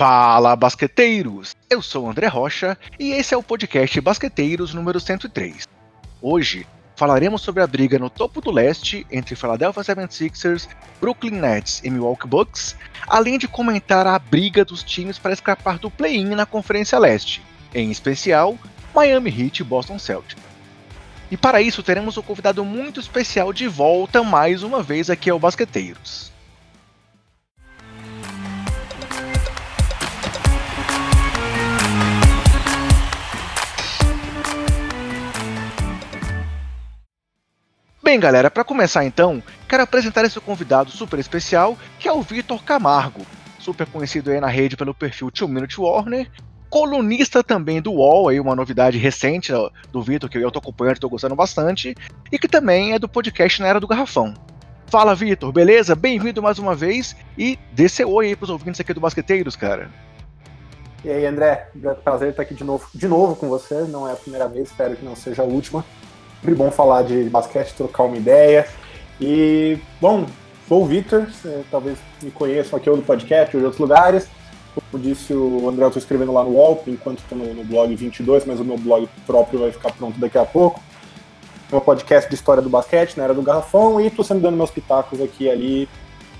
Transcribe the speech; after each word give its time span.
Fala, 0.00 0.56
basqueteiros! 0.56 1.54
Eu 1.68 1.82
sou 1.82 2.08
André 2.08 2.26
Rocha 2.26 2.74
e 2.98 3.12
esse 3.12 3.34
é 3.34 3.36
o 3.36 3.42
podcast 3.42 4.00
Basqueteiros 4.00 4.72
número 4.72 4.98
103. 4.98 5.68
Hoje 6.22 6.66
falaremos 6.96 7.42
sobre 7.42 7.62
a 7.62 7.66
briga 7.66 7.98
no 7.98 8.08
topo 8.08 8.40
do 8.40 8.50
leste 8.50 9.06
entre 9.10 9.36
Philadelphia 9.36 9.82
76ers, 9.82 10.66
Brooklyn 11.02 11.32
Nets 11.32 11.82
e 11.84 11.90
Milwaukee 11.90 12.26
Bucks, 12.26 12.76
além 13.06 13.36
de 13.36 13.46
comentar 13.46 14.06
a 14.06 14.18
briga 14.18 14.64
dos 14.64 14.82
times 14.82 15.18
para 15.18 15.34
escapar 15.34 15.78
do 15.78 15.90
play-in 15.90 16.34
na 16.34 16.46
Conferência 16.46 16.98
Leste, 16.98 17.42
em 17.74 17.90
especial 17.90 18.56
Miami 18.94 19.28
Heat 19.28 19.60
e 19.60 19.64
Boston 19.64 19.98
Celtics. 19.98 20.42
E 21.30 21.36
para 21.36 21.60
isso 21.60 21.82
teremos 21.82 22.16
um 22.16 22.22
convidado 22.22 22.64
muito 22.64 23.00
especial 23.00 23.52
de 23.52 23.68
volta 23.68 24.22
mais 24.22 24.62
uma 24.62 24.82
vez 24.82 25.10
aqui 25.10 25.28
ao 25.28 25.38
Basqueteiros. 25.38 26.32
Bem, 38.10 38.18
galera, 38.18 38.50
para 38.50 38.64
começar 38.64 39.04
então, 39.04 39.40
quero 39.68 39.84
apresentar 39.84 40.24
esse 40.24 40.40
convidado 40.40 40.90
super 40.90 41.16
especial, 41.20 41.78
que 41.96 42.08
é 42.08 42.12
o 42.12 42.20
Vitor 42.20 42.60
Camargo, 42.64 43.24
super 43.56 43.86
conhecido 43.86 44.32
aí 44.32 44.40
na 44.40 44.48
rede 44.48 44.76
pelo 44.76 44.92
perfil 44.92 45.30
2 45.30 45.48
Minute 45.48 45.80
Warner, 45.80 46.28
colunista 46.68 47.40
também 47.44 47.80
do 47.80 47.92
UOL, 47.92 48.28
aí 48.28 48.40
uma 48.40 48.56
novidade 48.56 48.98
recente 48.98 49.52
do 49.92 50.02
Vitor, 50.02 50.28
que 50.28 50.38
eu 50.38 50.50
tô 50.50 50.58
acompanhando 50.58 50.96
e 50.96 51.00
tô 51.00 51.08
gostando 51.08 51.36
bastante, 51.36 51.94
e 52.32 52.36
que 52.36 52.48
também 52.48 52.94
é 52.94 52.98
do 52.98 53.08
podcast 53.08 53.62
Na 53.62 53.68
Era 53.68 53.78
do 53.78 53.86
Garrafão. 53.86 54.34
Fala, 54.88 55.14
Vitor, 55.14 55.52
beleza? 55.52 55.94
Bem-vindo 55.94 56.42
mais 56.42 56.58
uma 56.58 56.74
vez 56.74 57.14
e 57.38 57.56
dê 57.70 57.86
oi 58.04 58.26
aí 58.26 58.34
pros 58.34 58.50
ouvintes 58.50 58.80
aqui 58.80 58.92
do 58.92 59.00
Basqueteiros, 59.00 59.54
cara. 59.54 59.88
E 61.04 61.10
aí, 61.10 61.24
André, 61.24 61.68
prazer 62.02 62.30
estar 62.30 62.42
aqui 62.42 62.54
de 62.54 62.64
novo, 62.64 62.88
de 62.92 63.06
novo 63.06 63.36
com 63.36 63.48
você, 63.48 63.82
não 63.82 64.08
é 64.08 64.12
a 64.14 64.16
primeira 64.16 64.48
vez, 64.48 64.68
espero 64.68 64.96
que 64.96 65.04
não 65.04 65.14
seja 65.14 65.42
a 65.42 65.44
última. 65.44 65.84
Sempre 66.40 66.54
bom 66.54 66.70
falar 66.70 67.02
de 67.02 67.24
basquete, 67.24 67.74
trocar 67.74 68.04
uma 68.04 68.16
ideia. 68.16 68.66
E, 69.20 69.78
bom, 70.00 70.26
sou 70.66 70.82
o 70.82 70.86
Victor, 70.86 71.28
talvez 71.70 71.98
me 72.22 72.30
conheçam 72.30 72.78
aqui 72.78 72.88
ou 72.88 72.96
do 72.96 73.02
podcast 73.02 73.54
ou 73.54 73.60
de 73.60 73.66
outros 73.66 73.80
lugares. 73.80 74.26
Como 74.90 75.02
disse 75.02 75.34
o 75.34 75.68
André, 75.68 75.84
eu 75.84 75.88
estou 75.88 76.00
escrevendo 76.00 76.32
lá 76.32 76.42
no 76.42 76.52
UOL, 76.52 76.82
enquanto 76.86 77.18
estou 77.18 77.36
no, 77.36 77.52
no, 77.52 77.64
blog 77.64 77.94
22, 77.94 78.46
mas 78.46 78.58
o 78.58 78.64
meu 78.64 78.78
blog 78.78 79.06
próprio 79.26 79.60
vai 79.60 79.72
ficar 79.72 79.92
pronto 79.92 80.18
daqui 80.18 80.38
a 80.38 80.44
pouco. 80.44 80.80
Meu 81.70 81.80
podcast 81.80 82.28
de 82.30 82.34
história 82.36 82.62
do 82.62 82.70
basquete, 82.70 83.16
na 83.16 83.24
era 83.24 83.34
do 83.34 83.42
garrafão, 83.42 84.00
e 84.00 84.06
estou 84.06 84.24
sempre 84.24 84.42
dando 84.42 84.56
meus 84.56 84.70
pitacos 84.70 85.20
aqui 85.20 85.44
e 85.44 85.50
ali 85.50 85.88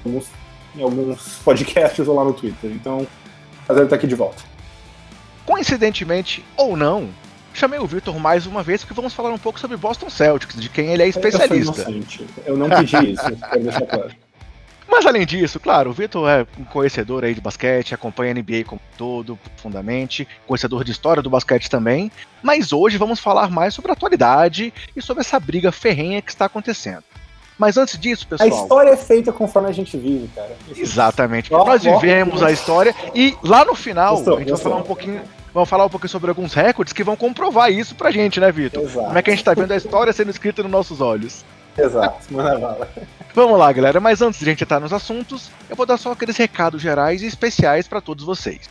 alguns, 0.05 0.29
em 0.77 0.83
alguns 0.83 1.39
podcasts 1.45 2.09
ou 2.09 2.15
lá 2.15 2.25
no 2.25 2.33
Twitter. 2.33 2.71
Então, 2.71 3.07
prazer 3.67 3.85
estar 3.85 3.97
aqui 3.97 4.07
de 4.07 4.15
volta. 4.15 4.43
Coincidentemente 5.45 6.45
ou 6.57 6.77
não, 6.77 7.11
chamei 7.53 7.79
o 7.79 7.87
Victor 7.87 8.19
mais 8.19 8.47
uma 8.47 8.63
vez 8.63 8.83
porque 8.83 8.95
vamos 8.95 9.13
falar 9.13 9.31
um 9.31 9.39
pouco 9.39 9.61
sobre 9.61 9.77
Boston 9.77 10.11
Celtics, 10.11 10.61
de 10.61 10.69
quem 10.69 10.93
ele 10.93 11.03
é 11.03 11.09
especialista. 11.09 11.91
Eu, 12.47 12.55
eu 12.55 12.57
não 12.57 12.69
pedi 12.69 13.13
isso, 13.13 13.37
quero 13.51 13.63
deixar 13.63 13.87
claro. 13.87 14.11
Mas 14.91 15.07
além 15.07 15.25
disso, 15.25 15.61
claro, 15.61 15.91
o 15.91 15.93
Vitor 15.93 16.29
é 16.29 16.45
um 16.59 16.65
conhecedor 16.65 17.25
aí 17.25 17.33
de 17.33 17.41
basquete, 17.41 17.95
acompanha 17.95 18.33
a 18.33 18.35
NBA 18.35 18.65
como 18.67 18.81
todo, 18.99 19.37
profundamente, 19.37 20.27
conhecedor 20.49 20.83
de 20.83 20.91
história 20.91 21.23
do 21.23 21.31
basquete 21.31 21.71
também. 21.71 22.11
Mas 22.43 22.73
hoje 22.73 22.99
vamos 22.99 23.21
falar 23.21 23.51
mais 23.51 23.73
sobre 23.73 23.93
a 23.93 23.95
atualidade 23.95 24.75
e 24.97 25.01
sobre 25.01 25.21
essa 25.21 25.39
briga 25.39 25.71
ferrenha 25.71 26.21
que 26.21 26.31
está 26.31 26.47
acontecendo. 26.47 27.05
Mas 27.57 27.77
antes 27.77 27.99
disso, 27.99 28.27
pessoal. 28.27 28.51
A 28.51 28.63
história 28.63 28.91
é 28.91 28.97
feita 28.97 29.33
conforme 29.33 29.69
a 29.69 29.73
gente 29.73 29.97
vive, 29.97 30.29
cara. 30.35 30.57
Exatamente. 30.75 31.53
Nós 31.53 31.83
vivemos 31.83 32.43
a 32.43 32.51
história 32.51 32.95
e 33.15 33.37
lá 33.45 33.65
no 33.65 33.75
final 33.77 34.17
a 34.17 34.39
gente 34.39 34.51
vai 34.51 34.61
falar 34.61 34.77
um 34.77 34.83
pouquinho 34.83 35.23
vão 35.53 35.67
falar 35.67 35.87
um 35.87 35.89
pouquinho 35.89 36.11
sobre 36.11 36.31
alguns 36.31 36.55
recordes 36.55 36.93
que 36.93 37.05
vão 37.05 37.17
comprovar 37.17 37.71
isso 37.71 37.95
pra 37.95 38.11
gente, 38.11 38.41
né, 38.41 38.51
Vitor? 38.51 38.89
Como 38.91 39.19
é 39.19 39.23
que 39.23 39.31
a 39.31 39.35
gente 39.35 39.45
tá 39.45 39.55
vendo 39.55 39.73
a 39.73 39.77
história 39.77 40.13
sendo 40.13 40.31
escrita 40.31 40.63
nos 40.63 40.73
nossos 40.73 41.01
olhos. 41.01 41.45
Exato, 41.77 42.33
manda 42.33 42.89
Vamos 43.35 43.59
lá, 43.59 43.73
galera, 43.73 44.01
mas 44.01 44.21
antes 44.21 44.41
de 44.41 44.47
a 44.47 44.49
gente 44.51 44.65
entrar 44.65 44.81
nos 44.81 44.93
assuntos, 44.93 45.51
eu 45.69 45.77
vou 45.77 45.87
dar 45.87 45.97
só 45.97 46.13
aqueles 46.13 46.37
recados 46.37 46.83
gerais 46.83 47.23
e 47.23 47.27
especiais 47.27 47.87
para 47.87 48.01
todos 48.01 48.25
vocês. 48.25 48.69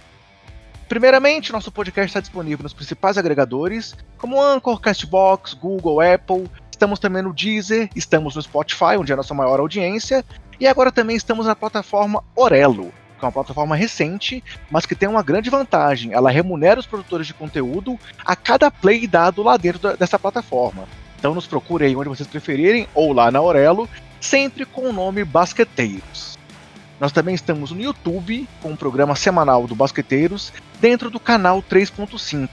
Primeiramente, 0.89 1.51
nosso 1.51 1.72
podcast 1.72 2.09
está 2.09 2.19
disponível 2.19 2.63
nos 2.63 2.73
principais 2.73 3.18
agregadores, 3.18 3.95
como 4.18 4.41
Anchor, 4.41 4.81
Castbox, 4.81 5.53
Google, 5.53 6.01
Apple. 6.01 6.50
Estamos 6.72 7.00
também 7.00 7.22
no 7.22 7.34
Deezer, 7.34 7.89
estamos 7.95 8.35
no 8.35 8.41
Spotify, 8.41 8.97
onde 8.97 9.12
é 9.12 9.13
a 9.13 9.18
nossa 9.18 9.34
maior 9.34 9.59
audiência, 9.59 10.25
e 10.59 10.68
agora 10.68 10.91
também 10.91 11.16
estamos 11.16 11.45
na 11.45 11.56
plataforma 11.56 12.23
Orelo, 12.35 12.91
que 13.19 13.25
é 13.25 13.28
uma 13.28 13.34
plataforma 13.34 13.75
recente, 13.75 14.44
mas 14.72 14.85
que 14.85 14.96
tem 14.96 15.07
uma 15.07 15.22
grande 15.22 15.50
vantagem. 15.50 16.13
Ela 16.13 16.31
remunera 16.31 16.80
os 16.80 16.85
produtores 16.85 17.28
de 17.28 17.34
conteúdo 17.34 18.00
a 18.25 18.35
cada 18.35 18.72
play 18.72 19.06
dado 19.06 19.44
lá 19.44 19.57
dentro 19.57 19.96
dessa 19.97 20.18
plataforma. 20.18 20.88
Então 21.19 21.35
nos 21.35 21.46
procure 21.46 21.85
aí 21.85 21.96
onde 21.96 22.09
vocês 22.09 22.28
preferirem, 22.28 22.88
ou 22.94 23.12
lá 23.12 23.30
na 23.30 23.40
Aurelo, 23.40 23.90
sempre 24.22 24.66
com 24.66 24.90
o 24.90 24.94
nome 24.94 25.24
Basqueteiros. 25.24 26.40
Nós 27.00 27.12
também 27.12 27.35
estamos 27.35 27.72
no 27.72 27.81
YouTube 27.81 28.47
com 28.62 28.69
o 28.69 28.72
um 28.72 28.75
programa 28.75 29.16
semanal 29.16 29.66
do 29.68 29.75
Basqueteiros 29.75 30.51
dentro 30.80 31.09
do 31.09 31.19
canal 31.19 31.62
3.5. 31.62 32.50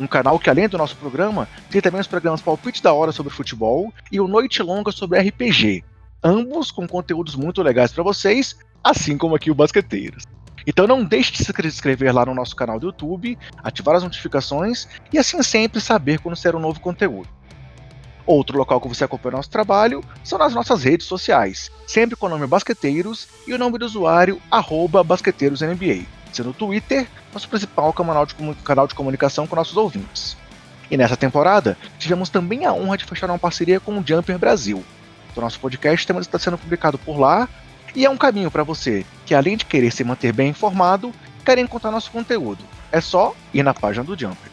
Um 0.00 0.06
canal 0.06 0.38
que, 0.38 0.50
além 0.50 0.68
do 0.68 0.78
nosso 0.78 0.96
programa, 0.96 1.48
tem 1.70 1.80
também 1.80 2.00
os 2.00 2.06
programas 2.06 2.40
Palpite 2.40 2.82
da 2.82 2.92
Hora 2.92 3.12
sobre 3.12 3.32
futebol 3.32 3.92
e 4.10 4.20
o 4.20 4.26
Noite 4.26 4.62
Longa 4.62 4.90
sobre 4.90 5.20
RPG. 5.20 5.84
Ambos 6.22 6.70
com 6.70 6.88
conteúdos 6.88 7.36
muito 7.36 7.62
legais 7.62 7.92
para 7.92 8.02
vocês, 8.02 8.56
assim 8.84 9.16
como 9.16 9.34
aqui 9.34 9.50
o 9.50 9.54
Basqueteiros. 9.54 10.24
Então 10.66 10.86
não 10.86 11.02
deixe 11.02 11.32
de 11.32 11.44
se 11.44 11.52
inscrever 11.66 12.14
lá 12.14 12.24
no 12.26 12.34
nosso 12.34 12.54
canal 12.54 12.78
do 12.78 12.86
YouTube, 12.86 13.38
ativar 13.62 13.96
as 13.96 14.02
notificações 14.02 14.86
e 15.12 15.18
assim 15.18 15.42
sempre 15.42 15.80
saber 15.80 16.20
quando 16.20 16.36
sair 16.36 16.54
um 16.54 16.60
novo 16.60 16.80
conteúdo. 16.80 17.28
Outro 18.26 18.56
local 18.56 18.80
que 18.80 18.88
você 18.88 19.04
acompanha 19.04 19.36
nosso 19.36 19.50
trabalho 19.50 20.02
são 20.22 20.38
nas 20.38 20.54
nossas 20.54 20.82
redes 20.82 21.06
sociais, 21.06 21.70
sempre 21.86 22.16
com 22.16 22.26
o 22.26 22.28
nome 22.30 22.46
Basqueteiros 22.46 23.28
e 23.46 23.52
o 23.52 23.58
nome 23.58 23.78
do 23.78 23.84
usuário 23.84 24.40
BasqueteirosNBA, 25.04 26.06
sendo 26.32 26.50
o 26.50 26.54
Twitter 26.54 27.06
nosso 27.32 27.48
principal 27.48 27.92
canal 27.92 28.24
de, 28.24 28.34
canal 28.64 28.86
de 28.86 28.94
comunicação 28.94 29.46
com 29.46 29.56
nossos 29.56 29.76
ouvintes. 29.76 30.36
E 30.90 30.96
nessa 30.96 31.16
temporada, 31.16 31.76
tivemos 31.98 32.30
também 32.30 32.64
a 32.64 32.72
honra 32.72 32.96
de 32.96 33.04
fechar 33.04 33.28
uma 33.28 33.38
parceria 33.38 33.80
com 33.80 33.98
o 33.98 34.06
Jumper 34.06 34.38
Brasil. 34.38 34.82
O 35.36 35.40
nosso 35.40 35.58
podcast 35.58 36.06
também 36.06 36.22
está 36.22 36.38
sendo 36.38 36.56
publicado 36.56 36.96
por 36.96 37.18
lá 37.18 37.48
e 37.94 38.04
é 38.04 38.10
um 38.10 38.16
caminho 38.16 38.50
para 38.50 38.64
você 38.64 39.06
que, 39.24 39.34
além 39.34 39.56
de 39.56 39.64
querer 39.64 39.92
se 39.92 40.02
manter 40.02 40.32
bem 40.32 40.50
informado, 40.50 41.12
quer 41.44 41.58
encontrar 41.58 41.90
nosso 41.90 42.10
conteúdo. 42.10 42.64
É 42.90 43.00
só 43.00 43.34
ir 43.52 43.62
na 43.62 43.72
página 43.72 44.04
do 44.04 44.18
Jumper. 44.18 44.50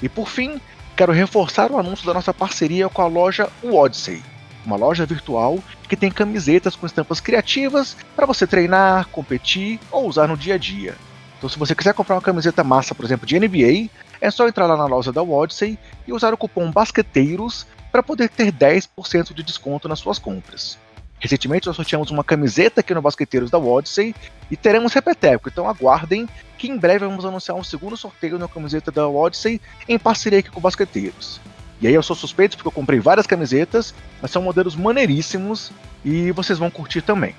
E 0.00 0.08
por 0.08 0.28
fim, 0.28 0.60
quero 0.96 1.12
reforçar 1.12 1.70
o 1.70 1.78
anúncio 1.78 2.04
da 2.06 2.14
nossa 2.14 2.34
parceria 2.34 2.88
com 2.88 3.02
a 3.02 3.06
loja 3.06 3.48
Odyssey, 3.62 4.22
uma 4.66 4.76
loja 4.76 5.06
virtual 5.06 5.58
que 5.88 5.96
tem 5.96 6.10
camisetas 6.10 6.74
com 6.74 6.86
estampas 6.86 7.20
criativas 7.20 7.96
para 8.16 8.26
você 8.26 8.46
treinar, 8.46 9.06
competir 9.08 9.78
ou 9.90 10.08
usar 10.08 10.26
no 10.26 10.36
dia 10.36 10.54
a 10.54 10.58
dia. 10.58 10.96
Então, 11.38 11.48
se 11.48 11.58
você 11.58 11.74
quiser 11.74 11.94
comprar 11.94 12.16
uma 12.16 12.22
camiseta 12.22 12.62
massa, 12.62 12.94
por 12.94 13.04
exemplo, 13.04 13.26
de 13.26 13.38
NBA, 13.38 13.90
é 14.20 14.30
só 14.30 14.46
entrar 14.46 14.66
lá 14.66 14.76
na 14.76 14.86
loja 14.86 15.12
da 15.12 15.22
Odyssey 15.22 15.78
e 16.06 16.12
usar 16.12 16.32
o 16.32 16.36
cupom 16.36 16.70
BASQUETEIROS 16.70 17.66
para 17.90 18.02
poder 18.02 18.28
ter 18.28 18.52
10% 18.52 19.34
de 19.34 19.42
desconto 19.42 19.88
nas 19.88 19.98
suas 19.98 20.18
compras. 20.18 20.78
Recentemente 21.22 21.68
nós 21.68 21.76
sorteamos 21.76 22.10
uma 22.10 22.24
camiseta 22.24 22.80
aqui 22.80 22.92
no 22.92 23.00
Basqueteiros 23.00 23.48
da 23.48 23.56
Odyssey 23.56 24.12
e 24.50 24.56
teremos 24.56 24.92
repeteco, 24.92 25.48
então 25.48 25.68
aguardem 25.68 26.28
que 26.58 26.68
em 26.68 26.76
breve 26.76 27.06
vamos 27.06 27.24
anunciar 27.24 27.56
um 27.56 27.62
segundo 27.62 27.96
sorteio 27.96 28.40
na 28.40 28.48
camiseta 28.48 28.90
da 28.90 29.06
Odyssey 29.06 29.60
em 29.88 29.96
parceria 30.00 30.40
aqui 30.40 30.50
com 30.50 30.58
o 30.58 30.62
Basqueteiros. 30.62 31.40
E 31.80 31.86
aí 31.86 31.94
eu 31.94 32.02
sou 32.02 32.16
suspeito 32.16 32.56
porque 32.56 32.66
eu 32.66 32.72
comprei 32.72 32.98
várias 32.98 33.24
camisetas, 33.24 33.94
mas 34.20 34.32
são 34.32 34.42
modelos 34.42 34.74
maneiríssimos 34.74 35.70
e 36.04 36.32
vocês 36.32 36.58
vão 36.58 36.72
curtir 36.72 37.02
também. 37.02 37.36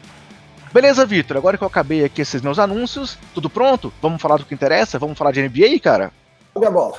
Beleza, 0.74 1.06
Vitor? 1.06 1.36
Agora 1.36 1.58
que 1.58 1.64
eu 1.66 1.68
acabei 1.68 2.06
aqui 2.06 2.22
esses 2.22 2.42
meus 2.42 2.60
anúncios, 2.60 3.18
tudo 3.34 3.50
pronto? 3.50 3.92
Vamos 4.02 4.22
falar 4.22 4.38
do 4.38 4.46
que 4.46 4.54
interessa? 4.54 4.98
Vamos 4.98 5.18
falar 5.18 5.34
de 5.34 5.42
NBA, 5.42 5.78
cara? 5.82 6.10
Joga 6.56 6.70
a 6.70 6.72
bola. 6.72 6.98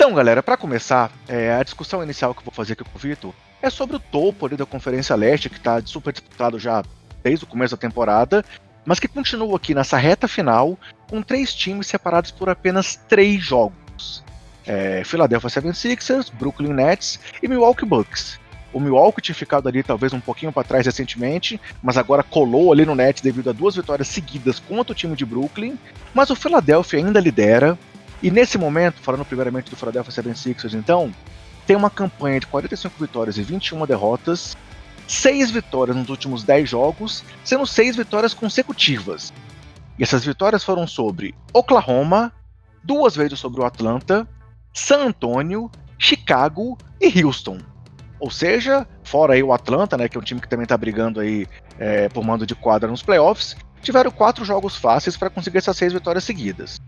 Então, 0.00 0.14
galera, 0.14 0.44
para 0.44 0.56
começar, 0.56 1.10
é, 1.26 1.52
a 1.52 1.62
discussão 1.64 2.00
inicial 2.04 2.32
que 2.32 2.38
eu 2.38 2.44
vou 2.44 2.54
fazer 2.54 2.74
aqui 2.74 2.84
com 2.84 2.96
o 2.96 3.00
Vitor 3.00 3.34
é 3.60 3.68
sobre 3.68 3.96
o 3.96 3.98
topo 3.98 4.46
ali 4.46 4.56
da 4.56 4.64
Conferência 4.64 5.16
Leste, 5.16 5.50
que 5.50 5.56
está 5.56 5.82
super 5.84 6.12
disputado 6.12 6.56
já 6.56 6.84
desde 7.20 7.44
o 7.44 7.48
começo 7.48 7.74
da 7.74 7.80
temporada, 7.80 8.44
mas 8.86 9.00
que 9.00 9.08
continua 9.08 9.56
aqui 9.56 9.74
nessa 9.74 9.96
reta 9.98 10.28
final 10.28 10.78
com 11.10 11.20
três 11.20 11.52
times 11.52 11.88
separados 11.88 12.30
por 12.30 12.48
apenas 12.48 12.94
três 13.08 13.44
jogos. 13.44 14.22
É, 14.64 15.02
Philadelphia 15.04 15.50
76ers, 15.50 16.32
Brooklyn 16.32 16.74
Nets 16.74 17.18
e 17.42 17.48
Milwaukee 17.48 17.84
Bucks. 17.84 18.38
O 18.72 18.78
Milwaukee 18.78 19.20
tinha 19.20 19.34
ficado 19.34 19.68
ali 19.68 19.82
talvez 19.82 20.12
um 20.12 20.20
pouquinho 20.20 20.52
para 20.52 20.62
trás 20.62 20.86
recentemente, 20.86 21.60
mas 21.82 21.96
agora 21.96 22.22
colou 22.22 22.72
ali 22.72 22.86
no 22.86 22.94
Nets 22.94 23.20
devido 23.20 23.50
a 23.50 23.52
duas 23.52 23.74
vitórias 23.74 24.06
seguidas 24.06 24.60
contra 24.60 24.92
o 24.92 24.94
time 24.94 25.16
de 25.16 25.26
Brooklyn. 25.26 25.76
Mas 26.14 26.30
o 26.30 26.36
Philadelphia 26.36 27.00
ainda 27.00 27.18
lidera, 27.18 27.76
E 28.22 28.30
nesse 28.30 28.58
momento, 28.58 29.00
falando 29.00 29.24
primeiramente 29.24 29.70
do 29.70 29.76
Philadelphia 29.76 30.22
76ers, 30.22 30.74
então, 30.74 31.12
tem 31.66 31.76
uma 31.76 31.90
campanha 31.90 32.40
de 32.40 32.46
45 32.46 32.94
vitórias 32.98 33.38
e 33.38 33.42
21 33.42 33.86
derrotas, 33.86 34.56
6 35.06 35.50
vitórias 35.50 35.96
nos 35.96 36.08
últimos 36.08 36.42
10 36.42 36.68
jogos, 36.68 37.24
sendo 37.44 37.66
6 37.66 37.96
vitórias 37.96 38.34
consecutivas. 38.34 39.32
E 39.98 40.02
essas 40.02 40.24
vitórias 40.24 40.64
foram 40.64 40.86
sobre 40.86 41.34
Oklahoma, 41.52 42.32
duas 42.82 43.14
vezes 43.14 43.38
sobre 43.38 43.60
o 43.60 43.64
Atlanta, 43.64 44.26
San 44.72 45.06
Antonio, 45.06 45.70
Chicago 45.98 46.76
e 47.00 47.22
Houston. 47.22 47.58
Ou 48.20 48.30
seja, 48.30 48.86
fora 49.04 49.34
aí 49.34 49.42
o 49.42 49.52
Atlanta, 49.52 49.96
né, 49.96 50.08
que 50.08 50.16
é 50.16 50.20
um 50.20 50.24
time 50.24 50.40
que 50.40 50.48
também 50.48 50.64
está 50.64 50.76
brigando 50.76 51.20
aí 51.20 51.46
é, 51.78 52.08
por 52.08 52.24
mando 52.24 52.46
de 52.46 52.54
quadra 52.54 52.88
nos 52.88 53.02
playoffs, 53.02 53.56
tiveram 53.80 54.10
quatro 54.10 54.44
jogos 54.44 54.76
fáceis 54.76 55.16
para 55.16 55.30
conseguir 55.30 55.58
essas 55.58 55.76
seis 55.76 55.92
vitórias 55.92 56.24
seguidas. 56.24 56.80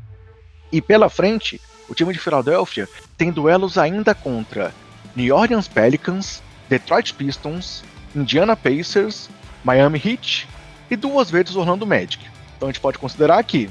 E 0.73 0.81
pela 0.81 1.09
frente, 1.09 1.61
o 1.89 1.95
time 1.95 2.13
de 2.13 2.19
Filadélfia 2.19 2.89
tem 3.17 3.31
duelos 3.31 3.77
ainda 3.77 4.15
contra 4.15 4.73
New 5.17 5.35
Orleans 5.35 5.67
Pelicans, 5.67 6.43
Detroit 6.69 7.15
Pistons, 7.15 7.83
Indiana 8.15 8.57
Pacers, 8.57 9.29
Miami 9.65 10.01
Heat 10.05 10.49
e 10.91 10.97
duas 10.97 11.31
vezes 11.31 11.57
Orlando 11.57 11.87
Magic. 11.87 12.25
Então 12.57 12.69
a 12.69 12.73
gente 12.73 12.81
pode 12.81 12.99
considerar 12.99 13.43
que 13.43 13.69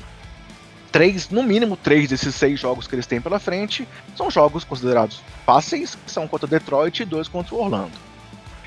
três, 0.92 1.30
no 1.30 1.44
mínimo 1.44 1.78
três 1.78 2.10
desses 2.10 2.36
seis 2.36 2.60
jogos 2.60 2.88
que 2.88 2.96
eles 2.96 3.08
têm 3.08 3.22
pela 3.22 3.40
frente 3.40 3.88
são 4.16 4.30
jogos 4.30 4.64
considerados 4.64 5.22
fáceis, 5.46 5.96
que 5.96 6.12
são 6.12 6.28
contra 6.28 6.48
Detroit 6.48 7.02
e 7.02 7.06
dois 7.06 7.28
contra 7.28 7.56
Orlando. 7.56 8.10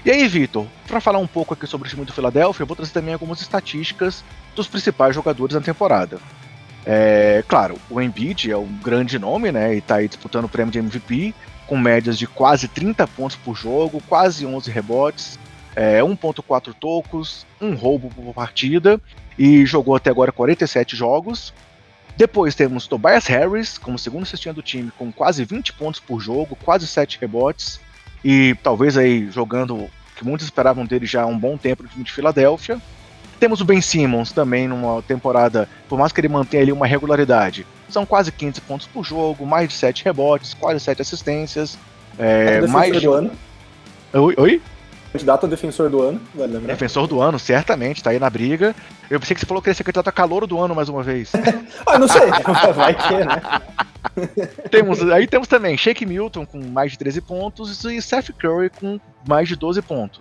E 0.04 0.10
aí, 0.10 0.26
Vitor, 0.26 0.66
para 0.88 1.00
falar 1.00 1.18
um 1.18 1.26
pouco 1.28 1.54
aqui 1.54 1.66
sobre 1.66 1.86
o 1.86 1.90
time 1.90 2.04
do 2.04 2.12
Philadelphia, 2.12 2.62
eu 2.62 2.66
vou 2.66 2.74
trazer 2.74 2.92
também 2.92 3.14
algumas 3.14 3.40
estatísticas 3.40 4.24
dos 4.56 4.66
principais 4.66 5.14
jogadores 5.14 5.54
da 5.54 5.60
temporada. 5.60 6.18
É, 6.84 7.44
claro, 7.46 7.78
o 7.88 8.00
Embiid 8.00 8.50
é 8.50 8.56
um 8.56 8.72
grande 8.82 9.18
nome, 9.18 9.52
né? 9.52 9.76
E 9.76 9.80
tá 9.80 9.96
aí 9.96 10.08
disputando 10.08 10.44
o 10.44 10.48
prêmio 10.48 10.72
de 10.72 10.78
MVP, 10.78 11.34
com 11.66 11.78
médias 11.78 12.18
de 12.18 12.26
quase 12.26 12.68
30 12.68 13.06
pontos 13.08 13.36
por 13.36 13.56
jogo, 13.56 14.02
quase 14.08 14.44
11 14.44 14.70
rebotes, 14.70 15.38
é, 15.76 16.00
1.4 16.00 16.74
tocos, 16.74 17.46
um 17.60 17.74
roubo 17.74 18.10
por 18.10 18.34
partida, 18.34 19.00
e 19.38 19.64
jogou 19.64 19.94
até 19.94 20.10
agora 20.10 20.32
47 20.32 20.96
jogos. 20.96 21.54
Depois 22.16 22.54
temos 22.54 22.86
Tobias 22.86 23.26
Harris 23.26 23.78
como 23.78 23.98
segundo 23.98 24.26
cestinha 24.26 24.52
do 24.52 24.60
time, 24.60 24.92
com 24.98 25.10
quase 25.10 25.44
20 25.44 25.72
pontos 25.74 26.00
por 26.00 26.20
jogo, 26.20 26.56
quase 26.62 26.86
7 26.86 27.18
rebotes, 27.20 27.80
e 28.24 28.54
talvez 28.62 28.98
aí 28.98 29.30
jogando 29.30 29.88
que 30.16 30.24
muitos 30.24 30.46
esperavam 30.46 30.84
dele 30.84 31.06
já 31.06 31.22
há 31.22 31.26
um 31.26 31.38
bom 31.38 31.56
tempo 31.56 31.82
no 31.82 31.88
time 31.88 32.04
de 32.04 32.12
Filadélfia. 32.12 32.80
Temos 33.42 33.60
o 33.60 33.64
Ben 33.64 33.80
Simmons 33.80 34.30
também 34.30 34.68
numa 34.68 35.02
temporada, 35.02 35.68
por 35.88 35.98
mais 35.98 36.12
que 36.12 36.20
ele 36.20 36.28
mantenha 36.28 36.62
ali 36.62 36.70
uma 36.70 36.86
regularidade, 36.86 37.66
são 37.88 38.06
quase 38.06 38.30
15 38.30 38.60
pontos 38.60 38.86
por 38.86 39.04
jogo, 39.04 39.44
mais 39.44 39.68
de 39.68 39.74
7 39.74 40.04
rebotes, 40.04 40.54
quase 40.54 40.78
7 40.78 41.02
assistências. 41.02 41.76
É, 42.16 42.60
é 42.62 42.66
mais 42.68 43.02
do 43.02 43.12
ano. 43.12 43.32
Oi? 44.12 44.34
Oi? 44.38 44.62
Candidato 45.10 45.46
a 45.46 45.48
defensor 45.48 45.90
do 45.90 46.02
ano, 46.02 46.20
vai 46.32 46.46
lembrar. 46.46 46.72
Defensor 46.72 47.08
do 47.08 47.20
ano, 47.20 47.36
certamente, 47.36 48.00
tá 48.00 48.10
aí 48.10 48.20
na 48.20 48.30
briga. 48.30 48.76
Eu 49.10 49.18
pensei 49.18 49.34
que 49.34 49.40
você 49.40 49.46
falou 49.46 49.60
que 49.60 49.68
ele 49.68 49.72
ia 49.72 49.76
ser 49.76 49.82
candidato 49.82 50.06
a 50.06 50.12
calor 50.12 50.46
do 50.46 50.60
ano 50.60 50.76
mais 50.76 50.88
uma 50.88 51.02
vez. 51.02 51.32
ah, 51.84 51.98
não 51.98 52.06
sei, 52.06 52.28
vai 52.76 52.94
ter, 52.94 53.26
né? 53.26 53.42
temos, 54.70 55.02
aí 55.10 55.26
temos 55.26 55.48
também 55.48 55.76
Shake 55.76 56.06
Milton 56.06 56.46
com 56.46 56.62
mais 56.62 56.92
de 56.92 56.98
13 56.98 57.20
pontos 57.22 57.84
e 57.86 58.00
Seth 58.00 58.30
Curry 58.38 58.70
com 58.70 59.00
mais 59.26 59.48
de 59.48 59.56
12 59.56 59.82
pontos. 59.82 60.20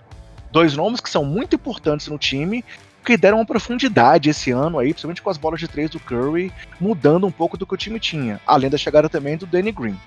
Dois 0.51 0.75
nomes 0.75 0.99
que 0.99 1.09
são 1.09 1.23
muito 1.23 1.55
importantes 1.55 2.07
no 2.07 2.17
time, 2.17 2.65
que 3.03 3.17
deram 3.17 3.37
uma 3.39 3.45
profundidade 3.45 4.29
esse 4.29 4.51
ano 4.51 4.79
aí, 4.79 4.93
principalmente 4.93 5.21
com 5.21 5.29
as 5.29 5.37
bolas 5.37 5.59
de 5.59 5.67
três 5.67 5.89
do 5.89 5.99
Curry, 5.99 6.51
mudando 6.79 7.25
um 7.25 7.31
pouco 7.31 7.57
do 7.57 7.65
que 7.65 7.73
o 7.73 7.77
time 7.77 7.99
tinha. 7.99 8.39
Além 8.45 8.69
da 8.69 8.77
chegada 8.77 9.09
também 9.09 9.37
do 9.37 9.45
Danny 9.45 9.71
Green. 9.71 9.97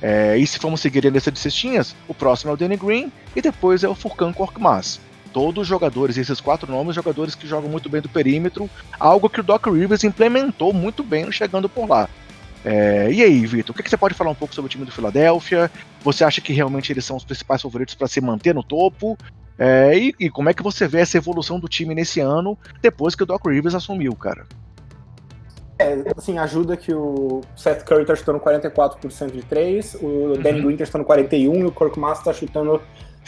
É, 0.00 0.36
e 0.36 0.46
se 0.46 0.58
formos 0.58 0.80
seguir 0.80 1.06
a 1.06 1.10
lista 1.10 1.32
de 1.32 1.38
cestinhas, 1.38 1.96
o 2.06 2.14
próximo 2.14 2.50
é 2.50 2.54
o 2.54 2.56
Danny 2.56 2.76
Green 2.76 3.10
e 3.34 3.40
depois 3.40 3.82
é 3.82 3.88
o 3.88 3.94
Furkan 3.94 4.32
Korkmaz. 4.32 5.00
Todos 5.32 5.62
os 5.62 5.68
jogadores, 5.68 6.16
esses 6.16 6.40
quatro 6.40 6.70
nomes, 6.70 6.94
jogadores 6.94 7.34
que 7.34 7.46
jogam 7.46 7.70
muito 7.70 7.88
bem 7.88 8.00
do 8.00 8.08
perímetro, 8.08 8.70
algo 8.98 9.28
que 9.28 9.40
o 9.40 9.42
Doc 9.42 9.66
Rivers 9.66 10.04
implementou 10.04 10.72
muito 10.72 11.02
bem 11.02 11.30
chegando 11.32 11.68
por 11.68 11.88
lá. 11.88 12.08
É, 12.68 13.08
e 13.12 13.22
aí, 13.22 13.46
Vitor, 13.46 13.72
o 13.72 13.76
que, 13.76 13.84
que, 13.84 13.88
você 13.88 13.96
pode 13.96 14.14
falar 14.14 14.30
um 14.30 14.34
pouco 14.34 14.52
sobre 14.52 14.66
o 14.66 14.68
time 14.68 14.84
do 14.84 14.90
Philadelphia? 14.90 15.70
Você 16.02 16.24
acha 16.24 16.40
que 16.40 16.52
realmente 16.52 16.92
eles 16.92 17.04
são 17.04 17.16
os 17.16 17.24
principais 17.24 17.62
favoritos 17.62 17.94
para 17.94 18.08
se 18.08 18.20
manter 18.20 18.52
no 18.52 18.62
topo? 18.64 19.16
É, 19.56 19.96
e, 19.96 20.12
e, 20.18 20.28
como 20.28 20.48
é 20.48 20.52
que 20.52 20.64
você 20.64 20.88
vê 20.88 20.98
essa 20.98 21.16
evolução 21.16 21.60
do 21.60 21.68
time 21.68 21.94
nesse 21.94 22.18
ano, 22.18 22.58
depois 22.82 23.14
que 23.14 23.22
o 23.22 23.26
Doc 23.26 23.46
Rivers 23.46 23.76
assumiu, 23.76 24.16
cara? 24.16 24.46
É, 25.78 25.96
assim, 26.16 26.38
ajuda 26.38 26.76
que 26.76 26.92
o 26.92 27.40
Seth 27.54 27.84
Curry 27.84 28.04
tá 28.04 28.16
chutando 28.16 28.40
44% 28.40 29.30
de 29.30 29.42
3, 29.42 29.94
o 29.94 30.06
uhum. 30.06 30.32
Danny 30.42 30.60
Green 30.60 30.76
tá 30.76 30.86
chutando 30.86 31.04
41 31.04 31.54
e 31.54 31.64
o 31.66 31.70
Kirk 31.70 31.96
Massa 32.00 32.24
tá 32.24 32.32
chutando 32.32 32.82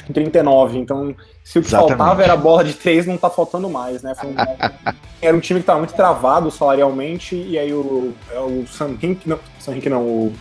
que 0.04 0.12
39. 0.12 0.78
Então, 0.78 1.14
se 1.42 1.58
o 1.58 1.62
que 1.62 1.68
Exatamente. 1.68 1.96
faltava 1.96 2.22
era 2.22 2.32
a 2.32 2.36
bola 2.36 2.64
de 2.64 2.74
3, 2.74 3.06
não 3.06 3.16
tá 3.16 3.30
faltando 3.30 3.68
mais, 3.68 4.02
né? 4.02 4.12
Um, 4.24 4.92
era 5.20 5.36
um 5.36 5.40
time 5.40 5.60
que 5.60 5.66
tava 5.66 5.78
muito 5.78 5.94
travado 5.94 6.50
salarialmente, 6.50 7.34
e 7.34 7.58
aí 7.58 7.72
o, 7.72 8.14
é 8.32 8.38
o 8.40 8.66
Sam 8.66 8.96
Hink, 9.00 9.28
não, 9.28 9.38
Sam 9.58 9.76
Hink 9.76 9.88
não, 9.88 10.02
o. 10.02 10.32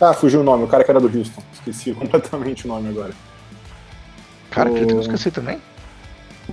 Ah, 0.00 0.12
fugiu 0.12 0.40
o 0.40 0.44
nome, 0.44 0.64
o 0.64 0.66
cara 0.66 0.84
que 0.84 0.90
era 0.90 1.00
do 1.00 1.06
Houston. 1.06 1.42
Esqueci 1.52 1.92
completamente 1.94 2.66
o 2.66 2.68
nome 2.68 2.88
agora. 2.88 3.12
Cara, 4.50 4.70
o... 4.70 4.74
que 4.74 4.92
eu 4.92 5.00
esqueci 5.00 5.30
também. 5.30 5.60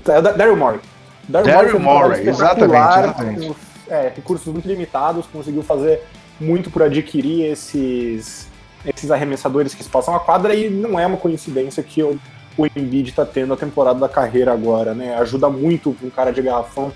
É 0.08 0.22
Daryl 0.22 0.56
Morey. 0.56 0.80
Daryl 1.28 1.80
Morey, 1.80 2.28
exatamente, 2.28 2.76
exatamente 2.76 3.56
é, 3.92 4.12
recursos 4.16 4.48
muito 4.48 4.68
limitados, 4.68 5.28
conseguiu 5.28 5.62
fazer 5.62 6.02
muito 6.40 6.72
por 6.72 6.82
adquirir 6.82 7.52
esses, 7.52 8.48
esses 8.86 9.12
arremessadores 9.12 9.76
que 9.76 9.84
passam 9.84 10.16
a 10.16 10.20
quadra 10.20 10.56
e 10.56 10.70
não 10.70 10.98
é 10.98 11.06
uma 11.06 11.18
coincidência 11.18 11.84
que 11.84 12.02
o, 12.02 12.18
o 12.58 12.66
Embiid 12.66 13.10
está 13.10 13.26
tendo 13.26 13.54
a 13.54 13.58
temporada 13.58 14.00
da 14.00 14.10
carreira 14.10 14.52
agora, 14.52 14.94
né? 14.94 15.16
Ajuda 15.16 15.50
muito 15.50 15.96
um 16.04 16.10
cara 16.10 16.32
de 16.32 16.42
garrafão 16.42 16.92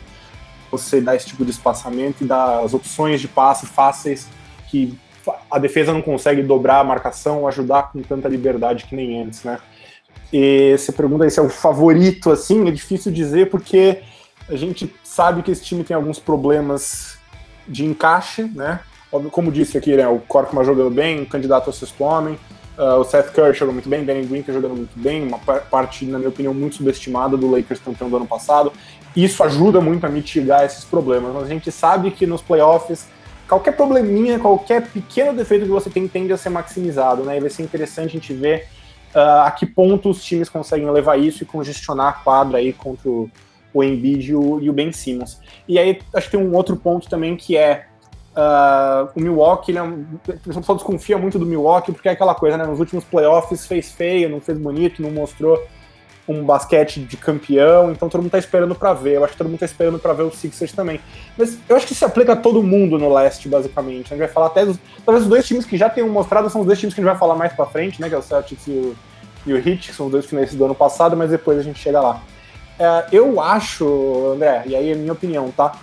você 0.70 1.00
dar 1.00 1.16
esse 1.16 1.28
tipo 1.28 1.46
de 1.46 1.52
espaçamento 1.52 2.24
e 2.24 2.28
dar 2.28 2.60
as 2.60 2.74
opções 2.74 3.22
de 3.22 3.28
passe 3.28 3.66
fáceis 3.66 4.28
que 4.70 4.98
a 5.50 5.58
defesa 5.58 5.94
não 5.94 6.02
consegue 6.02 6.44
dobrar 6.44 6.80
a 6.80 6.84
marcação, 6.84 7.48
ajudar 7.48 7.92
com 7.92 8.02
tanta 8.02 8.28
liberdade 8.28 8.86
que 8.86 8.96
nem 8.96 9.22
antes, 9.22 9.44
né? 9.44 9.60
E 10.32 10.76
você 10.78 10.92
pergunta 10.92 11.24
aí 11.24 11.32
se 11.32 11.40
é 11.40 11.44
o 11.44 11.50
favorito, 11.50 12.32
assim, 12.32 12.68
é 12.68 12.72
difícil 12.72 13.12
dizer 13.12 13.50
porque 13.50 14.02
a 14.50 14.56
gente 14.56 14.94
sabe 15.04 15.42
que 15.42 15.52
esse 15.52 15.64
time 15.64 15.84
tem 15.84 15.96
alguns 15.96 16.20
problemas 16.20 17.18
de 17.68 17.86
encaixe, 17.86 18.44
né? 18.44 18.82
Como 19.32 19.52
disse 19.52 19.78
aqui, 19.78 19.96
né, 19.96 20.08
o 20.08 20.20
Korkma 20.20 20.64
jogando 20.64 20.92
bem, 20.92 21.22
um 21.22 21.26
candidato 21.26 21.70
a 21.70 21.74
sexto 21.74 22.04
homem, 22.04 22.38
uh, 22.78 23.00
o 23.00 23.04
Seth 23.04 23.32
Curry 23.32 23.54
jogou 23.54 23.74
muito 23.74 23.90
bem, 23.90 24.04
Danny 24.04 24.26
Green 24.26 24.42
tá 24.42 24.54
jogando 24.54 24.76
muito 24.76 24.98
bem, 24.98 25.28
uma 25.28 25.38
parte, 25.38 26.06
na 26.06 26.18
minha 26.18 26.30
opinião, 26.30 26.54
muito 26.54 26.78
subestimada 26.78 27.36
do 27.36 27.50
Lakers 27.50 27.80
campeão 27.80 28.10
do 28.10 28.18
ano 28.18 28.28
passado. 28.28 28.72
Isso 29.16 29.44
ajuda 29.44 29.80
muito 29.80 30.06
a 30.06 30.10
mitigar 30.10 30.66
esses 30.66 30.84
problemas, 30.84 31.34
mas 31.34 31.44
a 31.44 31.48
gente 31.48 31.72
sabe 31.72 32.12
que 32.12 32.28
nos 32.28 32.42
playoffs 32.42 33.08
qualquer 33.48 33.72
probleminha, 33.72 34.40
qualquer 34.40 34.88
pequeno 34.90 35.34
defeito 35.34 35.66
que 35.66 35.72
você 35.72 35.90
tem 35.90 36.08
tende 36.08 36.34
a 36.34 36.38
ser 36.38 36.50
maximizado, 36.50 37.24
né? 37.24 37.38
E 37.38 37.40
vai 37.40 37.50
ser 37.50 37.64
interessante 37.64 38.10
a 38.10 38.20
gente 38.20 38.34
ver 38.34 38.68
uh, 39.14 39.46
a 39.46 39.52
que 39.52 39.66
ponto 39.66 40.10
os 40.10 40.24
times 40.24 40.50
conseguem 40.50 40.90
levar 40.90 41.18
isso 41.18 41.44
e 41.44 41.46
congestionar 41.46 42.08
a 42.08 42.14
quadra 42.14 42.58
aí 42.58 42.74
contra 42.74 43.10
o, 43.10 43.30
o 43.74 43.84
Embiid 43.84 44.32
e 44.32 44.36
o, 44.36 44.60
e 44.62 44.70
o 44.70 44.74
Ben 44.74 44.92
Simmons. 44.92 45.40
E 45.68 45.80
aí 45.80 46.00
acho 46.14 46.30
que 46.30 46.38
tem 46.38 46.46
um 46.46 46.54
outro 46.56 46.76
ponto 46.76 47.10
também 47.10 47.36
que 47.36 47.56
é 47.56 47.88
uh, 48.36 49.10
o 49.16 49.22
Milwaukee, 49.22 49.72
ele 49.72 49.80
é 49.80 49.84
um, 49.84 50.06
pessoal 50.44 50.76
desconfia 50.78 51.18
muito 51.18 51.40
do 51.40 51.46
Milwaukee 51.46 51.92
porque 51.92 52.10
é 52.10 52.12
aquela 52.12 52.36
coisa, 52.36 52.58
né? 52.58 52.66
Nos 52.66 52.80
últimos 52.80 53.04
playoffs 53.04 53.66
fez 53.66 53.92
feio, 53.92 54.30
não 54.30 54.42
fez 54.42 54.58
bonito, 54.58 55.02
não 55.02 55.12
mostrou 55.12 55.62
um 56.28 56.44
basquete 56.44 57.02
de 57.02 57.18
campeão, 57.18 57.92
então 57.92 58.10
todo 58.10 58.22
mundo 58.22 58.32
tá 58.32 58.40
esperando 58.40 58.74
para 58.74 58.94
ver. 58.94 59.16
Eu 59.16 59.24
acho 59.24 59.34
que 59.34 59.38
todo 59.38 59.48
mundo 59.48 59.60
tá 59.60 59.66
esperando 59.66 60.00
para 60.00 60.12
ver 60.12 60.24
o 60.24 60.32
Sixers 60.32 60.72
também. 60.72 61.00
Mas 61.38 61.60
eu 61.70 61.76
acho 61.76 61.86
que 61.86 61.94
isso 61.94 62.04
aplica 62.04 62.34
a 62.34 62.36
todo 62.36 62.64
mundo 62.64 62.98
no 62.98 63.14
leste, 63.14 63.48
basicamente. 63.48 64.08
A 64.08 64.18
gente 64.18 64.26
vai 64.26 64.28
falar 64.28 64.48
até 64.48 64.66
dos, 64.66 64.78
talvez 65.06 65.24
os 65.24 65.30
dois 65.30 65.46
times 65.46 65.66
que 65.66 65.78
já 65.78 65.88
tenham 65.88 66.10
mostrado 66.10 66.50
são 66.50 66.62
os 66.62 66.68
dois 66.68 66.80
times 66.80 66.96
que 66.96 67.00
a 67.00 67.04
gente 67.04 67.12
vai 67.12 67.20
falar 67.20 67.36
mais 67.36 67.54
para 67.54 67.68
frente, 67.68 68.02
né? 68.02 68.10
Que 68.10 68.16
é 68.16 68.18
o 68.18 68.24
Celtics 68.24 68.66
e 68.68 68.72
o, 68.72 68.96
e 69.46 69.54
o 69.54 69.58
Heat, 69.58 69.90
que 69.90 69.94
são 69.94 70.08
os 70.08 70.12
dois 70.12 70.26
finalistas 70.26 70.58
do 70.58 70.66
ano 70.66 70.74
passado, 70.74 71.16
mas 71.16 71.30
depois 71.30 71.60
a 71.60 71.62
gente 71.62 71.80
chega 71.80 72.02
lá. 72.02 72.20
É, 72.80 73.06
eu 73.12 73.40
acho, 73.40 74.34
André, 74.34 74.64
e 74.66 74.76
aí 74.76 74.92
é 74.92 74.96
minha 74.96 75.14
opinião, 75.14 75.52
tá? 75.52 75.74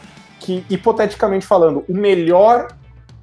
Que, 0.43 0.65
hipoteticamente 0.69 1.47
falando, 1.47 1.85
o 1.89 1.95
melhor 1.95 2.69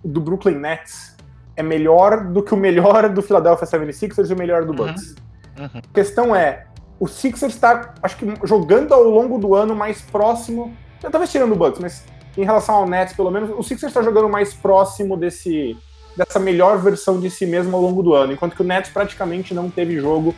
do 0.04 0.22
Brooklyn 0.22 0.56
Nets 0.56 1.18
é 1.56 1.62
melhor 1.62 2.26
do 2.26 2.42
que 2.42 2.54
o 2.54 2.58
melhor 2.58 3.10
do 3.10 3.22
Philadelphia 3.22 3.68
76ers 3.68 4.30
e 4.30 4.34
o 4.34 4.38
melhor 4.38 4.64
do 4.64 4.74
Bucks. 4.74 5.16
Uhum. 5.58 5.66
Uhum. 5.66 5.82
A 5.90 5.94
questão 5.94 6.34
é, 6.34 6.66
o 6.98 7.08
Sixers 7.08 7.54
está, 7.54 7.94
acho 8.02 8.16
que, 8.16 8.26
jogando 8.46 8.94
ao 8.94 9.04
longo 9.04 9.38
do 9.38 9.54
ano 9.54 9.76
mais 9.76 10.02
próximo, 10.02 10.74
talvez 11.02 11.30
tirando 11.30 11.52
o 11.52 11.56
Bucks, 11.56 11.82
mas 11.82 12.06
em 12.38 12.46
relação 12.46 12.76
ao 12.76 12.88
Nets, 12.88 13.14
pelo 13.14 13.30
menos, 13.30 13.50
o 13.50 13.62
Sixers 13.62 13.92
está 13.92 14.02
jogando 14.02 14.30
mais 14.30 14.54
próximo 14.54 15.18
desse, 15.18 15.76
dessa 16.16 16.40
melhor 16.40 16.78
versão 16.78 17.20
de 17.20 17.30
si 17.30 17.46
mesmo 17.46 17.76
ao 17.76 17.82
longo 17.82 18.02
do 18.02 18.14
ano, 18.14 18.32
enquanto 18.32 18.56
que 18.56 18.62
o 18.62 18.66
Nets 18.66 18.92
praticamente 18.92 19.54
não 19.54 19.70
teve 19.70 20.00
jogo 20.00 20.34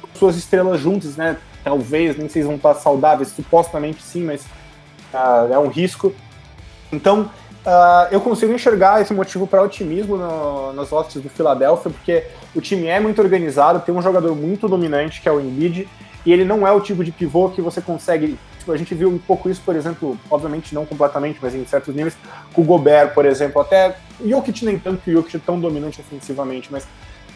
com 0.00 0.08
suas 0.14 0.36
estrelas 0.36 0.78
juntas, 0.78 1.16
né? 1.16 1.36
talvez, 1.62 2.16
nem 2.16 2.28
sei 2.28 2.42
se 2.42 2.46
vão 2.46 2.56
estar 2.56 2.74
saudáveis, 2.74 3.28
supostamente 3.28 4.02
sim, 4.02 4.24
mas 4.24 4.44
é 5.50 5.58
um 5.58 5.68
risco. 5.68 6.12
Então, 6.92 7.30
Uh, 7.60 8.08
eu 8.10 8.22
consigo 8.22 8.54
enxergar 8.54 9.02
esse 9.02 9.12
motivo 9.12 9.46
para 9.46 9.62
otimismo 9.62 10.16
no, 10.16 10.72
nas 10.72 10.90
hostes 10.90 11.20
do 11.20 11.28
Philadelphia, 11.28 11.90
porque 11.90 12.24
o 12.54 12.60
time 12.60 12.86
é 12.86 12.98
muito 12.98 13.20
organizado, 13.20 13.80
tem 13.80 13.94
um 13.94 14.00
jogador 14.00 14.34
muito 14.34 14.66
dominante, 14.66 15.20
que 15.20 15.28
é 15.28 15.32
o 15.32 15.38
Embiid, 15.38 15.86
e 16.24 16.32
ele 16.32 16.42
não 16.42 16.66
é 16.66 16.72
o 16.72 16.80
tipo 16.80 17.04
de 17.04 17.12
pivô 17.12 17.50
que 17.50 17.60
você 17.60 17.82
consegue. 17.82 18.38
Tipo, 18.58 18.72
a 18.72 18.78
gente 18.78 18.94
viu 18.94 19.10
um 19.10 19.18
pouco 19.18 19.50
isso, 19.50 19.60
por 19.62 19.76
exemplo, 19.76 20.18
obviamente 20.30 20.74
não 20.74 20.86
completamente, 20.86 21.38
mas 21.40 21.54
em 21.54 21.66
certos 21.66 21.94
níveis, 21.94 22.16
com 22.54 22.62
o 22.62 22.64
Gobert, 22.64 23.12
por 23.12 23.26
exemplo, 23.26 23.60
até 23.60 23.94
o 24.18 24.28
Jokic 24.28 24.64
nem 24.64 24.78
tanto 24.78 25.02
que 25.02 25.10
o 25.10 25.14
Jokic 25.14 25.36
é 25.36 25.40
tão 25.44 25.60
dominante 25.60 26.00
ofensivamente, 26.00 26.70
mas 26.72 26.84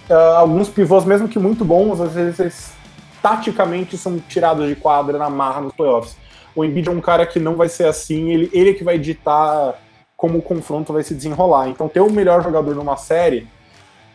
uh, 0.08 0.36
alguns 0.38 0.70
pivôs, 0.70 1.04
mesmo 1.04 1.28
que 1.28 1.38
muito 1.38 1.66
bons, 1.66 2.00
às 2.00 2.12
vezes 2.14 2.40
eles, 2.40 2.72
taticamente 3.20 3.96
são 3.98 4.18
tirados 4.18 4.66
de 4.68 4.74
quadra 4.74 5.18
na 5.18 5.28
marra 5.28 5.60
nos 5.60 5.72
playoffs. 5.74 6.16
O 6.54 6.64
Embiid 6.64 6.88
é 6.88 6.92
um 6.92 7.00
cara 7.00 7.26
que 7.26 7.40
não 7.40 7.56
vai 7.56 7.68
ser 7.68 7.86
assim, 7.86 8.30
ele, 8.30 8.50
ele 8.52 8.70
é 8.70 8.74
que 8.74 8.84
vai 8.84 8.98
ditar 8.98 9.80
como 10.16 10.38
o 10.38 10.42
confronto 10.42 10.92
vai 10.92 11.02
se 11.02 11.14
desenrolar. 11.14 11.68
Então, 11.68 11.88
ter 11.88 12.00
o 12.00 12.10
melhor 12.10 12.42
jogador 12.42 12.74
numa 12.74 12.96
série. 12.96 13.46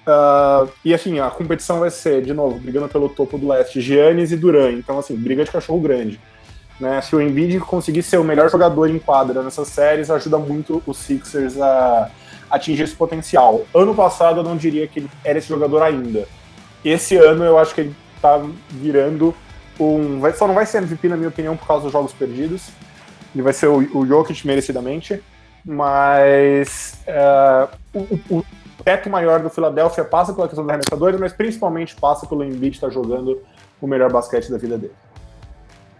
Uh, 0.07 0.69
e 0.83 0.93
assim, 0.93 1.19
a 1.19 1.29
competição 1.29 1.79
vai 1.79 1.91
ser, 1.91 2.23
de 2.23 2.33
novo, 2.33 2.57
brigando 2.57 2.87
pelo 2.87 3.09
topo 3.09 3.37
do 3.37 3.47
leste, 3.47 3.81
Giannis 3.81 4.31
e 4.31 4.37
Duran. 4.37 4.71
Então, 4.71 4.97
assim, 4.97 5.15
briga 5.15 5.43
de 5.43 5.51
cachorro 5.51 5.79
grande. 5.79 6.19
Né? 6.79 7.01
Se 7.01 7.15
o 7.15 7.21
Embiid 7.21 7.59
conseguir 7.59 8.01
ser 8.01 8.17
o 8.17 8.23
melhor 8.23 8.49
jogador 8.49 8.89
em 8.89 8.97
quadra 8.97 9.43
nessas 9.43 9.67
séries, 9.67 10.09
ajuda 10.09 10.37
muito 10.37 10.81
os 10.87 10.97
Sixers 10.97 11.59
a 11.59 12.09
atingir 12.49 12.83
esse 12.83 12.95
potencial. 12.95 13.65
Ano 13.75 13.93
passado 13.93 14.39
eu 14.39 14.43
não 14.43 14.55
diria 14.55 14.87
que 14.87 14.99
ele 14.99 15.09
era 15.23 15.37
esse 15.37 15.49
jogador 15.49 15.83
ainda. 15.83 16.27
Esse 16.83 17.17
ano 17.17 17.43
eu 17.43 17.57
acho 17.57 17.75
que 17.75 17.81
ele 17.81 17.95
tá 18.21 18.41
virando 18.69 19.35
um. 19.79 20.21
Só 20.33 20.47
não 20.47 20.53
vai 20.53 20.65
ser 20.65 20.79
MVP, 20.79 21.07
na 21.07 21.17
minha 21.17 21.29
opinião, 21.29 21.55
por 21.55 21.67
causa 21.67 21.83
dos 21.83 21.91
jogos 21.91 22.13
perdidos. 22.13 22.69
Ele 23.33 23.43
vai 23.43 23.53
ser 23.53 23.67
o, 23.67 23.77
o 23.97 24.05
Jokic 24.05 24.45
merecidamente 24.45 25.21
mas 25.65 26.97
uh, 27.07 27.69
o, 27.93 28.37
o, 28.37 28.45
teto 28.83 29.09
maior 29.09 29.41
do 29.41 29.49
Philadelphia 29.49 30.05
passa 30.05 30.33
pela 30.33 30.47
questão 30.47 30.63
dos 30.63 30.69
arremessadores, 30.69 31.19
mas 31.19 31.33
principalmente 31.33 31.95
passa 31.95 32.25
pelo 32.25 32.43
Embiid 32.43 32.75
estar 32.75 32.87
tá 32.87 32.93
jogando 32.93 33.39
o 33.81 33.85
melhor 33.85 34.11
basquete 34.11 34.49
da 34.49 34.57
vida 34.57 34.77
dele. 34.77 34.93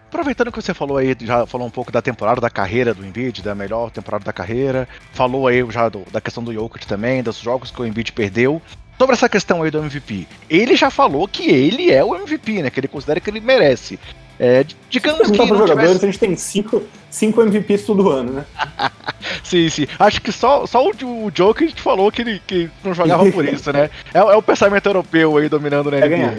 Aproveitando 0.08 0.52
que 0.52 0.60
você 0.60 0.74
falou 0.74 0.98
aí, 0.98 1.16
já 1.22 1.46
falou 1.46 1.68
um 1.68 1.70
pouco 1.70 1.92
da 1.92 2.02
temporada 2.02 2.42
da 2.42 2.50
carreira 2.50 2.94
do 2.96 3.06
Embiid, 3.06 3.44
da 3.44 3.54
melhor 3.54 3.92
temporada 3.92 4.26
da 4.26 4.34
carreira, 4.34 4.88
falou 5.14 5.46
aí 5.46 5.64
já 5.70 5.88
do, 5.88 6.04
da 6.12 6.20
questão 6.20 6.44
do 6.44 6.52
Jokic 6.52 6.88
também, 6.88 7.22
dos 7.22 7.38
jogos 7.38 7.70
que 7.70 7.82
o 7.82 7.86
Embiid 7.86 8.12
perdeu. 8.12 8.60
Sobre 9.00 9.16
essa 9.16 9.30
questão 9.30 9.64
aí 9.64 9.72
do 9.72 9.78
MVP, 9.80 10.28
ele 10.50 10.76
já 10.76 10.92
falou 10.92 11.26
que 11.26 11.50
ele 11.50 11.90
é 11.90 12.04
o 12.04 12.16
MVP, 12.16 12.62
né? 12.62 12.70
Que 12.70 12.82
ele 12.82 12.88
considera 12.90 13.22
que 13.22 13.30
ele 13.30 13.40
merece. 13.40 13.98
É, 14.38 14.66
digamos 14.90 15.32
que. 15.32 15.38
Não 15.38 15.48
jogadores, 15.48 15.72
tivesse... 15.72 16.06
a 16.06 16.12
gente 16.12 16.20
tem 16.20 16.36
cinco, 16.36 16.84
cinco 17.10 17.42
MVPs 17.42 17.86
todo 17.86 18.10
ano, 18.10 18.34
né? 18.34 18.46
sim, 19.44 19.70
sim. 19.70 19.88
Acho 19.98 20.22
que 20.22 20.32
só, 20.32 20.66
só 20.66 20.84
o, 20.86 21.26
o 21.26 21.32
Joker 21.32 21.74
que 21.74 21.82
falou 21.82 22.12
que 22.12 22.22
ele 22.22 22.42
que 22.46 22.70
não 22.84 22.94
jogava 22.94 23.30
por 23.32 23.46
isso, 23.48 23.72
né? 23.72 23.90
É, 24.14 24.20
é 24.20 24.36
o 24.36 24.42
pensamento 24.42 24.86
europeu 24.86 25.38
aí 25.38 25.50
dominando 25.50 25.92
na 25.92 26.00
vai 26.00 26.10
Ganhar. 26.10 26.36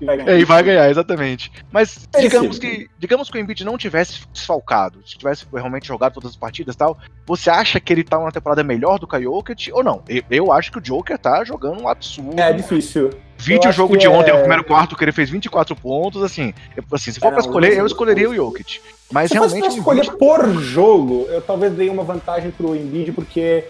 Vai 0.00 0.16
ganhar. 0.16 0.32
É, 0.32 0.38
e 0.38 0.44
vai 0.44 0.62
ganhar, 0.62 0.90
exatamente. 0.90 1.52
Mas 1.70 2.08
é 2.14 2.20
digamos 2.20 2.58
que, 2.58 2.88
digamos 2.98 3.30
que 3.30 3.38
o 3.38 3.40
Embiid 3.40 3.64
não 3.64 3.78
tivesse 3.78 4.20
desfalcado, 4.32 5.06
se 5.06 5.16
tivesse 5.16 5.46
realmente 5.52 5.86
jogado 5.86 6.14
todas 6.14 6.30
as 6.30 6.36
partidas 6.36 6.74
e 6.74 6.78
tal, 6.78 6.98
você 7.26 7.50
acha 7.50 7.80
que 7.80 7.92
ele 7.92 8.04
tá 8.04 8.18
numa 8.18 8.32
temporada 8.32 8.62
melhor 8.62 8.98
do 8.98 9.06
que 9.06 9.16
o 9.16 9.22
Jokic 9.22 9.72
ou 9.72 9.82
não? 9.82 10.02
Eu, 10.08 10.22
eu 10.30 10.52
acho 10.52 10.72
que 10.72 10.78
o 10.78 10.80
Joker 10.80 11.18
tá 11.18 11.44
jogando 11.44 11.80
um 11.80 11.88
absurdo. 11.88 12.40
É 12.40 12.52
difícil. 12.52 13.10
Vídeo 13.38 13.70
jogo 13.70 13.96
de 13.96 14.08
ontem, 14.08 14.30
é... 14.30 14.34
o 14.34 14.38
primeiro 14.38 14.64
quarto, 14.64 14.96
que 14.96 15.04
ele 15.04 15.12
fez 15.12 15.30
24 15.30 15.76
pontos, 15.76 16.22
assim, 16.22 16.52
assim 16.92 17.12
se 17.12 17.20
for 17.20 17.28
é, 17.28 17.30
pra 17.32 17.40
escolher, 17.40 17.76
eu 17.76 17.86
escolheria 17.86 18.28
o 18.28 18.34
Jokic. 18.34 18.80
Mas 19.12 19.30
se 19.30 19.34
realmente. 19.34 19.72
Se 19.72 19.78
escolher 19.78 20.04
Embiid... 20.04 20.18
por 20.18 20.48
jogo, 20.60 21.26
eu 21.28 21.40
talvez 21.40 21.72
dei 21.74 21.88
uma 21.88 22.02
vantagem 22.02 22.50
pro 22.50 22.74
Embiid, 22.74 23.12
porque 23.12 23.64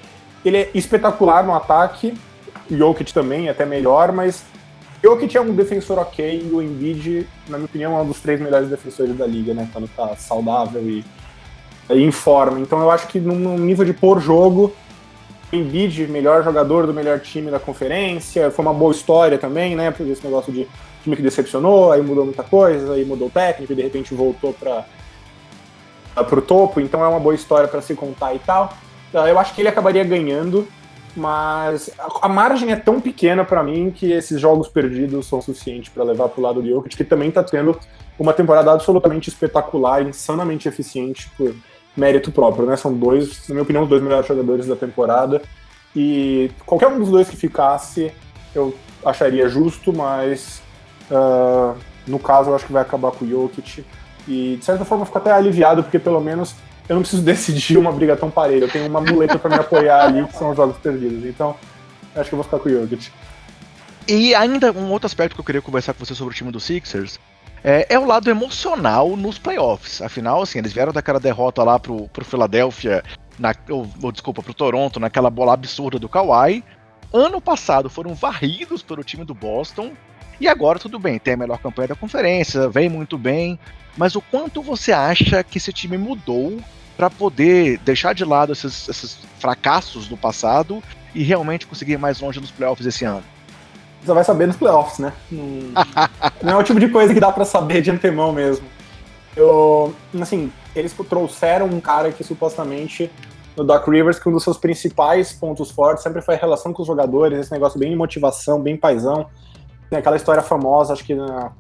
ele 0.45 0.57
é 0.57 0.71
espetacular 0.75 1.45
no 1.45 1.55
ataque, 1.55 2.15
o 2.71 2.77
Jokic 2.77 3.13
também, 3.13 3.49
até 3.49 3.67
melhor, 3.67 4.13
mas 4.13 4.45
Jokic 5.03 5.37
é 5.37 5.41
um 5.41 5.55
defensor 5.55 5.99
ok 5.99 6.49
e 6.51 6.55
o 6.55 6.63
Embiid, 6.63 7.29
na 7.49 7.59
minha 7.59 7.67
opinião, 7.67 7.97
é 7.97 8.03
um 8.03 8.07
dos 8.07 8.21
três 8.21 8.41
melhores 8.41 8.69
defensores 8.69 9.17
da 9.17 9.27
liga, 9.27 9.55
né? 9.55 9.69
Quando 9.73 9.89
tá 9.89 10.17
saudável 10.17 10.83
e, 10.83 11.05
e 11.91 12.03
em 12.03 12.11
forma. 12.11 12.61
Então 12.61 12.81
eu 12.81 12.91
acho 12.91 13.07
que 13.07 13.21
num 13.21 13.59
nível 13.59 13.85
de 13.85 13.93
por 13.93 14.21
jogo, 14.21 14.75
Embiid, 15.53 16.09
melhor 16.09 16.43
jogador 16.43 16.87
do 16.87 16.93
melhor 16.93 17.21
time 17.21 17.51
da 17.51 17.59
conferência, 17.59 18.51
foi 18.51 18.65
uma 18.65 18.75
boa 18.75 18.93
história 18.93 19.39
também, 19.39 19.77
né? 19.77 19.91
Por 19.91 20.07
esse 20.07 20.25
negócio 20.25 20.53
de 20.53 20.67
time 21.03 21.15
que 21.15 21.23
decepcionou, 21.23 21.93
aí 21.93 22.03
mudou 22.03 22.25
muita 22.25 22.43
coisa, 22.43 22.95
aí 22.95 23.05
mudou 23.05 23.29
o 23.29 23.31
técnico 23.31 23.73
e 23.73 23.77
de 23.77 23.83
repente 23.83 24.13
voltou 24.13 24.53
para 24.53 24.85
o 26.17 26.43
topo, 26.43 26.81
então 26.81 27.05
é 27.05 27.07
uma 27.09 27.21
boa 27.21 27.35
história 27.35 27.69
para 27.69 27.81
se 27.81 27.95
contar 27.95 28.35
e 28.35 28.41
tal. 28.41 28.73
Então, 29.09 29.27
eu 29.27 29.39
acho 29.39 29.55
que 29.55 29.63
ele 29.63 29.69
acabaria 29.69 30.03
ganhando, 30.03 30.67
mas 31.17 31.91
a 32.21 32.29
margem 32.29 32.73
é 32.73 32.77
tão 32.77 33.01
pequena 33.01 33.45
para 33.45 33.63
mim 33.63 33.91
que 33.91 34.11
esses 34.11 34.41
jogos 34.41 34.69
perdidos 34.69 35.27
são 35.27 35.41
suficientes 35.41 35.91
para 35.91 36.03
levar 36.03 36.29
para 36.29 36.41
o 36.41 36.43
lado 36.43 36.61
do 36.61 36.69
Jokic, 36.69 36.97
que 36.97 37.05
também 37.05 37.29
está 37.29 37.45
tendo 37.45 37.79
uma 38.19 38.33
temporada 38.33 38.73
absolutamente 38.73 39.29
espetacular, 39.29 40.03
insanamente 40.03 40.69
eficiente 40.69 41.31
por 41.37 41.55
mérito 41.97 42.31
próprio, 42.31 42.67
né? 42.67 42.77
São 42.77 42.93
dois, 42.93 43.49
na 43.49 43.55
minha 43.55 43.63
opinião, 43.63 43.85
os 43.85 43.89
dois 43.89 44.03
melhores 44.03 44.27
jogadores 44.27 44.67
da 44.67 44.77
temporada. 44.77 45.41
E 45.95 46.51
qualquer 46.67 46.89
um 46.89 46.99
dos 46.99 47.09
dois 47.09 47.29
que 47.29 47.37
ficasse, 47.37 48.13
eu 48.55 48.77
acharia 49.05 49.49
justo, 49.49 49.93
mas 49.93 50.61
uh, 51.11 51.77
no 52.07 52.19
caso 52.19 52.51
eu 52.51 52.55
acho 52.55 52.67
que 52.67 52.73
vai 52.73 52.83
acabar 52.83 53.13
com 53.13 53.25
o 53.25 53.29
Jokic. 53.29 53.85
E 54.29 54.57
de 54.59 54.65
certa 54.65 54.85
forma 54.85 55.03
eu 55.03 55.07
fico 55.07 55.19
até 55.19 55.33
aliviado, 55.33 55.83
porque 55.83 55.99
pelo 55.99 56.21
menos 56.21 56.55
eu 56.89 56.95
não 56.95 57.03
preciso 57.03 57.23
decidir 57.25 57.79
uma 57.79 57.93
briga 57.93 58.17
tão 58.17 58.31
parelha. 58.31 58.65
Eu 58.65 58.71
tenho 58.71 58.87
uma 58.87 59.01
muleta 59.01 59.39
para 59.39 59.51
me 59.51 59.57
apoiar 59.57 60.05
ali, 60.05 60.27
que 60.27 60.37
são 60.37 60.51
os 60.51 60.57
jogos 60.57 60.77
perdidos. 60.77 61.25
Então, 61.25 61.57
acho 62.15 62.29
que 62.29 62.35
eu 62.35 62.39
vou 62.39 62.45
ficar 62.45 62.59
com 62.59 62.69
o 62.69 62.73
Jokic. 62.73 63.11
E 64.09 64.35
ainda 64.35 64.71
um 64.71 64.91
outro 64.91 65.07
aspecto 65.07 65.35
que 65.35 65.41
eu 65.41 65.45
queria 65.45 65.63
conversar 65.63 65.95
com 65.95 66.05
você 66.05 66.15
sobre 66.15 66.33
o 66.33 66.37
time 66.37 66.53
do 66.53 66.61
Sixers 66.61 67.19
é, 67.69 67.85
é, 67.95 67.99
o 67.99 68.05
lado 68.05 68.31
emocional 68.31 69.17
nos 69.17 69.39
playoffs. 69.39 70.01
Afinal, 70.01 70.41
assim, 70.41 70.61
eles 70.61 70.73
vieram 70.73 70.93
daquela 70.93 71.19
derrota 71.19 71.65
lá 71.65 71.81
pro, 71.81 72.07
pro 72.11 72.25
Philadelphia, 72.25 73.03
na, 73.37 73.53
ou, 73.69 73.91
ou, 74.01 74.13
desculpa, 74.13 74.41
pro 74.41 74.55
Toronto, 74.55 75.01
naquela 75.01 75.29
bola 75.29 75.55
absurda 75.55 75.99
do 75.99 76.09
Kawhi. 76.09 76.63
Ano 77.13 77.41
passado 77.41 77.91
foram 77.91 78.15
varridos 78.15 78.85
pelo 78.85 79.03
time 79.03 79.25
do 79.25 79.35
Boston. 79.35 79.95
E 80.41 80.47
agora 80.47 80.79
tudo 80.79 80.97
bem, 80.97 81.19
tem 81.19 81.35
a 81.35 81.37
melhor 81.37 81.59
campanha 81.59 81.89
da 81.89 81.97
conferência, 81.97 82.69
vem 82.69 82.89
muito 82.89 83.19
bem. 83.19 83.59
Mas 83.97 84.15
o 84.15 84.21
quanto 84.21 84.63
você 84.63 84.93
acha 84.93 85.43
que 85.43 85.59
esse 85.59 85.73
time 85.73 85.99
mudou 85.99 86.61
para 86.97 87.11
poder 87.11 87.79
deixar 87.79 88.15
de 88.15 88.25
lado 88.25 88.53
esses, 88.53 88.89
esses 88.89 89.19
fracassos 89.41 90.07
do 90.07 90.17
passado 90.17 90.81
e 91.13 91.25
realmente 91.25 91.67
conseguir 91.67 91.95
ir 91.95 91.99
mais 91.99 92.21
longe 92.21 92.39
nos 92.39 92.53
playoffs 92.53 92.87
esse 92.87 93.05
ano? 93.05 93.25
Só 94.07 94.15
vai 94.15 94.25
saber 94.25 94.47
nos 94.47 94.57
playoffs, 94.57 94.99
né? 94.99 95.13
Não, 95.31 95.45
não 96.43 96.53
é 96.53 96.57
o 96.57 96.63
tipo 96.63 96.81
de 96.81 96.89
coisa 96.89 97.13
que 97.13 97.21
dá 97.21 97.33
para 97.33 97.45
saber 97.45 97.83
de 97.83 97.91
antemão 97.91 98.33
mesmo. 98.33 98.67
Eu, 99.37 99.95
assim, 100.21 100.51
eles 100.75 100.95
trouxeram 101.09 101.67
um 101.67 101.81
cara 101.81 102.11
que 102.11 102.25
supostamente 102.25 103.11
no 103.57 103.65
Doc 103.65 103.87
Rivers, 103.89 104.19
que 104.19 104.29
um 104.29 104.33
dos 104.33 104.45
seus 104.45 104.59
principais 104.59 105.33
pontos 105.33 105.71
fortes 105.71 106.03
sempre 106.03 106.21
foi 106.21 106.35
a 106.35 106.39
relação 106.39 106.73
com 106.73 106.83
os 106.83 106.87
jogadores, 106.87 107.39
esse 107.39 107.53
negócio 107.53 107.79
bem 107.79 107.91
de 107.91 107.97
motivação, 107.97 108.61
bem 108.61 108.77
paisão. 108.77 109.27
Tem 109.89 109.99
aquela 109.99 110.17
história 110.17 110.43
famosa, 110.43 110.93
acho 110.93 111.05
que 111.05 111.15
na, 111.15 111.53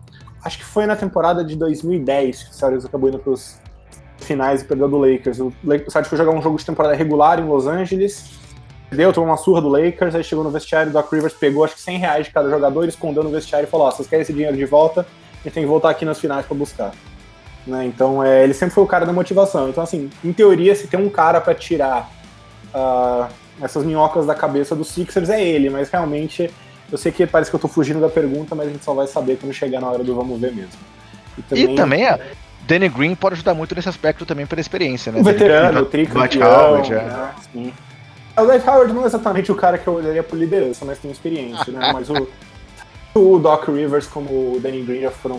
acho 0.45 0.59
que 0.59 0.65
foi 0.65 0.87
na 0.87 0.95
temporada 0.95 1.45
de 1.45 1.57
2010 1.57 2.43
que 2.45 2.50
o 2.50 2.55
Celtics 2.55 2.85
acabou 2.85 3.09
indo 3.09 3.19
para 3.19 3.33
os 3.33 3.59
finais 4.19 4.62
e 4.62 4.65
perdeu 4.65 4.88
do 4.88 4.99
Lakers. 4.99 5.41
O, 5.41 5.47
o 5.49 5.91
Celtics 5.91 6.09
foi 6.09 6.19
jogar 6.19 6.33
um 6.33 6.43
jogo 6.43 6.59
de 6.59 6.67
temporada 6.67 6.95
regular 6.95 7.38
em 7.41 7.45
Los 7.45 7.67
Angeles 7.67 8.46
Deu, 8.90 9.12
tomou 9.12 9.31
uma 9.31 9.37
surra 9.37 9.61
do 9.61 9.69
Lakers, 9.69 10.14
aí 10.14 10.23
chegou 10.23 10.45
no 10.45 10.50
vestiário, 10.50 10.93
Doc 10.93 11.12
Rivers 11.12 11.35
pegou 11.35 11.64
acho 11.64 11.75
que 11.75 11.81
100 11.81 11.99
reais 11.99 12.26
de 12.26 12.33
cada 12.33 12.49
jogador, 12.49 12.87
escondeu 12.87 13.25
no 13.25 13.31
vestiário 13.31 13.66
e 13.66 13.71
falou: 13.71 13.87
Ó, 13.87 13.88
oh, 13.88 13.93
vocês 13.93 14.09
querem 14.09 14.23
esse 14.23 14.33
dinheiro 14.33 14.57
de 14.57 14.64
volta, 14.64 15.00
a 15.00 15.43
gente 15.45 15.55
tem 15.55 15.62
que 15.64 15.69
voltar 15.69 15.90
aqui 15.90 16.05
nas 16.05 16.21
finais 16.21 16.47
para 16.47 16.57
buscar. 16.57 16.93
Né? 17.66 17.85
Então, 17.85 18.23
é, 18.23 18.45
ele 18.45 18.55
sempre 18.55 18.75
foi 18.75 18.85
o 18.85 18.87
cara 18.87 19.05
da 19.05 19.12
motivação. 19.12 19.69
Então, 19.69 19.83
assim, 19.83 20.09
em 20.25 20.33
teoria, 20.33 20.75
se 20.75 20.87
tem 20.87 21.00
um 21.00 21.11
cara 21.11 21.40
para 21.40 21.52
tirar 21.52 22.09
uh, 22.73 23.26
essas 23.61 23.85
minhocas 23.85 24.25
da 24.25 24.35
cabeça 24.35 24.76
dos 24.76 24.88
Sixers, 24.88 25.28
é 25.28 25.43
ele, 25.43 25.69
mas 25.69 25.90
realmente, 25.90 26.49
eu 26.90 26.97
sei 26.97 27.11
que 27.11 27.26
parece 27.26 27.50
que 27.50 27.57
eu 27.57 27.61
tô 27.61 27.66
fugindo 27.66 28.00
da 28.00 28.09
pergunta, 28.09 28.55
mas 28.55 28.69
a 28.69 28.71
gente 28.71 28.85
só 28.85 28.95
vai 28.95 29.09
saber 29.09 29.37
quando 29.37 29.52
chegar 29.52 29.81
na 29.81 29.88
hora 29.88 30.05
do 30.05 30.14
vamos 30.14 30.40
ver 30.40 30.52
mesmo. 30.52 30.78
E 31.37 31.43
também, 31.43 31.73
e 31.73 31.75
também 31.75 32.07
é. 32.07 32.21
Danny 32.66 32.88
Green 32.88 33.14
pode 33.14 33.35
ajudar 33.35 33.55
muito 33.55 33.75
nesse 33.75 33.88
aspecto 33.88 34.25
também 34.25 34.47
pela 34.47 34.61
experiência, 34.61 35.11
né? 35.11 35.21
O 35.21 35.25
veterano, 35.25 35.81
o 35.81 35.87
tricampeão, 35.87 36.78
é. 36.78 36.90
né? 36.90 37.35
Sim. 37.52 37.73
O 38.38 38.45
Dwight 38.45 38.69
Howard 38.69 38.93
não 38.93 39.05
é 39.05 39.07
exatamente 39.07 39.50
o 39.50 39.55
cara 39.55 39.78
que 39.78 39.87
eu 39.87 39.95
olharia 39.95 40.23
por 40.23 40.38
liderança, 40.38 40.85
mas 40.85 40.99
tem 40.99 41.11
experiência, 41.11 41.73
né? 41.73 41.90
Mas 41.93 42.11
o, 42.11 42.28
o 43.14 43.38
Doc 43.38 43.66
Rivers, 43.69 44.07
como 44.07 44.57
o 44.57 44.61
Danny 44.61 44.83
Green 44.83 45.00
já 45.00 45.11
foram. 45.11 45.37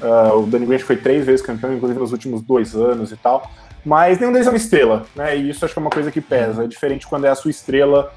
Uh, 0.00 0.38
o 0.38 0.46
Danny 0.46 0.64
Green 0.64 0.78
foi 0.78 0.96
três 0.96 1.26
vezes 1.26 1.44
campeão, 1.44 1.74
inclusive 1.74 2.00
nos 2.00 2.12
últimos 2.12 2.40
dois 2.40 2.74
anos 2.74 3.12
e 3.12 3.16
tal. 3.16 3.50
Mas 3.84 4.18
nenhum 4.18 4.32
deles 4.32 4.46
é 4.46 4.50
uma 4.50 4.56
estrela, 4.56 5.06
né? 5.14 5.36
E 5.36 5.50
isso 5.50 5.64
acho 5.64 5.74
que 5.74 5.78
é 5.78 5.82
uma 5.82 5.90
coisa 5.90 6.10
que 6.10 6.20
pesa. 6.20 6.64
É 6.64 6.66
diferente 6.66 7.06
quando 7.06 7.26
é 7.26 7.28
a 7.28 7.34
sua 7.34 7.50
estrela 7.50 8.14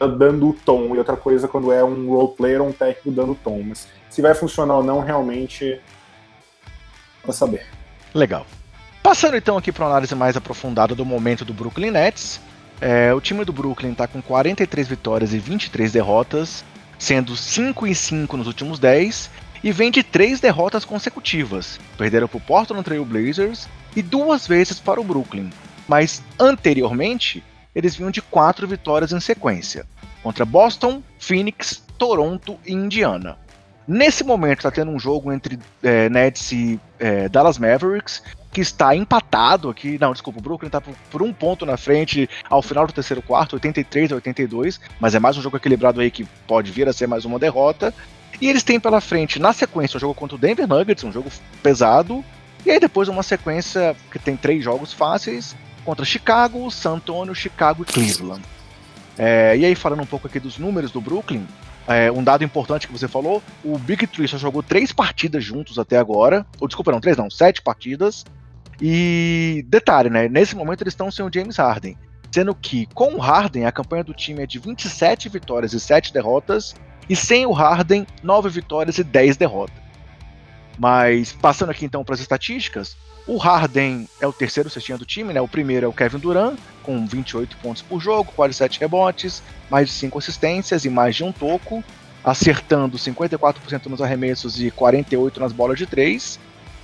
uh, 0.00 0.08
dando 0.08 0.48
o 0.48 0.52
tom, 0.54 0.94
e 0.94 0.98
outra 0.98 1.16
coisa 1.16 1.46
quando 1.46 1.70
é 1.70 1.84
um 1.84 2.08
role 2.08 2.34
player 2.34 2.62
ou 2.62 2.68
um 2.68 2.72
técnico 2.72 3.10
dando 3.10 3.32
o 3.32 3.36
tom. 3.36 3.62
Mas 3.62 3.88
se 4.08 4.22
vai 4.22 4.34
funcionar 4.34 4.76
ou 4.76 4.82
não, 4.82 5.00
realmente. 5.00 5.78
Pra 7.22 7.32
saber. 7.32 7.66
Legal. 8.14 8.46
Passando 9.02 9.36
então 9.36 9.58
aqui 9.58 9.70
para 9.70 9.84
uma 9.84 9.90
análise 9.90 10.14
mais 10.14 10.36
aprofundada 10.36 10.94
do 10.94 11.04
momento 11.04 11.44
do 11.44 11.52
Brooklyn 11.52 11.90
Nets. 11.90 12.40
É, 12.80 13.12
o 13.14 13.20
time 13.20 13.44
do 13.44 13.52
Brooklyn 13.52 13.92
está 13.92 14.06
com 14.06 14.20
43 14.20 14.86
vitórias 14.86 15.32
e 15.32 15.38
23 15.38 15.92
derrotas, 15.92 16.64
sendo 16.98 17.36
5 17.36 17.86
e 17.86 17.94
5 17.94 18.36
nos 18.36 18.46
últimos 18.46 18.78
10, 18.78 19.30
e 19.64 19.72
vem 19.72 19.90
de 19.90 20.02
três 20.02 20.40
derrotas 20.40 20.84
consecutivas. 20.84 21.80
Perderam 21.96 22.28
para 22.28 22.36
o 22.36 22.40
Portland 22.40 22.84
Trail 22.84 23.04
Blazers 23.04 23.68
e 23.94 24.02
duas 24.02 24.46
vezes 24.46 24.78
para 24.78 25.00
o 25.00 25.04
Brooklyn. 25.04 25.50
Mas 25.88 26.22
anteriormente, 26.38 27.42
eles 27.74 27.96
vinham 27.96 28.10
de 28.10 28.20
quatro 28.22 28.66
vitórias 28.66 29.12
em 29.12 29.20
sequência: 29.20 29.86
contra 30.22 30.44
Boston, 30.44 31.02
Phoenix, 31.18 31.82
Toronto 31.98 32.58
e 32.66 32.72
Indiana. 32.72 33.38
Nesse 33.88 34.24
momento 34.24 34.58
está 34.58 34.70
tendo 34.70 34.90
um 34.90 34.98
jogo 34.98 35.32
entre 35.32 35.58
é, 35.82 36.08
Nets 36.08 36.50
e 36.50 36.80
é, 36.98 37.28
Dallas 37.28 37.56
Mavericks, 37.56 38.22
que 38.56 38.62
está 38.62 38.96
empatado 38.96 39.68
aqui. 39.68 39.98
Não, 40.00 40.12
desculpa, 40.12 40.38
o 40.38 40.42
Brooklyn 40.42 40.68
está 40.68 40.80
por, 40.80 41.22
um 41.22 41.30
ponto 41.30 41.66
na 41.66 41.76
frente 41.76 42.26
ao 42.48 42.62
final 42.62 42.86
do 42.86 42.92
terceiro 42.94 43.20
quarto, 43.20 43.52
83 43.52 44.12
a 44.12 44.14
82, 44.14 44.80
mas 44.98 45.14
é 45.14 45.18
mais 45.20 45.36
um 45.36 45.42
jogo 45.42 45.58
equilibrado 45.58 46.00
aí 46.00 46.10
que 46.10 46.24
pode 46.46 46.72
vir 46.72 46.88
a 46.88 46.92
ser 46.94 47.06
mais 47.06 47.26
uma 47.26 47.38
derrota. 47.38 47.92
E 48.40 48.48
eles 48.48 48.62
têm 48.62 48.80
pela 48.80 48.98
frente, 48.98 49.38
na 49.38 49.52
sequência, 49.52 49.98
o 49.98 50.00
jogo 50.00 50.14
contra 50.14 50.36
o 50.36 50.38
Denver 50.38 50.66
Nuggets, 50.66 51.04
um 51.04 51.12
jogo 51.12 51.30
pesado. 51.62 52.24
E 52.64 52.70
aí 52.70 52.80
depois 52.80 53.08
uma 53.08 53.22
sequência 53.22 53.94
que 54.10 54.18
tem 54.18 54.38
três 54.38 54.64
jogos 54.64 54.90
fáceis 54.90 55.54
contra 55.84 56.02
Chicago, 56.06 56.70
San 56.70 56.94
Antonio, 56.94 57.34
Chicago 57.34 57.82
e 57.82 57.92
Cleveland. 57.92 58.42
É, 59.18 59.54
e 59.54 59.66
aí 59.66 59.74
falando 59.74 60.00
um 60.00 60.06
pouco 60.06 60.28
aqui 60.28 60.40
dos 60.40 60.56
números 60.56 60.90
do 60.90 61.00
Brooklyn, 61.02 61.46
é, 61.86 62.10
um 62.10 62.24
dado 62.24 62.42
importante 62.42 62.86
que 62.86 62.92
você 62.92 63.06
falou, 63.06 63.42
o 63.62 63.76
Big 63.76 64.06
Three 64.06 64.26
só 64.26 64.38
jogou 64.38 64.62
três 64.62 64.94
partidas 64.94 65.44
juntos 65.44 65.78
até 65.78 65.98
agora. 65.98 66.46
Ou 66.58 66.66
desculpa, 66.66 66.90
não, 66.90 67.00
três 67.00 67.18
não, 67.18 67.28
sete 67.28 67.60
partidas. 67.60 68.24
E 68.80 69.64
detalhe, 69.68 70.10
né? 70.10 70.28
Nesse 70.28 70.54
momento 70.54 70.82
eles 70.82 70.92
estão 70.92 71.10
sem 71.10 71.24
o 71.24 71.30
James 71.32 71.56
Harden. 71.56 71.96
Sendo 72.30 72.54
que 72.54 72.86
com 72.86 73.14
o 73.14 73.18
Harden 73.18 73.64
a 73.64 73.72
campanha 73.72 74.04
do 74.04 74.12
time 74.12 74.42
é 74.42 74.46
de 74.46 74.58
27 74.58 75.28
vitórias 75.28 75.72
e 75.72 75.80
7 75.80 76.12
derrotas. 76.12 76.74
E 77.08 77.14
sem 77.14 77.46
o 77.46 77.52
Harden, 77.52 78.06
9 78.22 78.48
vitórias 78.48 78.98
e 78.98 79.04
10 79.04 79.36
derrotas. 79.36 79.76
Mas 80.78 81.32
passando 81.32 81.70
aqui 81.70 81.84
então 81.84 82.04
para 82.04 82.14
as 82.14 82.20
estatísticas, 82.20 82.96
o 83.26 83.38
Harden 83.38 84.08
é 84.20 84.26
o 84.26 84.32
terceiro 84.32 84.70
cestinha 84.70 84.98
do 84.98 85.04
time, 85.04 85.32
né? 85.32 85.40
O 85.40 85.48
primeiro 85.48 85.86
é 85.86 85.88
o 85.88 85.92
Kevin 85.92 86.18
Durant, 86.18 86.58
com 86.82 87.06
28 87.06 87.56
pontos 87.56 87.82
por 87.82 88.00
jogo, 88.00 88.32
quase 88.36 88.54
7 88.54 88.78
rebotes, 88.78 89.42
mais 89.68 89.88
de 89.88 89.94
5 89.94 90.18
assistências 90.18 90.84
e 90.84 90.90
mais 90.90 91.16
de 91.16 91.24
um 91.24 91.32
toco, 91.32 91.82
acertando 92.22 92.96
54% 92.96 93.86
nos 93.86 94.00
arremessos 94.00 94.60
e 94.60 94.70
48 94.70 95.40
nas 95.40 95.52
bolas 95.52 95.78
de 95.78 95.86
3. 95.86 96.38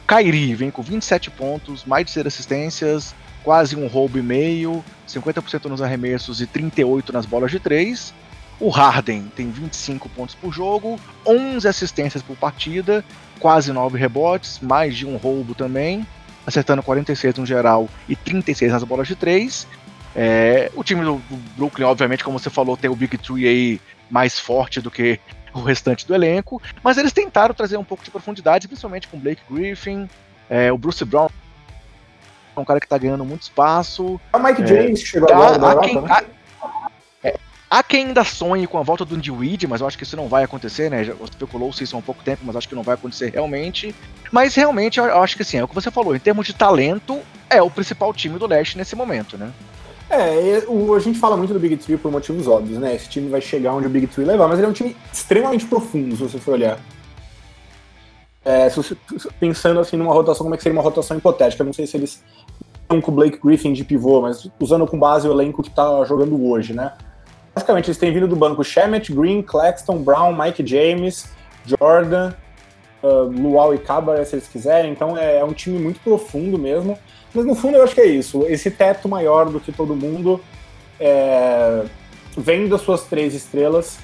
Kyrie 0.07 0.55
vem 0.55 0.71
com 0.71 0.83
27 0.83 1.31
pontos, 1.31 1.85
mais 1.85 2.07
de 2.07 2.13
6 2.13 2.27
assistências, 2.27 3.15
quase 3.43 3.77
um 3.77 3.87
roubo 3.87 4.19
e 4.19 4.23
meio, 4.23 4.85
50% 5.09 5.67
nos 5.67 5.83
arremessos 5.83 6.41
e 6.41 6.47
38 6.47 7.13
nas 7.13 7.27
bolas 7.27 7.51
de 7.51 7.59
3. 7.59 8.15
O 8.61 8.69
Harden 8.69 9.31
tem 9.35 9.51
25 9.51 10.09
pontos 10.11 10.35
por 10.35 10.53
jogo, 10.53 10.99
11 11.27 11.67
assistências 11.67 12.23
por 12.23 12.37
partida, 12.37 13.05
quase 13.41 13.73
9 13.73 13.99
rebotes, 13.99 14.61
mais 14.61 14.97
de 14.97 15.07
um 15.07 15.17
roubo 15.17 15.55
também, 15.55 16.07
acertando 16.47 16.83
46 16.83 17.37
no 17.37 17.47
geral 17.47 17.89
e 18.09 18.15
36 18.15 18.73
nas 18.73 18.85
bolas 18.85 19.09
de 19.09 19.17
3. 19.17 19.67
É, 20.15 20.71
o 20.75 20.85
time 20.85 21.03
do 21.03 21.21
Brooklyn, 21.57 21.87
obviamente, 21.87 22.23
como 22.23 22.39
você 22.39 22.51
falou, 22.51 22.77
tem 22.77 22.91
o 22.91 22.95
Big 22.95 23.17
Three 23.19 23.49
aí 23.49 23.81
mais 24.11 24.39
forte 24.39 24.81
do 24.81 24.91
que 24.91 25.19
o 25.53 25.61
restante 25.61 26.07
do 26.07 26.15
elenco, 26.15 26.61
mas 26.83 26.97
eles 26.97 27.13
tentaram 27.13 27.55
trazer 27.55 27.77
um 27.77 27.85
pouco 27.85 28.05
de 28.05 28.11
profundidade, 28.11 28.67
principalmente 28.67 29.09
com 29.09 29.19
Blake 29.19 29.43
Griffin, 29.51 30.09
é, 30.49 30.73
o 30.73 30.79
Bruce 30.79 31.05
Brown 31.05 31.29
é 32.55 32.61
um 32.61 32.65
cara 32.65 32.81
que 32.81 32.87
tá 32.87 32.99
ganhando 32.99 33.25
muito 33.25 33.43
espaço. 33.43 34.21
O 34.33 34.39
Mike 34.39 34.63
é, 34.63 34.67
James 34.67 35.01
chegou 35.01 35.33
agora 35.33 35.59
da 35.59 35.69
Europa, 35.69 35.89
quem, 35.89 36.01
né? 36.01 36.27
Há 37.73 37.83
quem 37.83 38.09
ainda 38.09 38.23
sonhe 38.23 38.67
com 38.67 38.77
a 38.77 38.83
volta 38.83 39.03
do 39.03 39.35
Weed, 39.35 39.67
mas 39.67 39.81
eu 39.81 39.87
acho 39.87 39.97
que 39.97 40.05
isso 40.05 40.15
não 40.15 40.29
vai 40.29 40.45
acontecer, 40.45 40.91
né? 40.91 41.05
Já 41.05 41.15
especulou-se 41.15 41.83
isso 41.83 41.97
há 41.97 41.99
um 41.99 42.03
pouco 42.03 42.23
tempo, 42.23 42.43
mas 42.45 42.55
acho 42.55 42.69
que 42.69 42.75
não 42.75 42.83
vai 42.83 42.97
acontecer 42.97 43.33
realmente. 43.33 43.95
Mas 44.31 44.55
realmente 44.55 45.01
eu 45.01 45.23
acho 45.23 45.39
que 45.39 45.43
sim, 45.43 45.57
é 45.57 45.65
o 45.65 45.69
que 45.69 45.75
você 45.75 45.91
falou, 45.91 46.15
em 46.15 46.19
termos 46.19 46.47
de 46.47 46.53
talento, 46.53 47.23
é 47.49 47.63
o 47.63 47.71
principal 47.71 48.13
time 48.13 48.39
do 48.39 48.47
leste 48.47 48.77
nesse 48.77 48.95
momento, 48.95 49.39
né? 49.39 49.51
É, 50.13 50.65
o, 50.69 50.95
a 50.95 51.01
gente 51.01 51.19
fala 51.19 51.39
muito 51.39 51.55
do 51.55 51.59
Big 51.59 51.75
Three 51.79 51.97
por 51.97 52.13
motivos 52.13 52.47
óbvios, 52.47 52.79
né? 52.79 52.95
Esse 52.95 53.09
time 53.09 53.31
vai 53.31 53.41
chegar 53.41 53.73
onde 53.73 53.87
o 53.87 53.91
Big 53.91 54.07
Three 54.07 54.27
levar, 54.27 54.47
mas 54.47 54.59
ele 54.59 54.67
é 54.67 54.69
um 54.69 54.75
time 54.75 54.95
extremamente 55.11 55.65
profundo, 55.65 56.15
se 56.15 56.23
você 56.23 56.39
for 56.39 56.53
olhar. 56.53 56.79
É, 58.45 58.69
se 58.69 58.77
você, 58.77 58.95
pensando 59.41 59.81
assim 59.81 59.97
numa 59.97 60.13
rotação, 60.13 60.45
como 60.45 60.55
é 60.55 60.59
que 60.59 60.63
seria 60.63 60.79
uma 60.79 60.83
rotação 60.83 61.17
hipotética? 61.17 61.63
Eu 61.63 61.67
não 61.67 61.73
sei 61.73 61.87
se 61.87 61.97
eles 61.97 62.23
estão 62.83 63.01
com 63.01 63.11
o 63.11 63.15
Blake 63.15 63.39
Griffin 63.43 63.73
de 63.73 63.85
pivô, 63.85 64.21
mas 64.21 64.51
usando 64.61 64.87
com 64.87 64.99
base 64.99 65.27
o 65.27 65.33
elenco 65.33 65.63
que 65.63 65.71
está 65.71 66.05
jogando 66.05 66.47
hoje, 66.47 66.75
né? 66.75 66.93
Basicamente, 67.55 67.87
eles 67.87 67.97
têm 67.97 68.13
vindo 68.13 68.29
do 68.29 68.37
banco 68.37 68.63
Shemet, 68.63 69.15
Green, 69.15 69.41
Claxton, 69.41 69.97
Brown, 70.03 70.37
Mike 70.37 70.67
James, 70.67 71.31
Jordan, 71.65 72.35
uh, 73.03 73.25
Luau 73.25 73.75
e 73.75 73.79
Cabaré, 73.79 74.25
se 74.25 74.35
eles 74.35 74.49
quiserem. 74.49 74.93
Então 74.93 75.17
é, 75.17 75.39
é, 75.39 75.45
um 75.45 75.53
time 75.53 75.79
muito 75.79 76.01
profundo 76.01 76.59
mesmo. 76.59 76.99
Mas 77.35 77.45
no 77.45 77.55
fundo 77.55 77.77
eu 77.77 77.85
acho 77.85 77.95
que 77.95 78.01
é 78.01 78.07
isso. 78.07 78.45
Esse 78.47 78.71
teto 78.71 79.09
maior 79.09 79.51
do 79.51 79.59
que 79.61 79.73
todo 79.73 79.97
mundo 79.97 80.41
é, 81.01 81.85
vem 82.37 82.69
das 82.69 82.83
suas 82.83 83.05
três 83.05 83.35
estrelas 83.35 83.99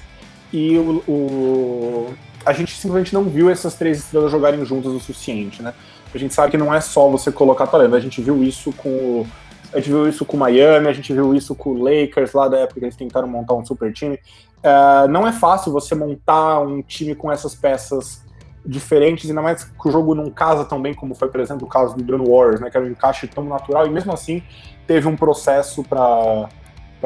e 0.51 0.77
o, 0.77 1.03
o, 1.07 2.13
a 2.45 2.53
gente 2.53 2.73
simplesmente 2.73 3.13
não 3.13 3.23
viu 3.23 3.49
essas 3.49 3.75
três 3.75 3.99
estrelas 3.99 4.31
jogarem 4.31 4.63
juntas 4.65 4.91
o 4.91 4.99
suficiente, 4.99 5.61
né? 5.61 5.73
A 6.13 6.17
gente 6.17 6.33
sabe 6.33 6.51
que 6.51 6.57
não 6.57 6.73
é 6.73 6.81
só 6.81 7.07
você 7.07 7.31
colocar 7.31 7.67
talento, 7.67 7.95
a 7.95 7.99
gente 7.99 8.19
viu 8.19 8.43
isso 8.43 8.73
com 8.73 8.89
o 8.89 9.27
a 9.71 9.77
gente 9.77 9.89
viu 9.89 10.09
isso 10.09 10.25
com 10.25 10.35
o 10.35 10.39
Miami, 10.39 10.87
a 10.87 10.93
gente 10.93 11.13
viu 11.13 11.35
isso 11.35 11.53
com 11.53 11.69
o 11.69 11.83
Lakers 11.83 12.33
lá 12.33 12.47
da 12.47 12.57
época 12.57 12.79
que 12.79 12.85
eles 12.87 12.95
tentaram 12.95 13.27
montar 13.27 13.53
um 13.53 13.63
super 13.63 13.93
time. 13.93 14.15
Uh, 14.15 15.07
não 15.07 15.27
é 15.27 15.31
fácil 15.31 15.71
você 15.71 15.93
montar 15.93 16.59
um 16.61 16.81
time 16.81 17.13
com 17.13 17.31
essas 17.31 17.53
peças 17.53 18.23
diferentes, 18.69 19.29
ainda 19.29 19.41
mais 19.41 19.63
que 19.63 19.87
o 19.87 19.91
jogo 19.91 20.13
não 20.13 20.29
casa 20.29 20.63
tão 20.63 20.81
bem 20.81 20.93
como 20.93 21.15
foi, 21.15 21.27
por 21.29 21.39
exemplo, 21.39 21.65
o 21.65 21.69
caso 21.69 21.95
do 21.95 22.03
Gun 22.03 22.23
Warriors, 22.23 22.61
né, 22.61 22.69
que 22.69 22.77
era 22.77 22.85
um 22.85 22.89
encaixe 22.89 23.27
tão 23.27 23.43
natural 23.43 23.87
e 23.87 23.89
mesmo 23.89 24.13
assim 24.13 24.43
teve 24.85 25.07
um 25.07 25.15
processo 25.15 25.83
para 25.83 26.49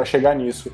chegar 0.06 0.36
nisso. 0.36 0.71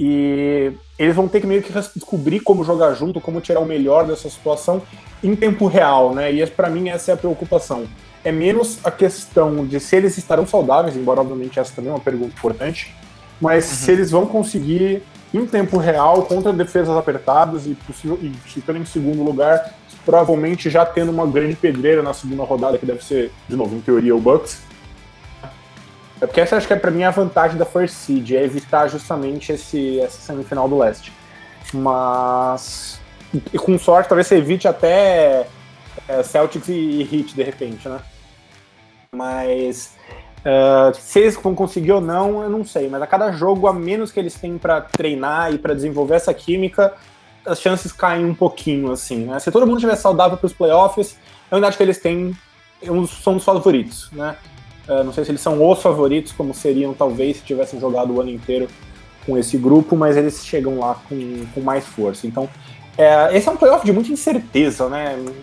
E 0.00 0.72
eles 0.98 1.14
vão 1.14 1.26
ter 1.26 1.40
que 1.40 1.46
meio 1.46 1.62
que 1.62 1.72
descobrir 1.72 2.40
como 2.40 2.62
jogar 2.64 2.94
junto, 2.94 3.20
como 3.20 3.40
tirar 3.40 3.60
o 3.60 3.66
melhor 3.66 4.06
dessa 4.06 4.30
situação 4.30 4.80
em 5.22 5.34
tempo 5.34 5.66
real, 5.66 6.14
né? 6.14 6.32
E 6.32 6.46
para 6.46 6.70
mim 6.70 6.88
essa 6.88 7.10
é 7.10 7.14
a 7.14 7.16
preocupação 7.16 7.86
é 8.24 8.32
menos 8.32 8.78
a 8.84 8.90
questão 8.90 9.66
de 9.66 9.78
se 9.80 9.96
eles 9.96 10.18
estarão 10.18 10.46
saudáveis, 10.46 10.96
embora 10.96 11.20
obviamente 11.20 11.58
essa 11.58 11.74
também 11.74 11.90
é 11.90 11.94
uma 11.94 12.00
pergunta 12.00 12.34
importante, 12.34 12.94
mas 13.40 13.68
uhum. 13.68 13.74
se 13.76 13.92
eles 13.92 14.10
vão 14.10 14.26
conseguir 14.26 15.02
em 15.32 15.46
tempo 15.46 15.76
real 15.78 16.22
contra 16.22 16.52
defesas 16.52 16.96
apertadas 16.96 17.66
e, 17.66 17.74
possível, 17.74 18.18
e 18.20 18.30
ficando 18.44 18.78
em 18.78 18.84
segundo 18.84 19.22
lugar, 19.22 19.74
provavelmente 20.04 20.70
já 20.70 20.84
tendo 20.84 21.10
uma 21.10 21.26
grande 21.26 21.56
pedreira 21.56 22.02
na 22.02 22.14
segunda 22.14 22.44
rodada, 22.44 22.78
que 22.78 22.86
deve 22.86 23.04
ser, 23.04 23.32
de 23.48 23.56
novo, 23.56 23.76
em 23.76 23.80
teoria, 23.80 24.14
o 24.14 24.20
Bucks. 24.20 24.62
É 26.20 26.26
porque 26.26 26.40
essa 26.40 26.56
acho 26.56 26.66
que 26.66 26.72
é 26.72 26.76
para 26.76 26.90
mim 26.90 27.04
a 27.04 27.10
vantagem 27.10 27.56
da 27.56 27.64
First 27.64 27.94
Seed, 27.94 28.32
é 28.32 28.42
evitar 28.42 28.88
justamente 28.88 29.52
esse, 29.52 30.00
essa 30.00 30.20
semifinal 30.20 30.68
do 30.68 30.78
leste. 30.78 31.12
Mas 31.72 33.00
e 33.52 33.58
com 33.58 33.78
sorte, 33.78 34.08
talvez 34.08 34.26
você 34.26 34.36
evite 34.36 34.66
até 34.66 35.46
é, 36.08 36.22
Celtics 36.22 36.68
e, 36.68 36.72
e 36.72 37.02
Heat 37.02 37.34
de 37.34 37.42
repente, 37.42 37.88
né? 37.88 38.00
Mas 39.12 39.96
uh, 40.40 40.94
se 40.94 41.20
eles 41.20 41.36
vão 41.36 41.54
conseguir 41.54 41.92
ou 41.92 42.00
não, 42.00 42.42
eu 42.42 42.50
não 42.50 42.64
sei. 42.64 42.88
Mas 42.88 43.02
a 43.02 43.06
cada 43.06 43.30
jogo, 43.32 43.66
a 43.66 43.72
menos 43.72 44.10
que 44.10 44.18
eles 44.18 44.34
têm 44.34 44.56
para 44.56 44.80
treinar 44.80 45.52
e 45.52 45.58
para 45.58 45.74
desenvolver 45.74 46.16
essa 46.16 46.32
química, 46.32 46.94
as 47.48 47.60
chances 47.60 47.92
caem 47.92 48.24
um 48.24 48.34
pouquinho, 48.34 48.92
assim. 48.92 49.24
Né? 49.24 49.38
Se 49.38 49.50
todo 49.50 49.66
mundo 49.66 49.76
estiver 49.78 49.96
saudável 49.96 50.36
para 50.36 50.46
os 50.46 50.52
playoffs, 50.52 51.16
eu 51.50 51.56
ainda 51.56 51.68
acho 51.68 51.76
que 51.76 51.82
eles 51.82 51.98
têm 51.98 52.36
são 53.22 53.36
os 53.36 53.44
favoritos, 53.44 54.08
né? 54.12 54.36
Uh, 54.88 55.02
não 55.02 55.12
sei 55.12 55.24
se 55.24 55.32
eles 55.32 55.40
são 55.40 55.68
os 55.68 55.82
favoritos, 55.82 56.32
como 56.32 56.54
seriam 56.54 56.94
talvez 56.94 57.38
se 57.38 57.42
tivessem 57.42 57.80
jogado 57.80 58.14
o 58.14 58.20
ano 58.20 58.30
inteiro 58.30 58.68
com 59.26 59.36
esse 59.36 59.58
grupo, 59.58 59.96
mas 59.96 60.16
eles 60.16 60.46
chegam 60.46 60.78
lá 60.78 60.94
com, 61.08 61.44
com 61.54 61.60
mais 61.60 61.84
força. 61.84 62.26
Então, 62.26 62.48
é, 62.96 63.36
esse 63.36 63.48
é 63.48 63.52
um 63.52 63.56
playoff 63.56 63.84
de 63.84 63.92
muita 63.92 64.12
incerteza, 64.12 64.88
né? 64.88 65.16
Uhum. 65.16 65.34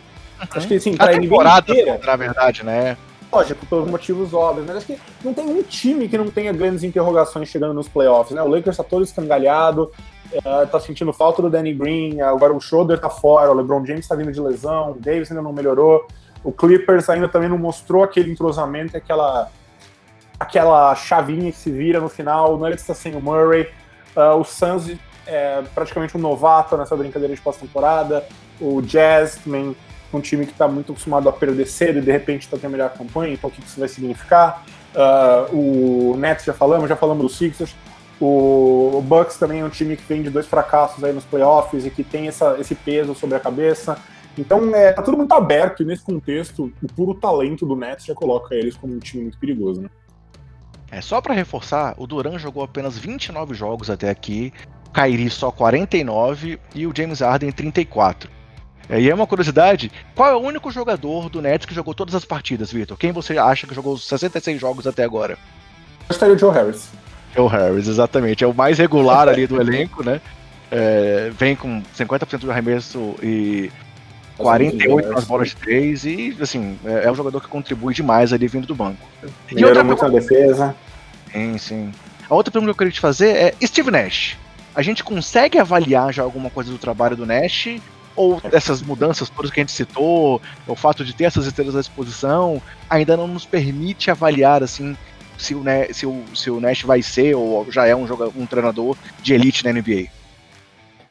Acho 0.50 0.68
que 0.68 0.76
assim, 0.76 0.96
pra 0.96 1.08
a 1.08 1.20
temporada 1.20 1.72
inteira, 1.72 2.00
na 2.04 2.16
verdade, 2.16 2.64
né? 2.64 2.98
lógico, 3.36 3.66
pelos 3.66 3.90
motivos 3.90 4.34
óbvios, 4.34 4.66
mas 4.66 4.78
acho 4.78 4.86
que 4.86 4.98
não 5.24 5.34
tem 5.34 5.46
um 5.46 5.62
time 5.62 6.08
que 6.08 6.18
não 6.18 6.30
tenha 6.30 6.54
grandes 6.54 6.84
interrogações 6.84 7.50
chegando 7.50 7.74
nos 7.74 7.88
playoffs, 7.88 8.34
né? 8.34 8.42
O 8.42 8.48
Lakers 8.48 8.78
tá 8.78 8.84
todo 8.84 9.04
escangalhado, 9.04 9.92
uh, 10.34 10.68
tá 10.68 10.80
sentindo 10.80 11.12
falta 11.14 11.42
do 11.42 11.50
Danny 11.50 11.74
Green, 11.74 12.22
agora 12.22 12.54
o 12.54 12.60
Schroeder 12.60 13.00
tá 13.00 13.10
fora, 13.10 13.52
o 13.52 13.54
LeBron 13.54 13.86
James 13.86 14.08
tá 14.08 14.16
vindo 14.16 14.32
de 14.32 14.40
lesão, 14.40 14.92
o 14.92 15.00
Davis 15.00 15.32
ainda 15.32 15.42
não 15.42 15.54
melhorou, 15.54 16.08
o 16.44 16.52
Clippers 16.52 17.10
ainda 17.10 17.28
também 17.28 17.50
não 17.50 17.58
mostrou 17.58 18.04
aquele 18.04 18.32
entrosamento, 18.32 18.96
aquela 18.96 19.50
aquela 20.38 20.94
chavinha 20.96 21.50
que 21.52 21.58
se 21.58 21.72
vira 21.72 22.00
no 22.00 22.10
final, 22.10 22.54
o 22.54 22.58
Nuggets 22.58 22.86
tá 22.86 22.94
sem 22.94 23.16
o 23.16 23.22
Murray, 23.22 23.70
uh, 24.16 24.38
o 24.38 24.44
Suns 24.44 24.92
é 25.26 25.64
praticamente 25.74 26.18
um 26.18 26.20
novato 26.20 26.76
nessa 26.76 26.96
brincadeira 26.96 27.34
de 27.34 27.42
pós-temporada, 27.42 28.26
o 28.60 28.82
Jazz 28.82 29.38
também 29.44 29.76
um 30.14 30.22
time 30.22 30.46
que 30.46 30.52
está 30.52 30.68
muito 30.68 30.92
acostumado 30.92 31.28
a 31.28 31.34
perder 31.34 31.68
cedo 31.68 32.00
e 32.00 32.02
de 32.02 32.12
repente 32.12 32.44
está 32.44 32.58
tendo 32.58 32.68
a 32.68 32.70
melhor 32.70 32.90
campanha, 32.92 33.34
então 33.34 33.50
o 33.50 33.54
que 33.54 33.62
isso 33.62 33.80
vai 33.80 33.90
significar? 33.90 34.64
Uh, 34.96 36.14
o 36.14 36.18
Nets 36.18 36.46
já 36.46 36.54
falamos, 36.54 36.88
já 36.88 36.96
falamos 36.96 37.24
do 37.24 37.30
Sixers. 37.30 37.76
O, 38.20 39.02
Bucks 39.06 39.38
também 39.38 39.60
é 39.60 39.66
um 39.66 39.70
time 39.70 39.98
que 39.98 40.04
vem 40.04 40.24
de 40.24 40.30
dois 40.30 40.46
fracassos 40.46 41.04
aí 41.04 41.12
nos 41.12 41.26
playoffs 41.26 41.86
e 41.86 41.90
que 41.90 42.04
tem 42.04 42.28
essa, 42.28 42.58
esse 42.60 42.74
peso 42.74 43.14
sobre 43.14 43.36
a 43.36 43.40
cabeça. 43.40 43.98
Então 44.38 44.76
é, 44.76 44.92
tá 44.92 45.02
tudo 45.02 45.18
muito 45.18 45.34
aberto 45.34 45.84
e 45.84 45.86
nesse 45.86 46.04
contexto, 46.04 46.72
o 46.82 46.88
puro 46.88 47.14
talento 47.14 47.66
do 47.66 47.76
Nets 47.76 48.06
já 48.06 48.14
coloca 48.14 48.56
eles 48.56 48.76
como 48.76 48.94
um 48.94 49.00
time 49.00 49.24
muito 49.24 49.38
perigoso, 49.38 49.82
né? 49.82 49.90
É, 50.92 51.02
só 51.02 51.20
para 51.20 51.34
reforçar, 51.34 51.96
o 51.98 52.06
Duran 52.06 52.38
jogou 52.38 52.64
apenas 52.64 52.98
29 52.98 53.54
jogos 53.54 53.90
até 53.90 54.10
aqui, 54.10 54.54
o 54.88 54.92
Kyrie 54.92 55.30
só 55.30 55.52
49 55.52 56.60
e 56.74 56.88
o 56.88 56.94
James 56.96 57.20
Harden 57.20 57.52
34. 57.52 58.30
É, 58.88 59.02
e 59.02 59.10
é 59.10 59.16
uma 59.16 59.26
curiosidade, 59.26 59.92
qual 60.14 60.30
é 60.30 60.36
o 60.36 60.40
único 60.40 60.70
jogador 60.70 61.30
do 61.30 61.42
Nets 61.42 61.66
que 61.66 61.74
jogou 61.74 61.94
todas 61.94 62.14
as 62.14 62.24
partidas, 62.24 62.72
Vitor? 62.72 62.98
Quem 62.98 63.12
você 63.12 63.38
acha 63.38 63.66
que 63.66 63.74
jogou 63.74 63.98
66 63.98 64.62
jogos 64.62 64.86
até 64.86 65.04
agora? 65.04 65.38
Eu 66.08 66.14
estaria 66.14 66.36
o 66.36 66.38
Joe 66.38 66.54
Harris. 66.54 66.90
Joe 67.36 67.50
Harris, 67.50 67.88
exatamente. 67.88 68.44
É 68.44 68.48
o 68.48 68.54
mais 68.54 68.78
regular 68.78 69.28
ali 69.28 69.46
do 69.46 69.60
elenco, 69.60 70.04
né? 70.04 70.22
É, 70.72 71.32
vem 71.38 71.56
com 71.56 71.82
50% 71.98 72.40
do 72.40 72.52
arremesso 72.52 73.16
e 73.22 73.72
48 74.38 75.10
nas 75.10 75.24
bolas 75.26 75.50
de 75.50 75.56
3 75.58 76.06
e, 76.06 76.38
assim, 76.42 76.78
é, 76.86 77.06
é 77.06 77.12
um 77.12 77.16
jogador 77.16 77.40
que 77.42 77.48
contribui 77.48 77.94
demais 77.94 78.34
ali 78.34 78.48
vindo 78.48 78.68
do 78.68 78.76
banco. 78.76 79.08
E 79.52 79.64
outra 79.64 79.84
muito 79.84 80.00
pergunta... 80.00 80.22
defesa. 80.22 80.76
Sim, 81.32 81.58
sim. 81.58 81.92
A 82.30 82.34
outra 82.34 82.52
pergunta 82.52 82.72
que 82.72 82.76
eu 82.76 82.78
queria 82.78 82.94
te 82.94 83.00
fazer 83.00 83.36
é 83.36 83.54
Steve 83.66 83.92
Nash. 83.92 84.38
A 84.74 84.82
gente 84.82 85.04
consegue 85.04 85.58
avaliar 85.58 86.14
já 86.14 86.24
alguma 86.24 86.50
coisa 86.50 86.72
do 86.72 86.78
trabalho 86.78 87.16
do 87.16 87.26
Nash? 87.26 87.68
Ou 88.16 88.42
essas 88.52 88.82
mudanças 88.82 89.30
todas 89.30 89.52
que 89.52 89.60
a 89.60 89.64
gente 89.64 89.74
citou, 89.74 90.42
o 90.66 90.76
fato 90.76 91.04
de 91.04 91.14
ter 91.14 91.26
essas 91.26 91.46
estrelas 91.46 91.76
à 91.76 91.80
disposição, 91.80 92.62
ainda 92.90 93.18
não 93.18 93.28
nos 93.28 93.46
permite 93.46 94.10
avaliar 94.10 94.64
assim 94.64 94.96
se 95.38 95.56
o, 95.56 95.64
Nash, 95.64 95.98
se 95.98 96.06
o, 96.06 96.24
se 96.34 96.50
o 96.50 96.60
Nash 96.60 96.84
vai 96.84 97.02
ser 97.02 97.36
ou 97.36 97.70
já 97.72 97.86
é 97.86 97.96
um, 97.96 98.08
jogador, 98.08 98.34
um 98.36 98.46
treinador 98.46 98.98
de 99.22 99.34
elite 99.34 99.64
na 99.64 99.74
NBA? 99.74 100.08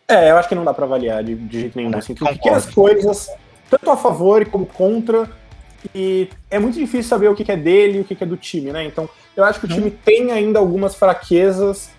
É, 0.06 0.30
eu 0.30 0.37
acho 0.37 0.48
que 0.48 0.54
não 0.54 0.64
dá 0.64 0.74
para 0.74 0.84
avaliar 0.84 1.22
de, 1.24 1.34
de, 1.34 1.60
jeito 1.60 1.76
nenhum. 1.76 1.96
Assim, 1.96 2.14
pequenas 2.14 2.66
coisas, 2.66 3.30
tanto 3.70 3.90
a 3.90 3.96
favor 3.96 4.44
como 4.46 4.66
contra, 4.66 5.30
e 5.94 6.28
é 6.50 6.58
muito 6.58 6.78
difícil 6.78 7.08
saber 7.08 7.28
o 7.28 7.34
que 7.34 7.50
é 7.50 7.56
dele 7.56 7.98
e 7.98 8.00
o 8.02 8.04
que 8.04 8.22
é 8.22 8.26
do 8.26 8.37
time, 8.37 8.72
né? 8.72 8.84
Então, 8.84 9.08
eu 9.37 9.44
acho 9.44 9.58
que 9.60 9.66
o 9.66 9.68
time 9.68 9.88
hum. 9.88 9.96
tem 10.04 10.30
ainda 10.30 10.58
algumas 10.58 10.94
fraquezas 10.94 11.90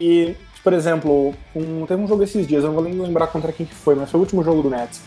e, 0.00 0.34
por 0.62 0.72
exemplo, 0.72 1.34
um, 1.54 1.86
teve 1.86 2.02
um 2.02 2.08
jogo 2.08 2.22
esses 2.22 2.46
dias, 2.46 2.62
eu 2.62 2.68
não 2.68 2.74
vou 2.74 2.84
nem 2.84 2.98
lembrar 2.98 3.28
contra 3.28 3.52
quem 3.52 3.66
que 3.66 3.74
foi, 3.74 3.94
mas 3.94 4.10
foi 4.10 4.18
o 4.18 4.22
último 4.22 4.42
jogo 4.42 4.62
do 4.62 4.70
Nets. 4.70 5.00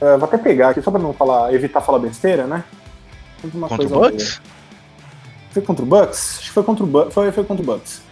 Uh, 0.00 0.18
vou 0.18 0.24
até 0.24 0.38
pegar 0.38 0.70
aqui, 0.70 0.82
só 0.82 0.90
pra 0.90 1.00
não 1.00 1.12
falar, 1.12 1.52
evitar 1.54 1.80
falar 1.80 1.98
besteira, 1.98 2.46
né? 2.46 2.64
Uma 3.54 3.68
contra 3.68 3.86
o 3.86 3.88
Bucks? 3.88 4.40
Foi 5.52 5.62
contra 5.62 5.84
o 5.84 5.88
Bucks? 5.88 6.38
Acho 6.38 6.48
que 6.48 6.54
foi 6.54 6.62
contra 6.62 6.84
o 6.84 6.86
Bucks. 6.86 7.14
Foi, 7.14 7.30
foi 7.30 7.44
contra 7.44 7.62
o 7.62 7.66
Bucks. 7.66 8.02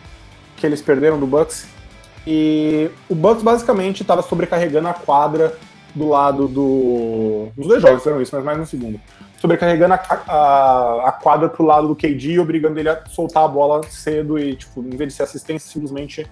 Que 0.57 0.66
eles 0.66 0.83
perderam 0.83 1.18
do 1.18 1.26
Bucks 1.26 1.66
e 2.26 2.90
o 3.09 3.14
Bucks 3.14 3.42
basicamente 3.42 4.03
estava 4.03 4.22
sobrecarregando 4.22 4.88
a 4.88 4.94
quadra 4.94 5.57
do 5.94 6.09
lado 6.09 6.46
do. 6.46 7.48
Nos 7.57 7.66
dois 7.66 7.83
jogos 7.83 7.98
fizeram 8.03 8.20
isso, 8.20 8.35
mas 8.35 8.44
mais 8.44 8.59
no 8.59 8.66
segundo. 8.66 9.00
Sobrecarregando 9.40 9.94
a, 9.94 9.96
a, 10.29 11.09
a 11.09 11.12
quadra 11.12 11.48
pro 11.48 11.64
lado 11.64 11.88
do 11.88 11.96
KD, 11.96 12.38
obrigando 12.38 12.79
ele 12.79 12.88
a 12.88 13.03
soltar 13.07 13.44
a 13.44 13.48
bola 13.48 13.81
cedo 13.88 14.38
e, 14.38 14.55
tipo, 14.55 14.81
em 14.81 14.90
vez 14.90 15.11
de 15.11 15.16
ser 15.16 15.22
assistência, 15.22 15.70
simplesmente 15.70 16.26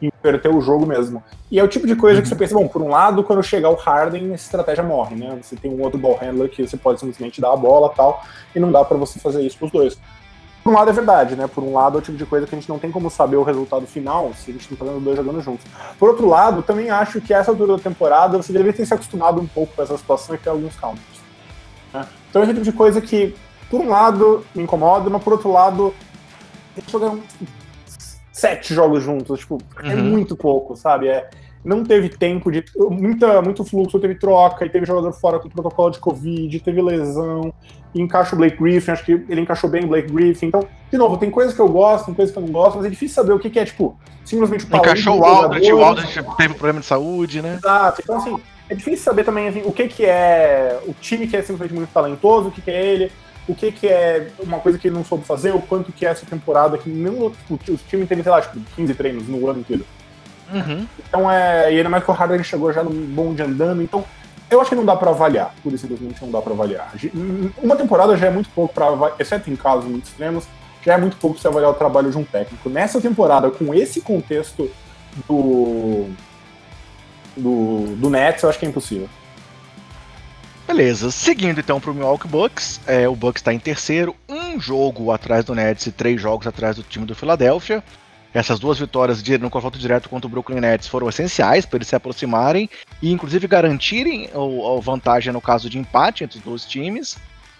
inverter 0.00 0.54
o 0.54 0.60
jogo 0.60 0.86
mesmo. 0.86 1.22
E 1.50 1.58
é 1.58 1.64
o 1.64 1.68
tipo 1.68 1.86
de 1.86 1.96
coisa 1.96 2.22
que 2.22 2.28
você 2.28 2.34
pensa, 2.34 2.54
bom, 2.54 2.66
por 2.66 2.80
um 2.80 2.88
lado, 2.88 3.22
quando 3.22 3.42
chegar 3.42 3.68
o 3.70 3.74
Harden, 3.74 4.32
essa 4.32 4.44
estratégia 4.44 4.82
morre, 4.82 5.16
né? 5.16 5.38
Você 5.42 5.56
tem 5.56 5.70
um 5.70 5.82
outro 5.82 5.98
ball 5.98 6.16
handler 6.16 6.48
que 6.48 6.66
você 6.66 6.76
pode 6.76 7.00
simplesmente 7.00 7.40
dar 7.40 7.52
a 7.52 7.56
bola 7.56 7.88
tal, 7.90 8.24
e 8.54 8.60
não 8.60 8.70
dá 8.70 8.84
para 8.84 8.96
você 8.96 9.18
fazer 9.18 9.42
isso 9.42 9.58
com 9.58 9.66
os 9.66 9.72
dois. 9.72 9.98
Por 10.62 10.70
um 10.70 10.76
lado 10.76 10.90
é 10.90 10.92
verdade, 10.92 11.34
né? 11.34 11.46
Por 11.46 11.64
um 11.64 11.74
lado 11.74 11.98
é 11.98 12.00
o 12.00 12.02
tipo 12.02 12.16
de 12.16 12.24
coisa 12.24 12.46
que 12.46 12.54
a 12.54 12.58
gente 12.58 12.68
não 12.68 12.78
tem 12.78 12.90
como 12.90 13.10
saber 13.10 13.36
o 13.36 13.42
resultado 13.42 13.86
final 13.86 14.32
se 14.34 14.50
a 14.50 14.54
gente 14.54 14.70
não 14.70 14.78
tá 14.78 14.84
vendo 14.84 15.00
dois 15.00 15.16
jogando 15.16 15.40
juntos. 15.40 15.66
Por 15.98 16.10
outro 16.10 16.28
lado, 16.28 16.62
também 16.62 16.88
acho 16.88 17.20
que 17.20 17.34
essa 17.34 17.50
altura 17.50 17.76
da 17.76 17.82
temporada 17.82 18.40
você 18.40 18.52
deveria 18.52 18.72
ter 18.72 18.86
se 18.86 18.94
acostumado 18.94 19.40
um 19.40 19.46
pouco 19.46 19.74
com 19.74 19.82
essa 19.82 19.96
situação 19.98 20.34
e 20.34 20.38
ter 20.38 20.50
alguns 20.50 20.76
counters. 20.76 21.20
Né? 21.92 22.06
Então 22.30 22.42
é 22.42 22.44
o 22.44 22.48
tipo 22.48 22.62
de 22.62 22.72
coisa 22.72 23.00
que, 23.00 23.34
por 23.68 23.80
um 23.80 23.88
lado, 23.88 24.44
me 24.54 24.62
incomoda, 24.62 25.10
mas 25.10 25.22
por 25.22 25.32
outro 25.32 25.50
lado, 25.50 25.92
eles 26.76 26.90
jogaram 26.90 27.20
sete 28.32 28.74
jogos 28.74 29.02
juntos, 29.02 29.40
tipo, 29.40 29.58
é 29.82 29.86
uhum. 29.86 29.90
é 29.90 29.96
muito 29.96 30.36
pouco, 30.36 30.76
sabe? 30.76 31.08
É, 31.08 31.28
não 31.64 31.84
teve 31.84 32.08
tempo 32.08 32.50
de. 32.50 32.64
Muita, 32.76 33.40
muito 33.40 33.64
fluxo, 33.64 34.00
teve 34.00 34.14
troca, 34.16 34.64
e 34.64 34.70
teve 34.70 34.84
jogador 34.84 35.12
fora 35.12 35.38
com 35.38 35.48
protocolo 35.48 35.90
de 35.90 35.98
Covid, 35.98 36.60
teve 36.60 36.82
lesão, 36.82 37.52
e 37.94 38.00
encaixa 38.00 38.34
o 38.34 38.38
Blake 38.38 38.56
Griffin, 38.56 38.90
acho 38.90 39.04
que 39.04 39.12
ele 39.12 39.40
encaixou 39.40 39.70
bem 39.70 39.84
o 39.84 39.88
Blake 39.88 40.10
Griffin. 40.10 40.46
Então, 40.46 40.66
de 40.90 40.98
novo, 40.98 41.16
tem 41.16 41.30
coisas 41.30 41.54
que 41.54 41.60
eu 41.60 41.68
gosto, 41.68 42.06
tem 42.06 42.14
coisas 42.14 42.32
que 42.32 42.38
eu 42.38 42.44
não 42.44 42.52
gosto, 42.52 42.76
mas 42.76 42.86
é 42.86 42.90
difícil 42.90 43.14
saber 43.14 43.32
o 43.32 43.38
que, 43.38 43.48
que 43.48 43.58
é, 43.58 43.64
tipo, 43.64 43.96
simplesmente 44.24 44.64
o 44.64 44.76
Encaixou 44.76 45.20
o 45.20 45.24
Aldridge, 45.24 45.72
o 45.72 45.84
Aldridge 45.84 46.24
teve 46.36 46.54
problema 46.54 46.80
de 46.80 46.86
saúde, 46.86 47.40
né? 47.40 47.54
Exato, 47.54 48.00
então 48.02 48.16
assim, 48.16 48.38
é 48.68 48.74
difícil 48.74 49.04
saber 49.04 49.24
também 49.24 49.48
assim, 49.48 49.62
o 49.64 49.72
que, 49.72 49.86
que 49.86 50.04
é 50.04 50.80
o 50.86 50.94
time 50.94 51.26
que 51.26 51.36
é 51.36 51.42
simplesmente 51.42 51.74
muito 51.74 51.90
talentoso, 51.92 52.48
o 52.48 52.50
que, 52.50 52.60
que 52.60 52.70
é 52.70 52.84
ele, 52.84 53.12
o 53.46 53.54
que, 53.54 53.70
que 53.70 53.86
é 53.86 54.28
uma 54.40 54.58
coisa 54.58 54.78
que 54.78 54.88
ele 54.88 54.94
não 54.94 55.04
soube 55.04 55.24
fazer, 55.24 55.54
o 55.54 55.60
quanto 55.60 55.92
que 55.92 56.06
é 56.06 56.10
essa 56.10 56.24
temporada, 56.26 56.78
que 56.78 56.88
mesmo 56.88 57.30
tipo, 57.30 57.72
o 57.72 57.76
time 57.88 58.06
teve, 58.06 58.22
sei 58.22 58.32
lá, 58.32 58.40
tipo, 58.40 58.58
15 58.76 58.94
treinos 58.94 59.28
no 59.28 59.48
ano 59.48 59.60
inteiro. 59.60 59.84
Uhum. 60.52 60.86
Então 60.98 61.30
é. 61.30 61.72
E 61.72 61.78
ainda 61.78 61.88
mais 61.88 62.04
que 62.04 62.10
o 62.10 62.14
Harden 62.14 62.42
chegou 62.42 62.72
já 62.72 62.82
no 62.82 62.90
bonde 62.90 63.42
andando, 63.42 63.82
então 63.82 64.04
eu 64.50 64.60
acho 64.60 64.70
que 64.70 64.76
não 64.76 64.84
dá 64.84 64.94
para 64.94 65.10
avaliar, 65.10 65.54
pura 65.62 65.74
e 65.74 65.78
simplesmente 65.78 66.20
não 66.22 66.30
dá 66.30 66.42
para 66.42 66.52
avaliar. 66.52 66.92
Uma 67.62 67.74
temporada 67.74 68.16
já 68.16 68.26
é 68.26 68.30
muito 68.30 68.50
pouco 68.50 68.74
para 68.74 68.88
avaliar, 68.88 69.16
exceto 69.18 69.50
em 69.50 69.56
casos 69.56 69.86
muito 69.86 70.04
extremos, 70.04 70.44
já 70.84 70.94
é 70.94 70.98
muito 70.98 71.16
pouco 71.16 71.40
para 71.40 71.50
avaliar 71.50 71.70
o 71.70 71.74
trabalho 71.74 72.10
de 72.10 72.18
um 72.18 72.24
técnico. 72.24 72.68
Nessa 72.68 73.00
temporada, 73.00 73.50
com 73.50 73.72
esse 73.74 74.00
contexto 74.00 74.70
do 75.26 76.10
do, 77.36 77.96
do 77.96 78.10
Nets, 78.10 78.42
eu 78.42 78.48
acho 78.48 78.58
que 78.58 78.66
é 78.66 78.68
impossível. 78.68 79.08
Beleza, 80.66 81.10
seguindo 81.10 81.58
então 81.58 81.80
para 81.80 81.90
o 81.90 81.94
Milwaukee 81.94 82.28
Bucks, 82.28 82.80
é, 82.86 83.08
o 83.08 83.16
Bucks 83.16 83.40
está 83.40 83.52
em 83.52 83.58
terceiro, 83.58 84.14
um 84.28 84.60
jogo 84.60 85.10
atrás 85.10 85.44
do 85.44 85.54
Nets 85.54 85.86
e 85.86 85.92
três 85.92 86.20
jogos 86.20 86.46
atrás 86.46 86.76
do 86.76 86.82
time 86.82 87.04
do 87.04 87.14
Philadelphia. 87.14 87.82
Essas 88.34 88.58
duas 88.58 88.78
vitórias 88.78 89.22
no 89.22 89.50
confronto 89.50 89.78
direto 89.78 90.08
contra 90.08 90.26
o 90.26 90.30
Brooklyn 90.30 90.60
Nets 90.60 90.88
foram 90.88 91.08
essenciais 91.08 91.66
para 91.66 91.76
eles 91.76 91.88
se 91.88 91.96
aproximarem 91.96 92.68
e, 93.02 93.12
inclusive, 93.12 93.46
garantirem 93.46 94.30
a 94.32 94.80
vantagem 94.80 95.32
no 95.32 95.40
caso 95.40 95.68
de 95.68 95.78
empate 95.78 96.24
entre 96.24 96.38
os 96.38 96.44
dois 96.44 96.64
times. 96.64 97.18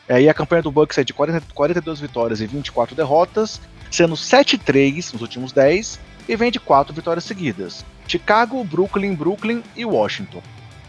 É, 0.09 0.21
e 0.21 0.29
a 0.29 0.35
campanha 0.35 0.63
do 0.63 0.71
Bucks 0.71 0.97
é 0.99 1.05
de 1.05 1.13
40, 1.13 1.43
42 1.55 2.01
vitórias 2.01 2.41
e 2.41 2.47
24 2.47 2.97
derrotas, 2.97 3.61
sendo 3.91 4.15
7-3 4.15 5.13
nos 5.13 5.21
últimos 5.21 5.53
10 5.53 6.01
e 6.29 6.37
vem 6.37 6.51
de 6.51 6.59
4 6.59 6.95
vitórias 6.95 7.25
seguidas: 7.25 7.85
Chicago, 8.09 8.65
Brooklyn, 8.65 9.15
Brooklyn 9.15 9.63
e 9.77 9.85
Washington. 9.85 10.43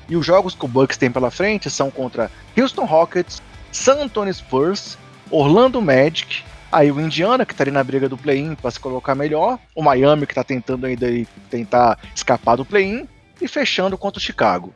E 0.07 0.15
os 0.15 0.25
jogos 0.25 0.55
que 0.55 0.65
o 0.65 0.67
Bucks 0.67 0.97
tem 0.97 1.11
pela 1.11 1.29
frente 1.29 1.69
são 1.69 1.91
contra 1.91 2.31
Houston 2.57 2.85
Rockets, 2.85 3.41
San 3.71 4.01
Antonio 4.01 4.33
Spurs, 4.33 4.97
Orlando 5.29 5.81
Magic, 5.81 6.43
Aí 6.73 6.91
o 6.91 6.99
Indiana, 6.99 7.45
que 7.45 7.53
tá 7.53 7.63
ali 7.63 7.69
na 7.69 7.83
briga 7.83 8.09
do 8.09 8.17
play-in 8.17 8.55
para 8.55 8.71
se 8.71 8.79
colocar 8.79 9.13
melhor. 9.13 9.59
O 9.75 9.83
Miami, 9.83 10.25
que 10.25 10.33
tá 10.33 10.43
tentando 10.43 10.87
ainda 10.87 11.07
tentar 11.47 11.99
escapar 12.15 12.55
do 12.55 12.65
play-in. 12.65 13.07
E 13.39 13.47
fechando 13.47 13.95
contra 13.95 14.19
o 14.19 14.21
Chicago. 14.21 14.73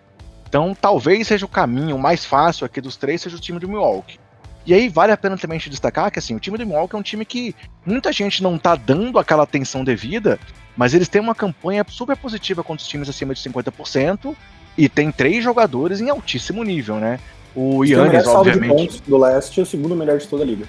Então 0.48 0.78
talvez 0.80 1.28
seja 1.28 1.46
o 1.46 1.50
caminho 1.50 1.98
mais 1.98 2.24
fácil 2.24 2.66
aqui 2.66 2.80
dos 2.80 2.96
três, 2.96 3.22
seja 3.22 3.36
o 3.36 3.40
time 3.40 3.60
do 3.60 3.68
Milwaukee. 3.68 4.20
E 4.66 4.74
aí 4.74 4.90
vale 4.90 5.12
a 5.12 5.18
pena 5.18 5.38
também 5.38 5.58
te 5.58 5.70
destacar 5.70 6.12
que 6.12 6.20
assim, 6.20 6.36
o 6.36 6.40
time 6.40 6.58
do 6.58 6.66
Milwaukee 6.68 6.96
é 6.96 7.00
um 7.00 7.02
time 7.02 7.26
que 7.26 7.56
muita 7.86 8.12
gente 8.12 8.44
não 8.44 8.60
tá 8.60 8.76
dando 8.76 9.18
aquela 9.18 9.44
atenção 9.44 9.84
devida, 9.84 10.40
mas 10.76 10.94
eles 10.94 11.08
têm 11.08 11.22
uma 11.22 11.34
campanha 11.34 11.84
super 11.90 12.16
positiva 12.16 12.64
contra 12.64 12.84
os 12.84 12.88
times 12.88 13.10
acima 13.10 13.34
de 13.34 13.42
50% 13.42 14.36
e 14.78 14.88
tem 14.88 15.12
três 15.12 15.44
jogadores 15.44 16.00
em 16.00 16.10
altíssimo 16.10 16.64
nível, 16.64 16.98
né? 16.98 17.20
O 17.56 17.84
Yannis, 17.84 18.28
obviamente. 18.28 18.70
De 18.70 18.76
pontos 18.76 19.00
do 19.02 19.18
leste 19.18 19.60
é 19.60 19.64
o 19.64 19.66
segundo 19.66 19.96
melhor 19.96 20.20
de 20.20 20.28
toda 20.28 20.44
a 20.44 20.46
liga. 20.46 20.68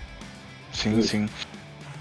Sim, 0.78 1.02
sim. 1.02 1.28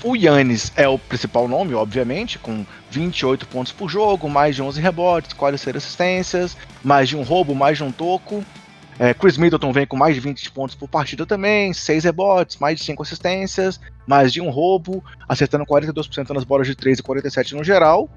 O 0.03 0.15
Yannis 0.15 0.71
é 0.75 0.87
o 0.87 0.99
principal 0.99 1.47
nome, 1.47 1.73
obviamente, 1.73 2.37
com 2.37 2.63
28 2.91 3.47
pontos 3.47 3.71
por 3.71 3.89
jogo, 3.89 4.29
mais 4.29 4.55
de 4.55 4.61
11 4.61 4.79
rebotes, 4.79 5.33
46 5.33 5.75
assistências, 5.75 6.57
mais 6.83 7.09
de 7.09 7.17
um 7.17 7.23
roubo, 7.23 7.55
mais 7.55 7.77
de 7.77 7.83
um 7.83 7.91
toco. 7.91 8.45
É, 8.99 9.13
Chris 9.13 9.37
Middleton 9.37 9.71
vem 9.71 9.87
com 9.87 9.97
mais 9.97 10.13
de 10.13 10.21
20 10.21 10.51
pontos 10.51 10.75
por 10.75 10.87
partida 10.87 11.25
também, 11.25 11.73
6 11.73 12.03
rebotes, 12.03 12.57
mais 12.57 12.79
de 12.79 12.85
5 12.85 13.01
assistências, 13.01 13.79
mais 14.05 14.31
de 14.31 14.39
um 14.39 14.49
roubo, 14.49 15.03
acertando 15.27 15.65
42% 15.65 16.29
nas 16.29 16.43
bolas 16.43 16.67
de 16.67 16.75
3 16.75 16.99
e 16.99 17.03
47 17.03 17.55
no 17.55 17.63
geral. 17.63 18.09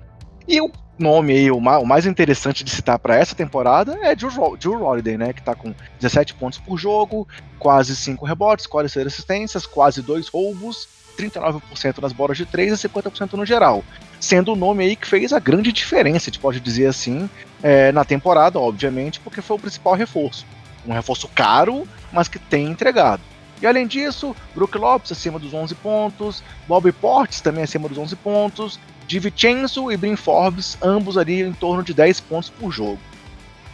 E 0.50 0.60
o 0.60 0.68
nome 0.98 1.32
aí, 1.32 1.48
o 1.48 1.60
mais 1.60 2.06
interessante 2.06 2.64
de 2.64 2.72
citar 2.72 2.98
para 2.98 3.14
essa 3.14 3.36
temporada 3.36 3.96
é 4.02 4.16
Drew 4.16 4.82
Holiday, 4.82 5.16
né? 5.16 5.32
Que 5.32 5.40
tá 5.40 5.54
com 5.54 5.72
17 6.00 6.34
pontos 6.34 6.58
por 6.58 6.76
jogo, 6.76 7.28
quase 7.56 7.94
5 7.94 8.26
rebotes, 8.26 8.66
quase 8.66 8.88
6 8.88 9.06
assistências, 9.06 9.64
quase 9.64 10.02
2 10.02 10.26
roubos, 10.26 10.88
39% 11.16 11.98
nas 12.02 12.12
bolas 12.12 12.36
de 12.36 12.46
3 12.46 12.72
e 12.72 12.88
50% 12.88 13.34
no 13.34 13.46
geral. 13.46 13.84
Sendo 14.18 14.54
o 14.54 14.56
nome 14.56 14.82
aí 14.82 14.96
que 14.96 15.06
fez 15.06 15.32
a 15.32 15.38
grande 15.38 15.70
diferença, 15.70 16.28
a 16.28 16.32
gente 16.32 16.40
pode 16.40 16.58
dizer 16.58 16.86
assim, 16.86 17.30
é, 17.62 17.92
na 17.92 18.04
temporada, 18.04 18.58
obviamente, 18.58 19.20
porque 19.20 19.40
foi 19.40 19.56
o 19.56 19.60
principal 19.60 19.94
reforço. 19.94 20.44
Um 20.84 20.92
reforço 20.92 21.28
caro, 21.28 21.86
mas 22.12 22.26
que 22.26 22.40
tem 22.40 22.66
entregado. 22.66 23.22
E 23.62 23.68
além 23.68 23.86
disso, 23.86 24.34
Brook 24.52 24.76
Lopes 24.76 25.12
acima 25.12 25.38
dos 25.38 25.54
11 25.54 25.76
pontos, 25.76 26.42
Bob 26.66 26.90
Portes 26.90 27.40
também 27.40 27.62
acima 27.62 27.88
dos 27.88 27.98
11 27.98 28.16
pontos, 28.16 28.80
DiVincenzo 29.11 29.90
e 29.90 29.96
Brin 29.96 30.14
Forbes, 30.14 30.79
ambos 30.81 31.18
ali 31.18 31.42
em 31.42 31.53
torno 31.53 31.83
de 31.83 31.92
10 31.92 32.20
pontos 32.20 32.49
por 32.49 32.70
jogo. 32.70 32.99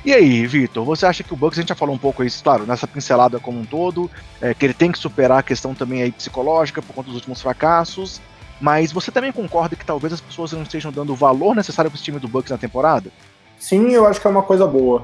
E 0.02 0.14
aí, 0.14 0.46
Vitor, 0.46 0.84
você 0.84 1.04
acha 1.04 1.22
que 1.22 1.34
o 1.34 1.36
Bucks, 1.36 1.58
a 1.58 1.62
gente 1.62 1.68
já 1.68 1.74
falou 1.74 1.94
um 1.94 1.98
pouco 1.98 2.24
isso, 2.24 2.42
claro, 2.42 2.64
nessa 2.64 2.86
pincelada 2.86 3.38
como 3.38 3.60
um 3.60 3.64
todo, 3.64 4.10
é, 4.40 4.54
que 4.54 4.64
ele 4.64 4.72
tem 4.72 4.90
que 4.90 4.98
superar 4.98 5.40
a 5.40 5.42
questão 5.42 5.74
também 5.74 6.02
aí 6.02 6.12
psicológica 6.12 6.80
por 6.80 6.94
conta 6.94 7.08
dos 7.08 7.16
últimos 7.16 7.42
fracassos, 7.42 8.20
mas 8.60 8.92
você 8.92 9.10
também 9.10 9.32
concorda 9.32 9.76
que 9.76 9.84
talvez 9.84 10.12
as 10.12 10.20
pessoas 10.20 10.52
não 10.52 10.62
estejam 10.62 10.90
dando 10.90 11.12
o 11.12 11.16
valor 11.16 11.54
necessário 11.54 11.90
para 11.90 11.96
esse 11.96 12.04
time 12.04 12.18
do 12.18 12.28
Bucks 12.28 12.50
na 12.50 12.56
temporada? 12.56 13.10
Sim, 13.58 13.90
eu 13.90 14.06
acho 14.06 14.20
que 14.20 14.26
é 14.26 14.30
uma 14.30 14.42
coisa 14.42 14.66
boa. 14.66 15.02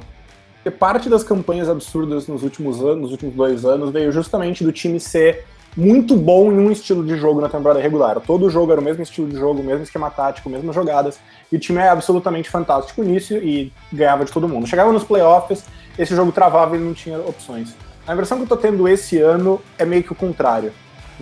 Porque 0.54 0.70
parte 0.70 1.10
das 1.10 1.24
campanhas 1.24 1.68
absurdas 1.68 2.28
nos 2.28 2.42
últimos 2.42 2.80
anos, 2.80 3.02
nos 3.02 3.10
últimos 3.10 3.34
dois 3.34 3.64
anos, 3.64 3.90
veio 3.90 4.12
justamente 4.12 4.62
do 4.62 4.72
time 4.72 5.00
ser 5.00 5.44
muito 5.76 6.16
bom 6.16 6.52
em 6.52 6.58
um 6.58 6.70
estilo 6.70 7.04
de 7.04 7.16
jogo 7.16 7.40
na 7.40 7.48
temporada 7.48 7.80
regular. 7.80 8.20
Todo 8.20 8.50
jogo 8.50 8.72
era 8.72 8.80
o 8.80 8.84
mesmo 8.84 9.02
estilo 9.02 9.28
de 9.28 9.36
jogo, 9.36 9.60
o 9.60 9.64
mesmo 9.64 9.82
esquema 9.82 10.10
tático, 10.10 10.50
mesmas 10.50 10.74
jogadas, 10.74 11.18
e 11.50 11.56
o 11.56 11.58
time 11.58 11.78
é 11.80 11.88
absolutamente 11.88 12.50
fantástico 12.50 13.02
nisso 13.02 13.34
e 13.34 13.72
ganhava 13.92 14.24
de 14.24 14.32
todo 14.32 14.48
mundo. 14.48 14.66
Chegava 14.66 14.92
nos 14.92 15.04
playoffs, 15.04 15.64
esse 15.98 16.14
jogo 16.14 16.30
travava 16.32 16.76
e 16.76 16.80
não 16.80 16.92
tinha 16.92 17.18
opções. 17.18 17.74
A 18.06 18.12
impressão 18.12 18.36
que 18.36 18.44
eu 18.44 18.48
tô 18.48 18.56
tendo 18.56 18.86
esse 18.86 19.18
ano 19.18 19.60
é 19.78 19.84
meio 19.84 20.02
que 20.02 20.12
o 20.12 20.14
contrário. 20.14 20.72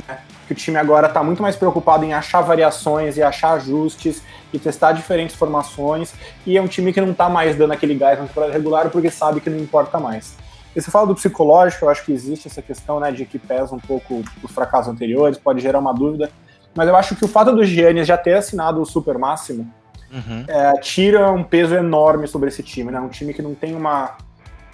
Né? 0.08 0.18
Que 0.46 0.52
o 0.52 0.56
time 0.56 0.78
agora 0.78 1.06
está 1.06 1.22
muito 1.22 1.42
mais 1.42 1.54
preocupado 1.54 2.04
em 2.04 2.12
achar 2.12 2.40
variações 2.40 3.16
e 3.16 3.22
achar 3.22 3.52
ajustes 3.52 4.22
e 4.52 4.58
testar 4.58 4.92
diferentes 4.92 5.36
formações, 5.36 6.12
e 6.44 6.56
é 6.56 6.62
um 6.62 6.66
time 6.66 6.92
que 6.92 7.00
não 7.00 7.12
está 7.12 7.28
mais 7.28 7.54
dando 7.54 7.72
aquele 7.72 7.94
gás 7.94 8.18
na 8.18 8.26
temporada 8.26 8.52
regular 8.52 8.90
porque 8.90 9.10
sabe 9.10 9.40
que 9.40 9.48
não 9.48 9.58
importa 9.58 10.00
mais. 10.00 10.34
E 10.74 10.80
você 10.80 10.90
fala 10.90 11.06
do 11.06 11.14
psicológico, 11.14 11.85
eu 11.85 11.88
acho 11.88 12.04
que 12.04 12.12
existe 12.12 12.46
essa 12.46 12.62
questão, 12.62 13.00
né, 13.00 13.11
de 13.11 13.24
que 13.24 13.38
pesa 13.38 13.74
um 13.74 13.78
pouco 13.78 14.22
os 14.42 14.52
fracassos 14.52 14.92
anteriores, 14.92 15.38
pode 15.38 15.61
gerar 15.61 15.78
uma 15.78 15.92
dúvida, 15.92 16.30
mas 16.74 16.88
eu 16.88 16.94
acho 16.94 17.16
que 17.16 17.24
o 17.24 17.28
fato 17.28 17.52
do 17.52 17.64
Giannis 17.64 18.06
já 18.06 18.16
ter 18.16 18.35
assinado 18.35 18.80
o 18.80 18.87
super 18.87 19.18
máximo 19.18 19.68
uhum. 20.12 20.44
é, 20.46 20.72
tira 20.80 21.30
um 21.33 21.42
peso 21.42 21.74
enorme 21.74 22.28
sobre 22.28 22.48
esse 22.48 22.62
time, 22.62 22.92
né, 22.92 23.00
um 23.00 23.09
time 23.09 23.35
que 23.35 23.42
não 23.42 23.54
tem 23.54 23.74
uma 23.74 24.16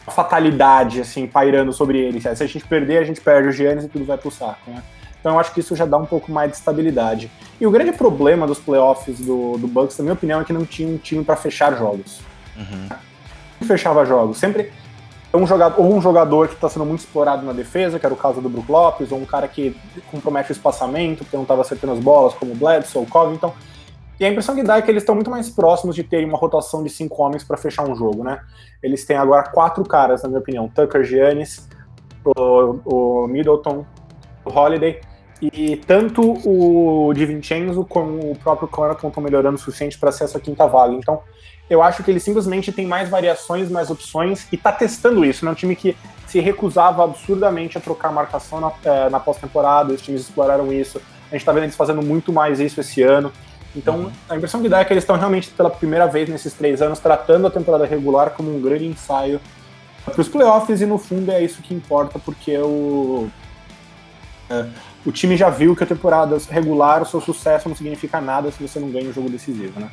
fatalidade, 0.09 1.00
assim, 1.00 1.26
pairando 1.26 1.72
sobre 1.72 1.98
ele. 1.98 2.20
Se 2.20 2.28
a 2.28 2.35
gente 2.35 2.64
perder, 2.66 2.98
a 2.98 3.04
gente 3.04 3.20
perde 3.20 3.48
o 3.48 3.52
Giannis 3.52 3.85
e 3.85 3.88
tudo 3.88 4.04
vai 4.04 4.16
pro 4.16 4.30
saco, 4.30 4.70
né. 4.70 4.82
Então 5.18 5.35
eu 5.35 5.40
acho 5.40 5.52
que 5.52 5.59
isso 5.59 5.74
já 5.74 5.85
dá 5.85 5.96
um 5.96 6.06
pouco 6.06 6.30
mais 6.30 6.52
de 6.52 6.56
estabilidade. 6.56 7.28
E 7.61 7.66
o 7.66 7.70
grande 7.70 7.90
problema 7.90 8.46
dos 8.46 8.61
playoffs 8.61 9.18
do, 9.18 9.59
do 9.59 9.66
Bucks, 9.66 9.98
na 9.98 10.04
minha 10.04 10.14
opinião, 10.14 10.40
é 10.40 10.44
que 10.44 10.52
não 10.52 10.64
tinha 10.64 10.88
um 10.88 10.98
time 10.98 11.24
para 11.24 11.35
fechar 11.35 11.76
jogos. 11.76 12.20
Uhum. 12.56 13.66
Fechava 13.66 14.06
jogos. 14.06 14.38
Sempre 14.38 14.70
um 15.37 15.46
jogador, 15.46 15.81
ou 15.81 15.94
um 15.94 16.01
jogador 16.01 16.49
que 16.49 16.55
está 16.55 16.68
sendo 16.68 16.85
muito 16.85 17.01
explorado 17.01 17.44
na 17.44 17.53
defesa, 17.53 17.99
que 17.99 18.07
era 18.07 18.14
o 18.14 18.16
caso 18.16 18.40
do 18.40 18.49
Brook 18.49 18.70
Lopes, 18.70 19.12
ou 19.12 19.18
um 19.18 19.25
cara 19.25 19.49
que 19.49 19.77
compromete 20.11 20.51
o 20.51 20.53
espaçamento, 20.53 21.25
porque 21.25 21.37
não 21.37 21.44
estava 21.44 21.62
acertando 21.62 21.92
as 21.92 21.99
bolas, 21.99 22.35
como 22.35 22.53
o 22.53 22.57
Bledsoe, 22.57 23.03
o 23.03 23.07
Covington. 23.07 23.55
E 24.18 24.25
a 24.25 24.29
impressão 24.29 24.55
que 24.55 24.62
dá 24.62 24.79
é 24.79 24.83
que 24.83 24.90
eles 24.90 25.03
estão 25.03 25.14
muito 25.14 25.31
mais 25.31 25.51
próximos 25.51 25.94
de 25.94 26.03
terem 26.03 26.27
uma 26.27 26.38
rotação 26.38 26.83
de 26.83 26.88
cinco 26.88 27.22
homens 27.22 27.44
para 27.44 27.57
fechar 27.57 27.87
um 27.87 27.94
jogo, 27.94 28.25
né? 28.25 28.40
Eles 28.83 29.05
têm 29.05 29.16
agora 29.16 29.51
quatro 29.51 29.85
caras, 29.85 30.22
na 30.22 30.29
minha 30.29 30.40
opinião: 30.40 30.68
Tucker 30.68 31.05
Giannis, 31.05 31.68
o, 32.25 32.79
o 32.85 33.27
Middleton, 33.27 33.85
o 34.44 34.51
Holiday. 34.51 35.01
E 35.40 35.77
tanto 35.77 36.22
o 36.49 37.12
Di 37.12 37.27
Vincenzo 37.27 37.85
como 37.85 38.33
o 38.33 38.38
próprio 38.38 38.66
Connaughton 38.68 39.09
estão 39.09 39.22
melhorando 39.22 39.57
o 39.57 39.59
suficiente 39.59 39.99
para 39.99 40.11
ser 40.11 40.25
essa 40.25 40.40
quinta 40.40 40.66
vaga. 40.66 40.94
Então, 40.94 41.20
eu 41.68 41.83
acho 41.83 42.02
que 42.02 42.11
ele 42.11 42.20
simplesmente 42.20 42.70
tem 42.72 42.87
mais 42.87 43.09
variações, 43.09 43.70
mais 43.70 43.90
opções 43.90 44.46
e 44.52 44.57
está 44.57 44.70
testando 44.72 45.24
isso. 45.24 45.44
Né? 45.44 45.50
Um 45.50 45.55
time 45.55 45.74
que 45.74 45.96
se 46.26 46.40
recusava 46.40 47.05
absurdamente 47.05 47.79
a 47.79 47.81
trocar 47.81 48.12
marcação 48.12 48.61
na, 48.61 48.72
é, 48.85 49.11
na 49.11 49.18
pós-temporada, 49.20 49.92
os 49.92 50.02
times 50.02 50.22
exploraram 50.22 50.72
isso. 50.72 50.98
A 51.29 51.35
gente 51.35 51.42
está 51.42 51.52
vendo 51.52 51.64
eles 51.64 51.76
fazendo 51.76 52.02
muito 52.02 52.33
mais 52.33 52.61
isso 52.61 52.81
esse 52.81 53.02
ano. 53.02 53.33
Então, 53.74 53.96
uhum. 53.96 54.12
a 54.29 54.37
impressão 54.37 54.62
que 54.62 54.68
dá 54.68 54.81
é 54.81 54.85
que 54.85 54.92
eles 54.92 55.02
estão 55.02 55.16
realmente, 55.16 55.50
pela 55.50 55.68
primeira 55.68 56.07
vez 56.07 56.29
nesses 56.29 56.55
três 56.55 56.81
anos, 56.81 56.98
tratando 56.98 57.46
a 57.46 57.50
temporada 57.50 57.85
regular 57.85 58.31
como 58.31 58.55
um 58.55 58.61
grande 58.61 58.87
ensaio 58.87 59.40
para 60.05 60.20
os 60.20 60.29
playoffs, 60.29 60.81
e 60.81 60.87
no 60.87 60.98
fundo 60.98 61.31
é 61.33 61.42
isso 61.42 61.61
que 61.61 61.74
importa, 61.74 62.18
porque 62.18 62.57
o, 62.59 63.29
é, 64.48 64.66
o 65.05 65.12
time 65.12 65.37
já 65.37 65.50
viu 65.50 65.74
que 65.74 65.83
a 65.83 65.87
temporada 65.87 66.38
regular, 66.48 67.02
o 67.02 67.07
seu 67.07 67.20
sucesso 67.20 67.68
não 67.68 67.76
significa 67.76 68.20
nada 68.20 68.50
se 68.50 68.62
você 68.66 68.79
não 68.79 68.88
ganha 68.88 69.11
um 69.11 69.12
jogo 69.12 69.29
decisivo, 69.29 69.79
né? 69.79 69.90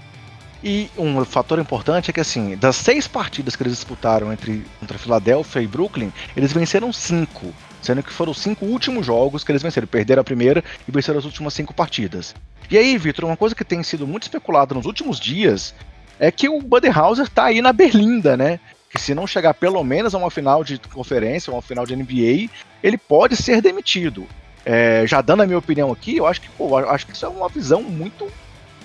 E 0.64 0.90
um 0.98 1.26
fator 1.26 1.60
importante 1.60 2.10
é 2.10 2.14
que, 2.14 2.22
assim, 2.22 2.56
das 2.56 2.78
seis 2.78 3.06
partidas 3.06 3.54
que 3.54 3.64
eles 3.64 3.74
disputaram 3.74 4.32
entre 4.32 4.66
contra 4.80 4.98
Filadélfia 4.98 5.62
e 5.62 5.68
Brooklyn, 5.68 6.12
eles 6.38 6.54
venceram 6.54 6.94
cinco. 6.94 7.54
Sendo 7.82 8.02
que 8.02 8.14
foram 8.14 8.32
os 8.32 8.40
cinco 8.40 8.66
últimos 8.66 9.06
jogos 9.06 9.44
que 9.44 9.52
eles 9.52 9.62
venceram. 9.62 9.86
Perderam 9.86 10.22
a 10.22 10.24
primeira 10.24 10.64
e 10.88 10.92
venceram 10.92 11.20
as 11.20 11.26
últimas 11.26 11.54
cinco 11.54 11.74
partidas. 11.74 12.34
E 12.72 12.78
aí, 12.78 12.98
Vitor, 12.98 13.26
uma 13.26 13.36
coisa 13.36 13.54
que 13.54 13.66
tem 13.66 13.84
sido 13.84 14.08
muito 14.08 14.24
especulada 14.24 14.74
nos 14.74 14.86
últimos 14.86 15.20
dias 15.20 15.76
é 16.18 16.32
que 16.32 16.48
o 16.48 16.62
Budenhauser 16.62 17.28
tá 17.28 17.46
aí 17.46 17.62
na 17.62 17.74
berlinda, 17.74 18.38
né? 18.38 18.58
Que 18.90 19.02
se 19.02 19.14
não 19.14 19.28
chegar 19.28 19.54
pelo 19.56 19.84
menos 19.84 20.16
a 20.16 20.18
uma 20.18 20.32
final 20.32 20.64
de 20.64 20.80
conferência, 20.80 21.52
uma 21.52 21.62
final 21.62 21.86
de 21.86 21.94
NBA, 21.94 22.50
ele 22.82 22.98
pode 22.98 23.36
ser 23.36 23.62
demitido. 23.62 24.26
É, 24.66 25.04
já 25.06 25.20
dando 25.20 25.44
a 25.44 25.46
minha 25.46 25.60
opinião 25.60 25.92
aqui, 25.92 26.16
eu 26.16 26.26
acho 26.26 26.40
que, 26.40 26.48
pô, 26.52 26.78
acho 26.78 27.06
que 27.06 27.12
isso 27.12 27.26
é 27.26 27.30
uma 27.30 27.50
visão 27.50 27.84
muito 27.84 28.32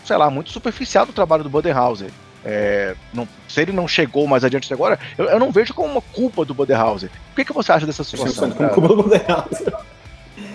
sei 0.09 0.17
lá, 0.17 0.31
muito 0.31 0.51
superficial 0.51 1.05
do 1.05 1.13
trabalho 1.13 1.45
do 1.45 1.51
Bodenhauser. 1.51 2.11
É, 2.45 2.95
não, 3.13 3.29
se 3.47 3.61
ele 3.61 3.73
não 3.73 3.87
chegou 3.87 4.27
mais 4.27 4.43
adiante 4.43 4.73
agora, 4.73 4.99
eu, 5.19 5.27
eu, 5.27 5.39
não 5.39 5.53
vejo 5.53 5.75
como 5.75 5.93
uma 5.93 6.01
culpa 6.01 6.45
do 6.45 6.55
Bodenhauser. 6.55 7.11
O 7.33 7.37
que, 7.37 7.45
que 7.45 7.53
você 7.53 7.71
acha 7.73 7.85
dessa 7.85 8.03
situação? 8.03 8.51
Como 8.51 8.71
culpa 8.71 8.89
do 8.89 9.03
Bodenhauser. 9.03 9.75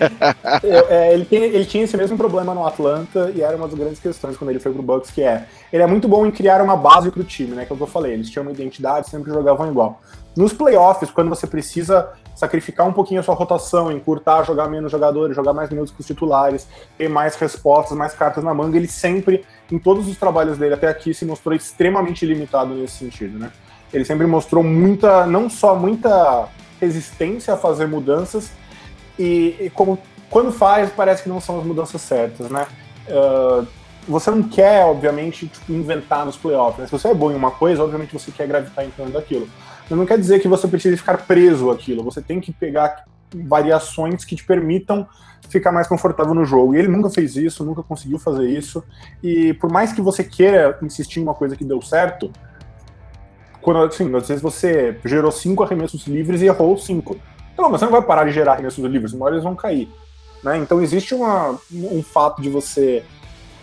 é, 0.90 1.14
ele, 1.14 1.24
tem, 1.24 1.42
ele 1.42 1.64
tinha 1.64 1.84
esse 1.84 1.96
mesmo 1.96 2.16
problema 2.16 2.52
no 2.52 2.66
Atlanta 2.66 3.30
e 3.34 3.42
era 3.42 3.56
uma 3.56 3.68
das 3.68 3.78
grandes 3.78 4.00
questões 4.00 4.36
quando 4.36 4.50
ele 4.50 4.58
foi 4.58 4.72
pro 4.72 4.82
Bucks, 4.82 5.12
que 5.12 5.22
é 5.22 5.46
ele 5.72 5.82
é 5.82 5.86
muito 5.86 6.08
bom 6.08 6.26
em 6.26 6.32
criar 6.32 6.60
uma 6.60 6.76
base 6.76 7.12
pro 7.12 7.22
time, 7.22 7.54
né? 7.54 7.64
Que 7.64 7.72
é 7.72 7.74
o 7.74 7.76
que 7.76 7.82
eu 7.82 7.86
falei, 7.86 8.14
eles 8.14 8.28
tinham 8.28 8.42
uma 8.42 8.50
identidade, 8.50 9.08
sempre 9.08 9.30
jogavam 9.30 9.70
igual. 9.70 10.00
Nos 10.36 10.52
playoffs, 10.52 11.10
quando 11.10 11.28
você 11.28 11.46
precisa 11.46 12.08
sacrificar 12.34 12.86
um 12.86 12.92
pouquinho 12.92 13.20
a 13.20 13.22
sua 13.22 13.34
rotação, 13.34 13.92
encurtar, 13.92 14.44
jogar 14.44 14.68
menos 14.68 14.90
jogadores, 14.90 15.36
jogar 15.36 15.52
mais 15.52 15.70
minutos 15.70 15.92
com 15.92 16.00
os 16.00 16.06
titulares, 16.06 16.66
ter 16.98 17.08
mais 17.08 17.36
respostas, 17.36 17.96
mais 17.96 18.12
cartas 18.12 18.42
na 18.42 18.52
manga, 18.52 18.76
ele 18.76 18.88
sempre, 18.88 19.44
em 19.70 19.78
todos 19.78 20.08
os 20.08 20.16
trabalhos 20.16 20.58
dele 20.58 20.74
até 20.74 20.88
aqui, 20.88 21.14
se 21.14 21.24
mostrou 21.24 21.54
extremamente 21.54 22.26
limitado 22.26 22.74
nesse 22.74 22.98
sentido, 22.98 23.38
né? 23.38 23.52
Ele 23.92 24.04
sempre 24.04 24.26
mostrou 24.26 24.64
muita, 24.64 25.24
não 25.26 25.48
só 25.48 25.76
muita 25.76 26.48
resistência 26.80 27.54
a 27.54 27.56
fazer 27.56 27.86
mudanças, 27.86 28.50
e, 29.18 29.56
e 29.60 29.70
como 29.70 29.98
quando 30.28 30.50
faz, 30.50 30.90
parece 30.90 31.22
que 31.22 31.28
não 31.28 31.40
são 31.40 31.60
as 31.60 31.64
mudanças 31.64 32.00
certas, 32.00 32.50
né? 32.50 32.66
Uh, 33.08 33.66
você 34.06 34.30
não 34.30 34.42
quer, 34.42 34.84
obviamente, 34.84 35.46
tipo, 35.46 35.72
inventar 35.72 36.26
nos 36.26 36.36
playoffs. 36.36 36.78
Né? 36.78 36.86
Se 36.86 36.92
você 36.92 37.08
é 37.08 37.14
bom 37.14 37.30
em 37.30 37.34
uma 37.34 37.50
coisa, 37.50 37.82
obviamente 37.82 38.12
você 38.12 38.30
quer 38.30 38.46
gravitar 38.46 38.84
em 38.84 38.90
torno 38.90 39.12
daquilo. 39.12 39.48
Não 39.90 40.06
quer 40.06 40.18
dizer 40.18 40.40
que 40.40 40.48
você 40.48 40.66
precise 40.66 40.96
ficar 40.96 41.18
preso 41.26 41.70
àquilo. 41.70 42.02
Você 42.04 42.22
tem 42.22 42.40
que 42.40 42.52
pegar 42.52 43.04
variações 43.34 44.24
que 44.24 44.34
te 44.36 44.44
permitam 44.44 45.06
ficar 45.48 45.72
mais 45.72 45.86
confortável 45.86 46.34
no 46.34 46.44
jogo. 46.44 46.74
E 46.74 46.78
ele 46.78 46.88
nunca 46.88 47.10
fez 47.10 47.36
isso, 47.36 47.64
nunca 47.64 47.82
conseguiu 47.82 48.18
fazer 48.18 48.48
isso. 48.48 48.82
E 49.22 49.54
por 49.54 49.70
mais 49.70 49.92
que 49.92 50.00
você 50.00 50.24
queira 50.24 50.78
insistir 50.82 51.20
em 51.20 51.22
uma 51.22 51.34
coisa 51.34 51.56
que 51.56 51.64
deu 51.64 51.80
certo, 51.82 52.30
quando 53.60 53.80
assim, 53.80 54.14
às 54.14 54.28
vezes 54.28 54.42
você 54.42 54.98
gerou 55.04 55.30
cinco 55.30 55.62
arremessos 55.62 56.06
livres 56.06 56.42
e 56.42 56.46
errou 56.46 56.76
cinco. 56.78 57.16
Então, 57.52 57.70
mas 57.70 57.80
você 57.80 57.84
não 57.84 57.92
vai 57.92 58.02
parar 58.02 58.24
de 58.24 58.32
gerar 58.32 58.52
arremessos 58.52 58.84
livres, 58.84 59.12
uma 59.12 59.26
hora 59.26 59.34
eles 59.34 59.44
vão 59.44 59.54
cair. 59.54 59.88
Né? 60.42 60.58
Então 60.58 60.82
existe 60.82 61.14
uma, 61.14 61.58
um 61.72 62.02
fato 62.02 62.42
de 62.42 62.50
você. 62.50 63.02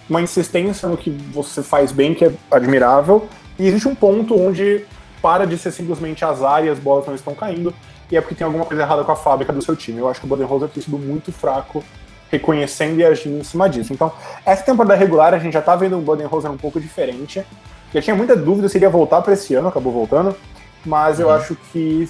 uma 0.10 0.22
insistência 0.22 0.88
no 0.88 0.98
que 0.98 1.10
você 1.10 1.62
faz 1.62 1.92
bem, 1.92 2.16
que 2.16 2.26
é 2.26 2.34
admirável, 2.50 3.28
e 3.60 3.68
existe 3.68 3.88
um 3.88 3.96
ponto 3.96 4.40
onde 4.40 4.86
para 5.22 5.46
de 5.46 5.58
ser 5.58 5.72
simplesmente 5.72 6.26
azar 6.26 6.66
e 6.66 6.70
as 6.70 6.80
bolas 6.80 7.06
não 7.06 7.16
estão 7.16 7.34
caindo, 7.34 7.74
e 8.10 8.18
é 8.18 8.22
porque 8.22 8.36
tem 8.36 8.46
alguma 8.46 8.66
coisa 8.66 8.82
errada 8.84 9.04
com 9.04 9.12
a 9.12 9.16
fábrica 9.16 9.54
do 9.54 9.62
seu 9.62 9.76
time. 9.76 10.00
Eu 10.00 10.10
acho 10.10 10.20
que 10.20 10.26
o 10.26 10.30
Bodenholzer 10.30 10.70
tem 10.70 10.84
sido 10.84 10.98
muito 10.98 11.32
fraco 11.32 11.84
reconhecendo 12.32 13.00
e 13.00 13.06
agindo 13.06 13.40
em 13.40 13.44
cima 13.44 13.70
disso. 13.70 13.94
Então, 13.94 14.12
essa 14.46 14.64
temporada 14.64 14.96
regular 14.96 15.34
a 15.34 15.40
gente 15.40 15.54
já 15.54 15.62
tá 15.62 15.76
vendo 15.76 15.98
o 15.98 16.02
Bodenholzer 16.02 16.50
um 16.50 16.58
pouco 16.58 16.80
diferente. 16.80 17.44
Já 17.94 18.02
tinha 18.02 18.16
muita 18.16 18.36
dúvida 18.36 18.70
se 18.70 18.78
ele 18.78 18.86
ia 18.86 18.90
voltar 18.90 19.22
para 19.22 19.34
esse 19.34 19.54
ano, 19.54 19.68
acabou 19.68 19.92
voltando, 19.92 20.36
mas 20.86 21.20
eu 21.20 21.28
uhum. 21.28 21.34
acho 21.34 21.56
que 21.72 22.10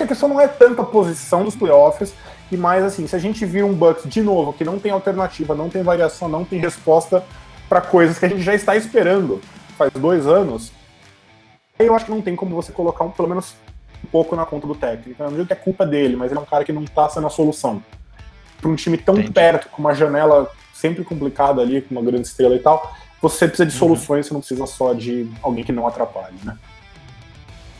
a 0.00 0.06
questão 0.06 0.28
não 0.28 0.40
é 0.40 0.48
tanto 0.48 0.82
a 0.82 0.84
posição 0.84 1.44
dos 1.44 1.54
playoffs, 1.54 2.12
e 2.50 2.56
mais 2.56 2.84
assim, 2.84 3.06
se 3.06 3.14
a 3.14 3.18
gente 3.18 3.46
viu 3.46 3.66
um 3.66 3.72
Bucks 3.72 4.04
de 4.10 4.20
novo 4.20 4.52
que 4.52 4.64
não 4.64 4.78
tem 4.78 4.90
alternativa, 4.90 5.54
não 5.54 5.70
tem 5.70 5.82
variação, 5.82 6.28
não 6.28 6.44
tem 6.44 6.58
resposta 6.58 7.24
para 7.68 7.80
coisas 7.80 8.18
que 8.18 8.26
a 8.26 8.28
gente 8.28 8.42
já 8.42 8.54
está 8.54 8.76
esperando 8.76 9.40
faz 9.78 9.90
dois 9.92 10.26
anos, 10.26 10.72
eu 11.86 11.94
acho 11.94 12.04
que 12.04 12.10
não 12.10 12.22
tem 12.22 12.36
como 12.36 12.54
você 12.54 12.72
colocar 12.72 13.04
um, 13.04 13.10
pelo 13.10 13.28
menos 13.28 13.54
um 14.04 14.08
pouco 14.08 14.34
na 14.34 14.44
conta 14.44 14.66
do 14.66 14.74
técnico. 14.74 15.22
Eu 15.22 15.30
não 15.30 15.36
digo 15.36 15.46
que 15.46 15.52
é 15.52 15.56
culpa 15.56 15.86
dele, 15.86 16.16
mas 16.16 16.30
ele 16.30 16.38
é 16.38 16.42
um 16.42 16.46
cara 16.46 16.64
que 16.64 16.72
não 16.72 16.84
está 16.84 17.08
sendo 17.08 17.26
a 17.26 17.30
solução. 17.30 17.82
Para 18.60 18.70
um 18.70 18.76
time 18.76 18.96
tão 18.96 19.14
Entendi. 19.14 19.32
perto, 19.32 19.68
com 19.68 19.80
uma 19.80 19.94
janela 19.94 20.50
sempre 20.72 21.04
complicada 21.04 21.60
ali, 21.60 21.82
com 21.82 21.94
uma 21.94 22.02
grande 22.02 22.26
estrela 22.26 22.54
e 22.54 22.58
tal, 22.58 22.94
você 23.20 23.46
precisa 23.46 23.66
de 23.66 23.72
uhum. 23.72 23.78
soluções, 23.78 24.26
você 24.26 24.34
não 24.34 24.40
precisa 24.40 24.66
só 24.66 24.92
de 24.92 25.30
alguém 25.42 25.64
que 25.64 25.72
não 25.72 25.86
atrapalhe, 25.86 26.36
né? 26.44 26.56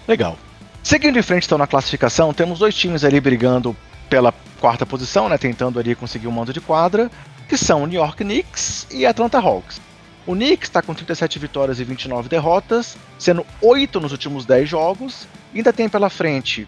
Legal. 0.06 0.36
Seguindo 0.82 1.18
em 1.18 1.22
frente, 1.22 1.46
então, 1.46 1.58
na 1.58 1.66
classificação, 1.66 2.32
temos 2.32 2.58
dois 2.58 2.74
times 2.74 3.04
ali 3.04 3.20
brigando 3.20 3.76
pela 4.08 4.32
quarta 4.60 4.84
posição, 4.84 5.28
né, 5.28 5.38
tentando 5.38 5.78
ali 5.78 5.94
conseguir 5.94 6.28
um 6.28 6.32
mando 6.32 6.52
de 6.52 6.60
quadra, 6.60 7.10
que 7.48 7.56
são 7.56 7.86
New 7.86 8.00
York 8.00 8.22
Knicks 8.22 8.86
e 8.90 9.06
Atlanta 9.06 9.38
Hawks. 9.38 9.80
O 10.26 10.34
Knicks 10.34 10.68
está 10.68 10.80
com 10.80 10.94
37 10.94 11.38
vitórias 11.38 11.80
e 11.80 11.84
29 11.84 12.28
derrotas, 12.28 12.96
sendo 13.18 13.44
8 13.60 14.00
nos 14.00 14.12
últimos 14.12 14.46
10 14.46 14.68
jogos. 14.68 15.26
Ainda 15.54 15.72
tem 15.72 15.88
pela 15.88 16.08
frente 16.08 16.66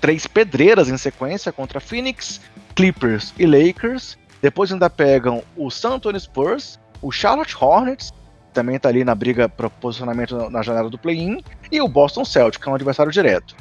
três 0.00 0.26
pedreiras 0.26 0.88
em 0.88 0.96
sequência 0.96 1.52
contra 1.52 1.80
Phoenix, 1.80 2.40
Clippers 2.74 3.32
e 3.38 3.46
Lakers. 3.46 4.18
Depois 4.42 4.72
ainda 4.72 4.90
pegam 4.90 5.42
o 5.56 5.70
San 5.70 5.94
Antonio 5.94 6.20
Spurs, 6.20 6.78
o 7.00 7.10
Charlotte 7.10 7.56
Hornets, 7.58 8.12
também 8.52 8.76
está 8.76 8.88
ali 8.88 9.04
na 9.04 9.14
briga 9.14 9.48
para 9.48 9.68
posicionamento 9.68 10.50
na 10.50 10.62
janela 10.62 10.88
do 10.88 10.98
play-in, 10.98 11.42
e 11.70 11.80
o 11.80 11.88
Boston 11.88 12.24
Celtics, 12.24 12.62
que 12.62 12.68
é 12.68 12.72
um 12.72 12.74
adversário 12.74 13.12
direto. 13.12 13.54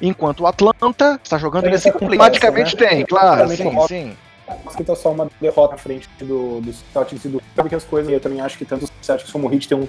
Enquanto 0.00 0.40
o 0.40 0.46
Atlanta 0.46 1.18
está 1.22 1.38
jogando 1.38 1.64
nesse 1.64 1.90
Praticamente 1.90 2.76
né? 2.78 2.88
tem, 2.88 3.06
claro, 3.06 3.48
sim, 3.48 3.86
sim. 3.88 4.16
Tá 4.46 4.94
só 4.94 5.12
uma 5.12 5.30
derrota 5.40 5.74
à 5.74 5.78
frente 5.78 6.08
do, 6.18 6.60
do 6.60 6.72
Celtics 6.92 7.24
e 7.24 7.28
do 7.28 7.42
sabe 7.54 7.68
que 7.68 7.74
as 7.74 7.84
coisas, 7.84 8.12
eu 8.12 8.20
também 8.20 8.40
acho 8.40 8.58
que 8.58 8.64
tanto 8.64 8.84
o 8.84 8.88
Celtics 9.00 9.32
como 9.32 9.48
o 9.48 9.52
Heat 9.52 9.68
tem 9.68 9.78
um, 9.78 9.88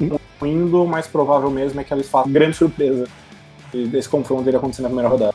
um 0.00 0.46
indo, 0.46 0.82
o 0.82 0.88
mais 0.88 1.06
provável 1.06 1.50
mesmo 1.50 1.80
é 1.80 1.84
que 1.84 1.94
eles 1.94 2.08
façam 2.08 2.30
grande 2.30 2.56
surpresa 2.56 3.08
desse 3.72 4.08
confronto 4.08 4.42
dele 4.42 4.56
acontecer 4.56 4.82
na 4.82 4.88
primeira 4.88 5.08
rodada. 5.08 5.34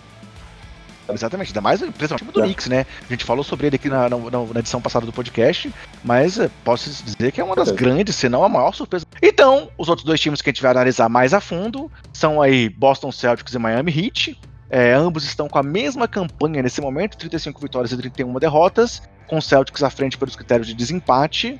Exatamente, 1.13 1.49
ainda 1.49 1.61
mais 1.61 1.81
principalmente 1.81 2.33
do 2.33 2.39
é. 2.41 2.43
Knicks, 2.43 2.67
né? 2.67 2.85
A 3.05 3.11
gente 3.11 3.25
falou 3.25 3.43
sobre 3.43 3.67
ele 3.67 3.75
aqui 3.75 3.89
na, 3.89 4.09
na, 4.09 4.17
na 4.17 4.59
edição 4.59 4.81
passada 4.81 5.05
do 5.05 5.11
podcast, 5.11 5.73
mas 6.03 6.39
eh, 6.39 6.49
posso 6.63 6.89
dizer 7.03 7.31
que 7.31 7.41
é 7.41 7.43
uma 7.43 7.55
das 7.55 7.71
grandes, 7.71 8.15
se 8.15 8.29
não 8.29 8.43
a 8.43 8.49
maior 8.49 8.73
surpresa. 8.73 9.05
Então, 9.21 9.69
os 9.77 9.89
outros 9.89 10.05
dois 10.05 10.19
times 10.19 10.41
que 10.41 10.49
a 10.49 10.53
gente 10.53 10.61
vai 10.61 10.71
analisar 10.71 11.09
mais 11.09 11.33
a 11.33 11.41
fundo 11.41 11.91
são 12.13 12.41
aí 12.41 12.69
Boston 12.69 13.11
Celtics 13.11 13.53
e 13.53 13.59
Miami 13.59 13.91
Heat. 13.91 14.39
É, 14.73 14.93
ambos 14.93 15.25
estão 15.25 15.49
com 15.49 15.59
a 15.59 15.63
mesma 15.63 16.07
campanha 16.07 16.63
nesse 16.63 16.79
momento, 16.79 17.17
35 17.17 17.59
vitórias 17.59 17.91
e 17.91 17.97
31 17.97 18.33
derrotas, 18.39 19.01
com 19.27 19.37
o 19.37 19.41
Celtics 19.41 19.83
à 19.83 19.89
frente 19.89 20.17
pelos 20.17 20.33
critérios 20.33 20.65
de 20.65 20.73
desempate. 20.73 21.59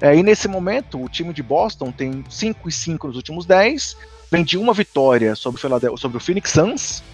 É, 0.00 0.16
e 0.16 0.24
nesse 0.24 0.48
momento, 0.48 1.00
o 1.00 1.08
time 1.08 1.32
de 1.32 1.40
Boston 1.40 1.92
tem 1.92 2.24
5 2.28 2.68
e 2.68 2.72
5 2.72 3.06
nos 3.06 3.16
últimos 3.16 3.46
10, 3.46 3.96
vem 4.28 4.42
de 4.42 4.58
uma 4.58 4.74
vitória 4.74 5.36
sobre 5.36 5.64
o, 5.64 5.96
sobre 5.96 6.16
o 6.16 6.20
Phoenix 6.20 6.50
Suns. 6.50 7.04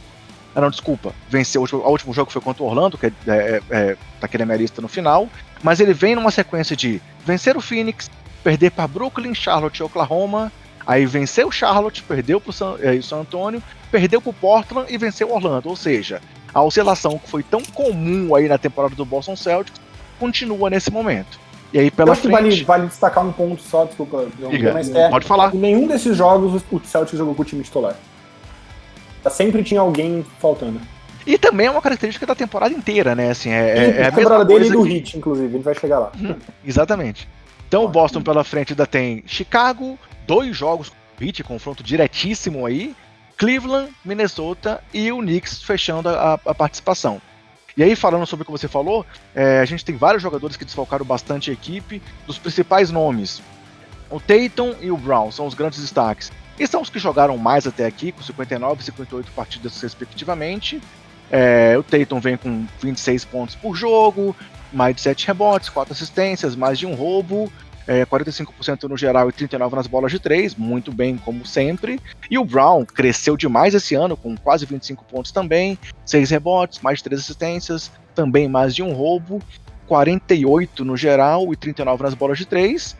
Ah, 0.54 0.62
não, 0.62 0.70
desculpa. 0.70 1.12
Venceu 1.28 1.62
o 1.62 1.90
último 1.90 2.14
jogo 2.14 2.30
foi 2.30 2.40
contra 2.40 2.62
o 2.62 2.66
Orlando, 2.66 2.96
que 2.96 3.06
é, 3.06 3.12
é, 3.26 3.62
é 3.70 3.96
tá 4.20 4.28
lista 4.56 4.80
no 4.80 4.88
final. 4.88 5.28
Mas 5.62 5.78
ele 5.78 5.92
vem 5.92 6.14
numa 6.14 6.30
sequência 6.30 6.74
de 6.74 7.02
vencer 7.26 7.54
o 7.54 7.60
Phoenix, 7.60 8.10
perder 8.42 8.70
para 8.70 8.88
Brooklyn, 8.88 9.34
Charlotte 9.34 9.80
e 9.80 9.82
Oklahoma. 9.82 10.50
Aí 10.86 11.04
venceu 11.06 11.48
o 11.48 11.52
Charlotte, 11.52 12.02
perdeu 12.02 12.40
para 12.40 12.50
o 12.50 12.52
San, 12.52 12.76
é, 12.80 13.00
San 13.02 13.20
Antonio, 13.20 13.62
perdeu 13.94 14.20
para 14.20 14.30
o 14.30 14.32
Portland 14.32 14.92
e 14.92 14.98
venceu 14.98 15.28
o 15.28 15.34
Orlando. 15.36 15.68
Ou 15.68 15.76
seja, 15.76 16.20
a 16.52 16.60
oscilação 16.60 17.16
que 17.16 17.30
foi 17.30 17.44
tão 17.44 17.62
comum 17.62 18.34
aí 18.34 18.48
na 18.48 18.58
temporada 18.58 18.96
do 18.96 19.04
Boston 19.04 19.36
Celtics 19.36 19.80
continua 20.18 20.68
nesse 20.68 20.90
momento. 20.90 21.38
E 21.72 21.78
aí 21.78 21.92
pela 21.92 22.08
Eu 22.08 22.12
acho 22.12 22.22
frente... 22.22 22.34
que 22.34 22.42
vale, 22.42 22.64
vale 22.64 22.86
destacar 22.88 23.24
um 23.24 23.30
ponto 23.30 23.62
só, 23.62 23.84
desculpa, 23.84 24.26
Diga, 24.50 24.72
mas 24.72 24.92
é, 24.92 25.08
pode 25.08 25.26
falar. 25.28 25.54
Em 25.54 25.58
nenhum 25.58 25.86
desses 25.86 26.16
jogos 26.16 26.60
o 26.72 26.80
Celtics 26.84 27.16
jogou 27.16 27.36
com 27.36 27.42
o 27.42 27.44
time 27.44 27.62
titular. 27.62 27.94
Sempre 29.30 29.62
tinha 29.62 29.80
alguém 29.80 30.26
faltando. 30.40 30.80
E 31.24 31.38
também 31.38 31.68
é 31.68 31.70
uma 31.70 31.80
característica 31.80 32.26
da 32.26 32.34
temporada 32.34 32.74
inteira, 32.74 33.14
né? 33.14 33.30
Assim, 33.30 33.50
é, 33.50 33.78
é, 33.78 34.00
é 34.00 34.06
a 34.08 34.12
temporada 34.12 34.44
dele 34.44 34.66
e 34.66 34.70
do 34.70 34.82
que... 34.82 34.88
Hit, 34.88 35.16
inclusive, 35.16 35.54
ele 35.54 35.62
vai 35.62 35.74
chegar 35.74 36.00
lá. 36.00 36.12
Hum, 36.20 36.34
exatamente. 36.66 37.28
Então 37.68 37.84
o 37.84 37.88
Boston 37.88 38.22
pela 38.22 38.42
frente 38.42 38.72
ainda 38.72 38.86
tem 38.88 39.22
Chicago, 39.24 39.96
dois 40.26 40.56
jogos 40.56 40.88
com 40.88 41.24
Hit, 41.24 41.44
confronto 41.44 41.82
diretíssimo 41.82 42.66
aí, 42.66 42.94
Cleveland, 43.36 43.92
Minnesota 44.04 44.82
e 44.92 45.10
o 45.10 45.18
Knicks 45.18 45.62
fechando 45.62 46.08
a, 46.08 46.34
a 46.34 46.54
participação. 46.54 47.20
E 47.76 47.82
aí, 47.82 47.96
falando 47.96 48.26
sobre 48.26 48.44
o 48.44 48.46
que 48.46 48.52
você 48.52 48.68
falou, 48.68 49.04
é, 49.34 49.58
a 49.58 49.64
gente 49.64 49.84
tem 49.84 49.96
vários 49.96 50.22
jogadores 50.22 50.56
que 50.56 50.64
desfalcaram 50.64 51.04
bastante 51.04 51.50
a 51.50 51.52
equipe. 51.52 52.00
Dos 52.24 52.38
principais 52.38 52.90
nomes, 52.90 53.42
o 54.08 54.20
Tatum 54.20 54.76
e 54.80 54.92
o 54.92 54.96
Brown 54.96 55.32
são 55.32 55.46
os 55.46 55.54
grandes 55.54 55.80
destaques. 55.80 56.30
E 56.56 56.66
são 56.68 56.82
os 56.82 56.88
que 56.88 57.00
jogaram 57.00 57.36
mais 57.36 57.66
até 57.66 57.84
aqui, 57.84 58.12
com 58.12 58.22
59 58.22 58.80
e 58.80 58.84
58 58.84 59.32
partidas 59.32 59.80
respectivamente. 59.80 60.80
É, 61.30 61.74
o 61.76 61.82
Tatum 61.82 62.20
vem 62.20 62.36
com 62.36 62.64
26 62.80 63.24
pontos 63.24 63.56
por 63.56 63.74
jogo, 63.74 64.36
mais 64.72 64.94
de 64.94 65.02
7 65.02 65.26
rebotes, 65.26 65.68
4 65.68 65.92
assistências, 65.92 66.54
mais 66.54 66.78
de 66.78 66.86
um 66.86 66.94
roubo 66.94 67.50
é, 67.86 68.04
45% 68.06 68.84
no 68.84 68.96
geral 68.96 69.28
e 69.28 69.32
39% 69.32 69.72
nas 69.72 69.86
bolas 69.86 70.10
de 70.10 70.18
3, 70.18 70.54
muito 70.54 70.92
bem 70.92 71.16
como 71.16 71.46
sempre. 71.46 72.00
E 72.30 72.38
o 72.38 72.44
Brown 72.44 72.84
cresceu 72.84 73.36
demais 73.36 73.74
esse 73.74 73.94
ano, 73.94 74.16
com 74.16 74.36
quase 74.36 74.66
25 74.66 75.04
pontos 75.04 75.32
também, 75.32 75.78
6 76.04 76.30
rebotes, 76.30 76.80
mais 76.80 76.98
de 76.98 77.04
3 77.04 77.20
assistências, 77.20 77.90
também 78.14 78.48
mais 78.48 78.74
de 78.74 78.82
um 78.82 78.92
roubo, 78.92 79.42
48 79.86 80.84
no 80.84 80.96
geral 80.96 81.52
e 81.52 81.56
39 81.56 82.02
nas 82.02 82.14
bolas 82.14 82.38
de 82.38 82.46
3. 82.46 82.96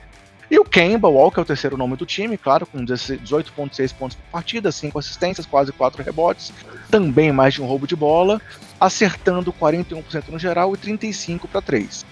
E 0.50 0.58
o 0.58 0.64
Kemba 0.64 1.08
que 1.32 1.40
é 1.40 1.42
o 1.42 1.46
terceiro 1.46 1.76
nome 1.76 1.96
do 1.96 2.04
time, 2.04 2.36
claro, 2.36 2.66
com 2.66 2.78
18,6 2.84 3.94
pontos 3.94 4.16
por 4.16 4.30
partida, 4.30 4.70
5 4.70 4.98
assistências, 4.98 5.46
quase 5.46 5.72
4 5.72 6.02
rebotes, 6.02 6.52
também 6.90 7.32
mais 7.32 7.54
de 7.54 7.62
um 7.62 7.66
roubo 7.66 7.86
de 7.86 7.96
bola, 7.96 8.40
acertando 8.78 9.52
41% 9.52 10.28
no 10.28 10.38
geral 10.38 10.74
e 10.74 10.76
35 10.76 11.48
para 11.48 11.62
3. 11.62 12.04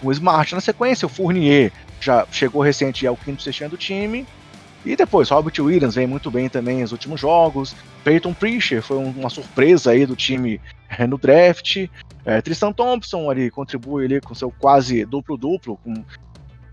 Com 0.00 0.08
o 0.08 0.12
Smart 0.12 0.54
na 0.54 0.60
sequência, 0.60 1.06
o 1.06 1.08
Fournier 1.08 1.72
já 2.00 2.26
chegou 2.30 2.62
recente 2.62 3.06
ao 3.06 3.16
quinto 3.16 3.42
sextinho 3.42 3.70
do 3.70 3.76
time. 3.76 4.26
E 4.84 4.94
depois, 4.94 5.30
Robert 5.30 5.54
Williams 5.58 5.96
vem 5.96 6.06
muito 6.06 6.30
bem 6.30 6.48
também 6.48 6.80
nos 6.80 6.92
últimos 6.92 7.20
jogos. 7.20 7.74
Peyton 8.04 8.32
Pritchard 8.32 8.86
foi 8.86 8.96
uma 8.96 9.28
surpresa 9.28 9.90
aí 9.90 10.06
do 10.06 10.14
time 10.14 10.60
é, 10.88 11.06
no 11.06 11.18
draft. 11.18 11.88
É, 12.24 12.40
Tristan 12.40 12.72
Thompson 12.72 13.28
ali 13.28 13.50
contribui 13.50 14.04
ali 14.04 14.20
com 14.20 14.34
seu 14.34 14.50
quase 14.50 15.04
duplo-duplo, 15.04 15.76
com 15.78 16.04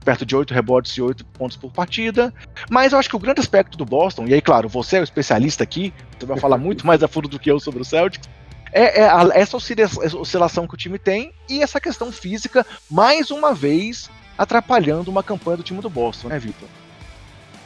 perto 0.03 0.25
de 0.25 0.35
8 0.35 0.53
rebotes 0.53 0.91
e 0.91 1.01
8 1.01 1.25
pontos 1.25 1.57
por 1.57 1.71
partida. 1.71 2.31
Mas 2.69 2.93
eu 2.93 2.99
acho 2.99 3.09
que 3.09 3.15
o 3.15 3.19
grande 3.19 3.39
aspecto 3.39 3.77
do 3.77 3.85
Boston, 3.85 4.27
e 4.27 4.33
aí, 4.33 4.41
claro, 4.41 4.69
você 4.69 4.97
é 4.97 4.99
o 4.99 5.03
especialista 5.03 5.63
aqui, 5.63 5.91
você 6.19 6.25
vai 6.25 6.37
falar 6.37 6.57
muito 6.57 6.85
mais 6.85 7.01
a 7.01 7.07
fundo 7.07 7.27
do 7.27 7.39
que 7.39 7.49
eu 7.49 7.59
sobre 7.59 7.81
o 7.81 7.85
Celtics, 7.85 8.29
é, 8.71 9.01
é 9.01 9.09
a, 9.09 9.29
essa 9.33 9.57
oscilação 9.57 10.67
que 10.67 10.73
o 10.73 10.77
time 10.77 10.99
tem 10.99 11.31
e 11.49 11.61
essa 11.61 11.79
questão 11.79 12.11
física, 12.11 12.65
mais 12.89 13.31
uma 13.31 13.53
vez, 13.53 14.09
atrapalhando 14.37 15.09
uma 15.09 15.23
campanha 15.23 15.57
do 15.57 15.63
time 15.63 15.81
do 15.81 15.89
Boston, 15.89 16.29
né, 16.29 16.39
Vitor? 16.39 16.67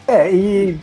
É, 0.08 0.32
e. 0.32 0.80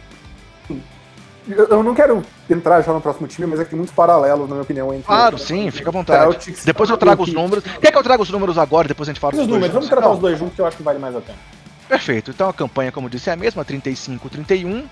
Eu 1.46 1.82
não 1.82 1.94
quero 1.94 2.24
entrar 2.48 2.80
já 2.80 2.90
no 2.90 3.02
próximo 3.02 3.26
time, 3.26 3.46
mas 3.46 3.60
é 3.60 3.64
que 3.64 3.70
tem 3.70 3.76
muitos 3.76 3.94
paralelos, 3.94 4.48
na 4.48 4.54
minha 4.54 4.62
opinião, 4.62 4.92
entre. 4.94 5.06
Claro, 5.06 5.38
sim, 5.38 5.70
fica 5.70 5.90
à 5.90 5.92
vontade. 5.92 6.22
Celtics, 6.22 6.64
depois 6.64 6.88
eu 6.88 6.96
trago 6.96 7.22
os 7.22 7.32
números. 7.32 7.62
Quer 7.80 7.92
que 7.92 7.98
eu 7.98 8.02
traga 8.02 8.22
os 8.22 8.30
números 8.30 8.56
agora, 8.56 8.88
depois 8.88 9.08
a 9.08 9.12
gente 9.12 9.20
fala 9.20 9.34
os 9.34 9.46
números? 9.46 9.74
Vamos 9.74 9.88
tratar 9.88 10.10
os 10.10 10.18
dois 10.18 10.38
juntos, 10.38 10.54
que 10.54 10.60
eu 10.62 10.66
acho 10.66 10.76
que 10.76 10.82
vale 10.82 10.98
mais 10.98 11.14
a 11.14 11.20
pena. 11.20 11.38
Perfeito. 11.86 12.30
Então 12.30 12.48
a 12.48 12.52
campanha, 12.52 12.90
como 12.90 13.10
disse, 13.10 13.28
é 13.28 13.34
a 13.34 13.36
mesma: 13.36 13.64
35-31. 13.64 14.84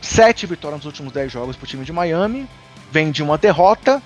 Sete 0.00 0.44
vitórias 0.46 0.80
nos 0.80 0.86
últimos 0.86 1.12
10 1.12 1.32
jogos 1.32 1.56
para 1.56 1.64
o 1.64 1.66
time 1.66 1.84
de 1.84 1.92
Miami. 1.92 2.46
Vem 2.90 3.10
de 3.10 3.22
uma 3.22 3.38
derrota. 3.38 4.02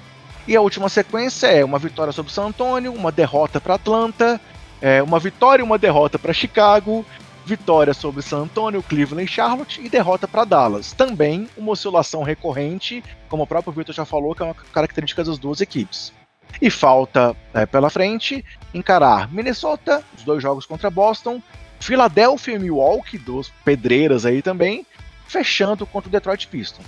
E 0.47 0.57
a 0.57 0.61
última 0.61 0.89
sequência 0.89 1.49
é 1.49 1.65
uma 1.65 1.79
vitória 1.79 2.13
sobre 2.13 2.31
o 2.31 2.35
San 2.35 2.47
Antonio, 2.47 2.95
uma 2.95 3.13
derrota 3.13 3.61
para 3.61 3.75
Atlanta, 3.75 4.41
é, 4.81 5.03
uma 5.03 5.19
vitória 5.19 5.63
e 5.63 5.65
uma 5.65 5.79
derrota 5.79 6.19
para 6.19 6.33
Chicago, 6.33 7.05
vitória 7.45 7.95
sobre 7.95 8.23
San 8.23 8.43
Antonio, 8.43 8.83
Cleveland 8.83 9.25
e 9.25 9.33
Charlotte 9.33 9.81
e 9.83 9.89
derrota 9.89 10.29
para 10.29 10.45
Dallas. 10.45 10.93
Também 10.93 11.49
uma 11.57 11.73
oscilação 11.73 12.23
recorrente, 12.23 13.03
como 13.29 13.43
o 13.43 13.47
próprio 13.47 13.73
Victor 13.73 13.95
já 13.95 14.05
falou, 14.05 14.35
que 14.35 14.43
é 14.43 14.45
uma 14.45 14.55
característica 14.55 15.25
das 15.25 15.39
duas 15.39 15.61
equipes. 15.61 16.13
E 16.61 16.71
falta 16.71 17.35
é, 17.55 17.67
pela 17.67 17.91
frente 17.91 18.45
encarar 18.75 19.33
Minnesota, 19.33 20.03
os 20.17 20.25
dois 20.25 20.43
jogos 20.43 20.67
contra 20.67 20.91
Boston, 20.91 21.43
Philadelphia 21.81 22.55
e 22.55 22.59
Milwaukee, 22.59 23.19
duas 23.19 23.51
pedreiras 23.65 24.27
aí 24.27 24.43
também, 24.43 24.87
fechando 25.27 25.87
contra 25.87 26.09
o 26.09 26.13
Detroit 26.13 26.49
Pistons. 26.49 26.87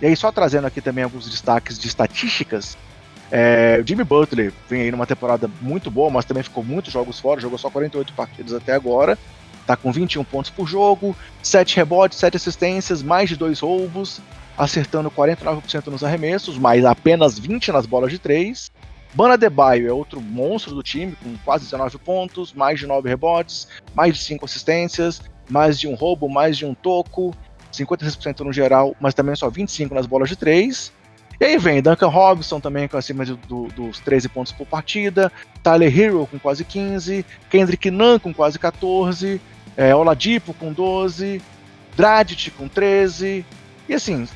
E 0.00 0.06
aí, 0.06 0.14
só 0.14 0.30
trazendo 0.30 0.66
aqui 0.66 0.80
também 0.80 1.02
alguns 1.02 1.28
destaques 1.28 1.78
de 1.78 1.88
estatísticas, 1.88 2.78
é, 3.30 3.82
Jimmy 3.84 4.04
Butler 4.04 4.52
vem 4.68 4.82
aí 4.82 4.90
numa 4.90 5.06
temporada 5.06 5.50
muito 5.60 5.90
boa, 5.90 6.10
mas 6.10 6.24
também 6.24 6.42
ficou 6.42 6.64
muitos 6.64 6.92
jogos 6.92 7.20
fora, 7.20 7.40
jogou 7.40 7.58
só 7.58 7.70
48 7.70 8.12
partidas 8.12 8.54
até 8.54 8.72
agora. 8.72 9.18
Tá 9.66 9.76
com 9.76 9.92
21 9.92 10.24
pontos 10.24 10.50
por 10.50 10.66
jogo, 10.66 11.14
7 11.42 11.76
rebotes, 11.76 12.18
7 12.18 12.36
assistências, 12.36 13.02
mais 13.02 13.28
de 13.28 13.36
2 13.36 13.60
roubos, 13.60 14.20
acertando 14.56 15.10
49% 15.10 15.88
nos 15.88 16.02
arremessos, 16.02 16.56
mas 16.56 16.86
apenas 16.86 17.38
20 17.38 17.70
nas 17.72 17.84
bolas 17.84 18.10
de 18.10 18.18
3. 18.18 18.70
Bana 19.12 19.36
Debaio 19.36 19.88
é 19.88 19.92
outro 19.92 20.20
monstro 20.20 20.74
do 20.74 20.82
time, 20.82 21.16
com 21.22 21.36
quase 21.44 21.64
19 21.64 21.98
pontos, 21.98 22.52
mais 22.54 22.78
de 22.78 22.86
9 22.86 23.08
rebotes, 23.08 23.68
mais 23.94 24.16
de 24.16 24.24
5 24.24 24.44
assistências, 24.44 25.20
mais 25.50 25.78
de 25.78 25.86
um 25.86 25.94
roubo, 25.94 26.28
mais 26.28 26.56
de 26.56 26.64
um 26.64 26.74
toco, 26.74 27.34
56% 27.72 28.40
no 28.40 28.52
geral, 28.52 28.96
mas 28.98 29.14
também 29.14 29.34
só 29.34 29.50
25 29.50 29.94
nas 29.94 30.06
bolas 30.06 30.28
de 30.28 30.36
3. 30.36 30.92
E 31.40 31.44
aí 31.44 31.58
vem 31.58 31.80
Duncan 31.80 32.08
Robinson 32.08 32.58
também 32.58 32.88
com 32.88 32.96
acima 32.96 33.24
de, 33.24 33.34
do, 33.34 33.68
dos 33.68 34.00
13 34.00 34.28
pontos 34.28 34.52
por 34.52 34.66
partida, 34.66 35.30
Tyler 35.62 35.96
Hero 35.96 36.28
com 36.28 36.38
quase 36.38 36.64
15, 36.64 37.24
Kendrick 37.48 37.90
Nunn 37.90 38.18
com 38.18 38.34
quase 38.34 38.58
14, 38.58 39.40
é, 39.76 39.94
Oladipo 39.94 40.52
com 40.52 40.72
12, 40.72 41.40
Dragic 41.96 42.50
com 42.50 42.66
13, 42.66 43.46
e 43.88 43.94
assim, 43.94 44.26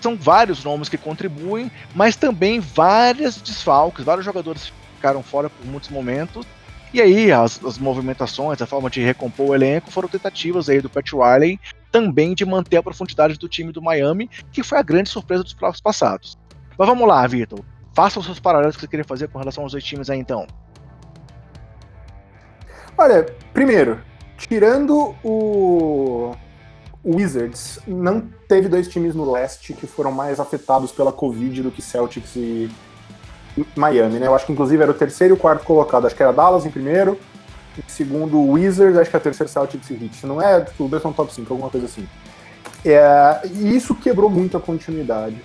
são 0.00 0.16
vários 0.16 0.64
nomes 0.64 0.88
que 0.88 0.98
contribuem, 0.98 1.70
mas 1.94 2.16
também 2.16 2.58
vários 2.58 3.40
desfalques, 3.40 4.04
vários 4.04 4.24
jogadores 4.24 4.72
ficaram 4.96 5.22
fora 5.22 5.48
por 5.48 5.64
muitos 5.64 5.90
momentos. 5.90 6.44
E 6.92 7.02
aí, 7.02 7.30
as, 7.30 7.62
as, 7.64 7.76
movimentações, 7.76 8.62
a 8.62 8.66
forma 8.66 8.88
de 8.88 9.02
recompor 9.02 9.50
o 9.50 9.54
elenco 9.54 9.90
foram 9.90 10.08
tentativas 10.08 10.68
aí 10.68 10.80
do 10.80 10.88
Pat 10.88 11.12
Riley 11.12 11.60
também 11.92 12.34
de 12.34 12.44
manter 12.44 12.78
a 12.78 12.82
profundidade 12.82 13.38
do 13.38 13.48
time 13.48 13.72
do 13.72 13.82
Miami, 13.82 14.28
que 14.52 14.62
foi 14.62 14.78
a 14.78 14.82
grande 14.82 15.08
surpresa 15.08 15.42
dos 15.42 15.54
playoffs 15.54 15.80
passados. 15.80 16.38
Mas 16.78 16.88
vamos 16.88 17.08
lá, 17.08 17.26
Vitor. 17.26 17.60
Faça 17.92 18.20
os 18.20 18.24
seus 18.24 18.38
paralelos 18.38 18.76
que 18.76 18.82
você 18.82 18.88
queria 18.88 19.04
fazer 19.04 19.28
com 19.28 19.38
relação 19.38 19.64
aos 19.64 19.72
dois 19.72 19.82
times 19.82 20.08
aí, 20.08 20.20
então. 20.20 20.46
Olha, 22.96 23.26
primeiro, 23.52 24.00
tirando 24.36 25.14
o 25.24 26.32
Wizards, 27.04 27.80
não 27.86 28.20
teve 28.48 28.68
dois 28.68 28.86
times 28.86 29.14
no 29.14 29.30
leste 29.30 29.72
que 29.72 29.86
foram 29.86 30.12
mais 30.12 30.38
afetados 30.38 30.92
pela 30.92 31.10
Covid 31.10 31.62
do 31.62 31.70
que 31.70 31.82
Celtics 31.82 32.36
e 32.36 32.70
Miami, 33.74 34.20
né? 34.20 34.28
Eu 34.28 34.34
acho 34.34 34.46
que 34.46 34.52
inclusive 34.52 34.80
era 34.80 34.92
o 34.92 34.94
terceiro 34.94 35.34
e 35.34 35.36
o 35.36 35.40
quarto 35.40 35.64
colocado. 35.64 36.06
Acho 36.06 36.14
que 36.14 36.22
era 36.22 36.32
Dallas 36.32 36.64
em 36.64 36.70
primeiro, 36.70 37.18
em 37.76 37.88
segundo 37.88 38.40
Wizards, 38.40 38.96
acho 38.96 39.10
que 39.10 39.16
é 39.16 39.18
o 39.18 39.22
terceiro 39.22 39.52
Celtics 39.52 39.90
e 39.90 39.94
Heat. 39.94 40.26
Não 40.26 40.40
é, 40.40 40.64
os 40.78 40.90
dois 40.90 41.02
são 41.02 41.12
top 41.12 41.34
5, 41.34 41.52
alguma 41.52 41.70
coisa 41.70 41.86
assim. 41.86 42.08
É, 42.84 43.40
e 43.44 43.76
isso 43.76 43.94
quebrou 43.94 44.30
muito 44.30 44.56
a 44.56 44.60
continuidade. 44.60 45.40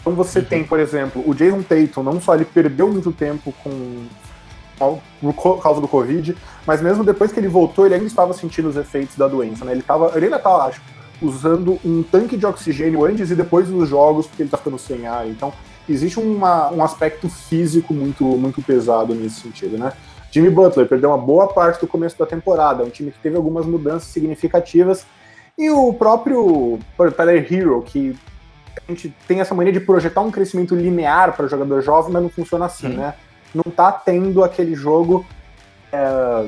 Então 0.00 0.14
você 0.14 0.40
uhum. 0.40 0.44
tem, 0.44 0.64
por 0.64 0.80
exemplo, 0.80 1.22
o 1.26 1.34
Jason 1.34 1.62
Tatum, 1.62 2.02
não 2.02 2.20
só 2.20 2.34
ele 2.34 2.44
perdeu 2.44 2.88
muito 2.90 3.12
tempo 3.12 3.54
com 3.62 4.06
por 5.20 5.62
causa 5.62 5.78
do 5.78 5.86
Covid, 5.86 6.34
mas 6.66 6.80
mesmo 6.80 7.04
depois 7.04 7.30
que 7.30 7.38
ele 7.38 7.48
voltou, 7.48 7.84
ele 7.84 7.96
ainda 7.96 8.06
estava 8.06 8.32
sentindo 8.32 8.68
os 8.68 8.76
efeitos 8.76 9.14
da 9.14 9.28
doença, 9.28 9.62
né? 9.62 9.72
Ele, 9.72 9.82
tava, 9.82 10.12
ele 10.16 10.24
ainda 10.24 10.38
estava, 10.38 10.64
acho, 10.64 10.80
usando 11.20 11.78
um 11.84 12.02
tanque 12.02 12.36
de 12.36 12.46
oxigênio 12.46 13.04
antes 13.04 13.30
e 13.30 13.34
depois 13.34 13.68
dos 13.68 13.88
jogos, 13.88 14.26
porque 14.26 14.42
ele 14.42 14.46
está 14.46 14.56
ficando 14.56 14.78
sem 14.78 15.06
ar. 15.06 15.28
Então, 15.28 15.52
existe 15.86 16.18
uma, 16.18 16.72
um 16.72 16.82
aspecto 16.82 17.28
físico 17.28 17.92
muito, 17.92 18.24
muito 18.24 18.62
pesado 18.62 19.14
nesse 19.14 19.40
sentido, 19.40 19.76
né? 19.76 19.92
Jimmy 20.30 20.48
Butler 20.48 20.86
perdeu 20.86 21.10
uma 21.10 21.18
boa 21.18 21.48
parte 21.48 21.80
do 21.80 21.88
começo 21.88 22.16
da 22.18 22.24
temporada, 22.24 22.84
um 22.84 22.88
time 22.88 23.10
que 23.10 23.18
teve 23.18 23.36
algumas 23.36 23.66
mudanças 23.66 24.08
significativas, 24.08 25.04
e 25.58 25.68
o 25.68 25.92
próprio 25.92 26.78
Tyler 27.16 27.52
Hero, 27.52 27.82
que 27.82 28.16
a 28.76 28.92
gente 28.92 29.14
tem 29.26 29.40
essa 29.40 29.54
mania 29.54 29.72
de 29.72 29.80
projetar 29.80 30.20
um 30.20 30.30
crescimento 30.30 30.74
linear 30.74 31.34
para 31.36 31.46
jogador 31.46 31.80
jovem, 31.80 32.12
mas 32.12 32.22
não 32.22 32.30
funciona 32.30 32.66
assim, 32.66 32.88
hum. 32.88 32.96
né? 32.96 33.14
Não 33.54 33.64
tá 33.64 33.90
tendo 33.90 34.44
aquele 34.44 34.74
jogo, 34.74 35.26
é, 35.92 36.46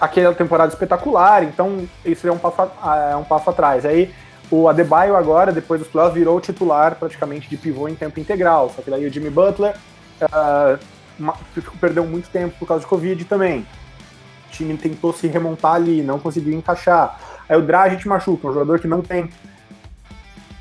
aquela 0.00 0.34
temporada 0.34 0.72
espetacular, 0.72 1.44
então 1.44 1.86
isso 2.04 2.26
é 2.26 2.32
um 2.32 2.38
passo, 2.38 2.70
é 3.10 3.16
um 3.16 3.24
passo 3.24 3.50
atrás. 3.50 3.84
Aí 3.84 4.12
o 4.50 4.68
Adebayo 4.68 5.14
agora, 5.16 5.52
depois 5.52 5.80
dos 5.80 5.88
playoffs, 5.88 6.18
virou 6.18 6.40
titular 6.40 6.96
praticamente 6.96 7.48
de 7.48 7.56
pivô 7.56 7.86
em 7.86 7.94
tempo 7.94 8.18
integral, 8.18 8.72
só 8.74 8.82
que 8.82 8.90
daí 8.90 9.06
o 9.06 9.12
Jimmy 9.12 9.30
Butler 9.30 9.76
uh, 10.22 10.78
perdeu 11.80 12.04
muito 12.04 12.28
tempo 12.30 12.56
por 12.58 12.66
causa 12.66 12.82
de 12.82 12.88
Covid 12.88 13.24
também. 13.26 13.66
O 14.48 14.50
time 14.50 14.76
tentou 14.76 15.12
se 15.12 15.28
remontar 15.28 15.74
ali, 15.74 16.02
não 16.02 16.18
conseguiu 16.18 16.52
encaixar. 16.52 17.20
Aí 17.48 17.56
o 17.56 17.62
Dragic 17.62 18.06
machuca, 18.08 18.48
um 18.48 18.52
jogador 18.52 18.80
que 18.80 18.88
não 18.88 19.02
tem 19.02 19.30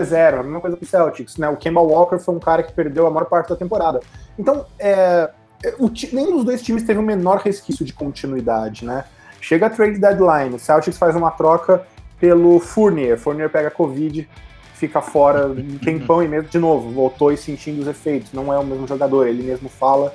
zero, 0.03 0.39
a 0.39 0.43
mesma 0.43 0.61
coisa 0.61 0.77
com 0.77 0.83
o 0.83 0.87
Celtics, 0.87 1.37
né? 1.37 1.49
O 1.49 1.57
Kemba 1.57 1.81
Walker 1.81 2.17
foi 2.17 2.35
um 2.35 2.39
cara 2.39 2.63
que 2.63 2.73
perdeu 2.73 3.07
a 3.07 3.11
maior 3.11 3.25
parte 3.25 3.49
da 3.49 3.55
temporada. 3.55 3.99
Então, 4.37 4.65
é, 4.77 5.29
é 5.63 5.75
o, 5.77 5.91
nenhum 6.13 6.37
dos 6.37 6.45
dois 6.45 6.61
times 6.61 6.83
teve 6.83 6.99
o 6.99 7.03
menor 7.03 7.39
resquício 7.39 7.85
de 7.85 7.93
continuidade, 7.93 8.85
né? 8.85 9.05
Chega 9.41 9.67
a 9.67 9.69
trade 9.69 9.99
deadline, 9.99 10.55
o 10.55 10.59
Celtics 10.59 10.97
faz 10.97 11.15
uma 11.15 11.31
troca 11.31 11.85
pelo 12.19 12.59
Fournier, 12.59 13.17
Fournier 13.17 13.49
pega 13.49 13.71
Covid, 13.71 14.27
fica 14.73 15.01
fora 15.01 15.47
um 15.51 15.77
tempão 15.77 16.21
e 16.21 16.27
mesmo, 16.27 16.49
de 16.49 16.59
novo, 16.59 16.91
voltou 16.91 17.31
e 17.31 17.37
sentindo 17.37 17.81
os 17.81 17.87
efeitos, 17.87 18.33
não 18.33 18.53
é 18.53 18.57
o 18.57 18.65
mesmo 18.65 18.87
jogador, 18.87 19.27
ele 19.27 19.43
mesmo 19.43 19.69
fala 19.69 20.13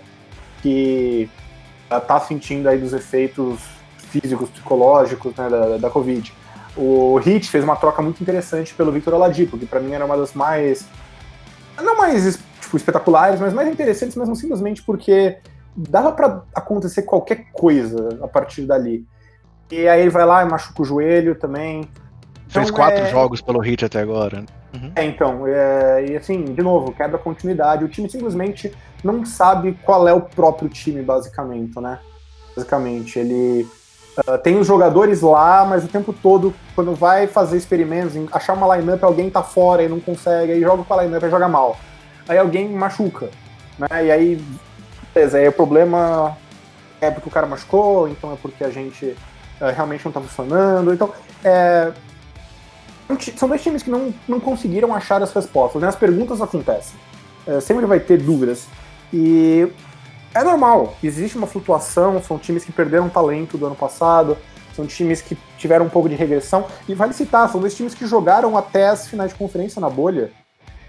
que 0.62 1.28
tá 2.00 2.18
sentindo 2.20 2.68
aí 2.68 2.78
dos 2.78 2.92
efeitos 2.92 3.60
físicos, 3.98 4.48
psicológicos 4.50 5.34
né, 5.36 5.48
da, 5.48 5.76
da 5.76 5.90
Covid. 5.90 6.32
O 6.76 7.20
Heat 7.24 7.48
fez 7.48 7.62
uma 7.62 7.76
troca 7.76 8.02
muito 8.02 8.20
interessante 8.20 8.74
pelo 8.74 8.90
Victor 8.90 9.14
Oladipo, 9.14 9.56
que 9.56 9.66
para 9.66 9.80
mim 9.80 9.92
era 9.92 10.04
uma 10.04 10.16
das 10.16 10.34
mais. 10.34 10.86
Não 11.80 11.96
mais 11.96 12.38
tipo, 12.60 12.76
espetaculares, 12.76 13.40
mas 13.40 13.52
mais 13.52 13.68
interessantes, 13.68 14.16
mesmo 14.16 14.34
simplesmente 14.34 14.82
porque 14.82 15.38
dava 15.76 16.12
para 16.12 16.42
acontecer 16.54 17.02
qualquer 17.02 17.46
coisa 17.52 18.18
a 18.22 18.28
partir 18.28 18.62
dali. 18.62 19.06
E 19.70 19.88
aí 19.88 20.00
ele 20.00 20.10
vai 20.10 20.24
lá 20.24 20.42
e 20.42 20.48
machuca 20.48 20.82
o 20.82 20.84
joelho 20.84 21.34
também. 21.34 21.88
Fez 22.48 22.68
então, 22.68 22.76
quatro 22.76 23.04
é... 23.04 23.10
jogos 23.10 23.40
pelo 23.40 23.64
Heat 23.64 23.84
até 23.84 24.00
agora. 24.00 24.44
Uhum. 24.72 24.92
É, 24.94 25.04
então, 25.04 25.46
é... 25.46 26.06
e 26.10 26.16
assim, 26.16 26.44
de 26.44 26.62
novo, 26.62 26.92
quebra 26.92 27.16
a 27.16 27.20
continuidade. 27.20 27.84
O 27.84 27.88
time 27.88 28.08
simplesmente 28.10 28.72
não 29.02 29.24
sabe 29.24 29.78
qual 29.82 30.06
é 30.06 30.12
o 30.12 30.20
próprio 30.20 30.68
time, 30.68 31.02
basicamente, 31.02 31.78
né? 31.80 31.98
Basicamente, 32.56 33.18
ele 33.18 33.66
Uh, 34.16 34.38
tem 34.38 34.58
os 34.58 34.66
jogadores 34.66 35.22
lá, 35.22 35.64
mas 35.64 35.84
o 35.84 35.88
tempo 35.88 36.12
todo, 36.12 36.54
quando 36.74 36.94
vai 36.94 37.26
fazer 37.26 37.56
experimentos, 37.56 38.14
achar 38.30 38.52
uma 38.52 38.76
lineup, 38.76 39.02
alguém 39.02 39.28
tá 39.28 39.42
fora 39.42 39.82
e 39.82 39.88
não 39.88 39.98
consegue, 39.98 40.52
aí 40.52 40.60
joga 40.60 40.84
com 40.84 40.94
a 40.94 41.02
lineup 41.02 41.22
e 41.22 41.30
joga 41.30 41.48
mal. 41.48 41.76
Aí 42.28 42.38
alguém 42.38 42.68
machuca, 42.68 43.28
né? 43.76 44.06
E 44.06 44.10
aí, 44.10 44.44
beleza, 45.12 45.38
aí 45.38 45.48
o 45.48 45.52
problema 45.52 46.36
é 47.00 47.10
porque 47.10 47.28
o 47.28 47.32
cara 47.32 47.46
machucou, 47.46 48.08
então 48.08 48.32
é 48.32 48.36
porque 48.40 48.62
a 48.62 48.70
gente 48.70 49.16
uh, 49.60 49.74
realmente 49.74 50.04
não 50.04 50.12
tá 50.12 50.20
funcionando. 50.20 50.94
Então, 50.94 51.12
é, 51.42 51.92
são 53.36 53.48
dois 53.48 53.62
times 53.62 53.82
que 53.82 53.90
não, 53.90 54.14
não 54.28 54.38
conseguiram 54.38 54.94
achar 54.94 55.22
as 55.22 55.32
respostas, 55.32 55.82
né? 55.82 55.88
As 55.88 55.96
perguntas 55.96 56.40
acontecem. 56.40 56.94
Uh, 57.46 57.60
sempre 57.60 57.84
vai 57.84 57.98
ter 57.98 58.18
dúvidas. 58.18 58.66
E 59.12 59.68
é 60.34 60.42
normal, 60.42 60.96
existe 61.02 61.38
uma 61.38 61.46
flutuação, 61.46 62.22
são 62.22 62.38
times 62.38 62.64
que 62.64 62.72
perderam 62.72 63.08
talento 63.08 63.56
do 63.56 63.66
ano 63.66 63.76
passado, 63.76 64.36
são 64.74 64.86
times 64.86 65.22
que 65.22 65.38
tiveram 65.56 65.86
um 65.86 65.88
pouco 65.88 66.08
de 66.08 66.14
regressão, 66.14 66.66
e 66.88 66.94
vale 66.94 67.12
citar, 67.12 67.48
são 67.48 67.60
dois 67.60 67.74
times 67.74 67.94
que 67.94 68.06
jogaram 68.06 68.56
até 68.56 68.88
as 68.88 69.06
finais 69.06 69.30
de 69.30 69.38
conferência 69.38 69.80
na 69.80 69.88
bolha. 69.88 70.30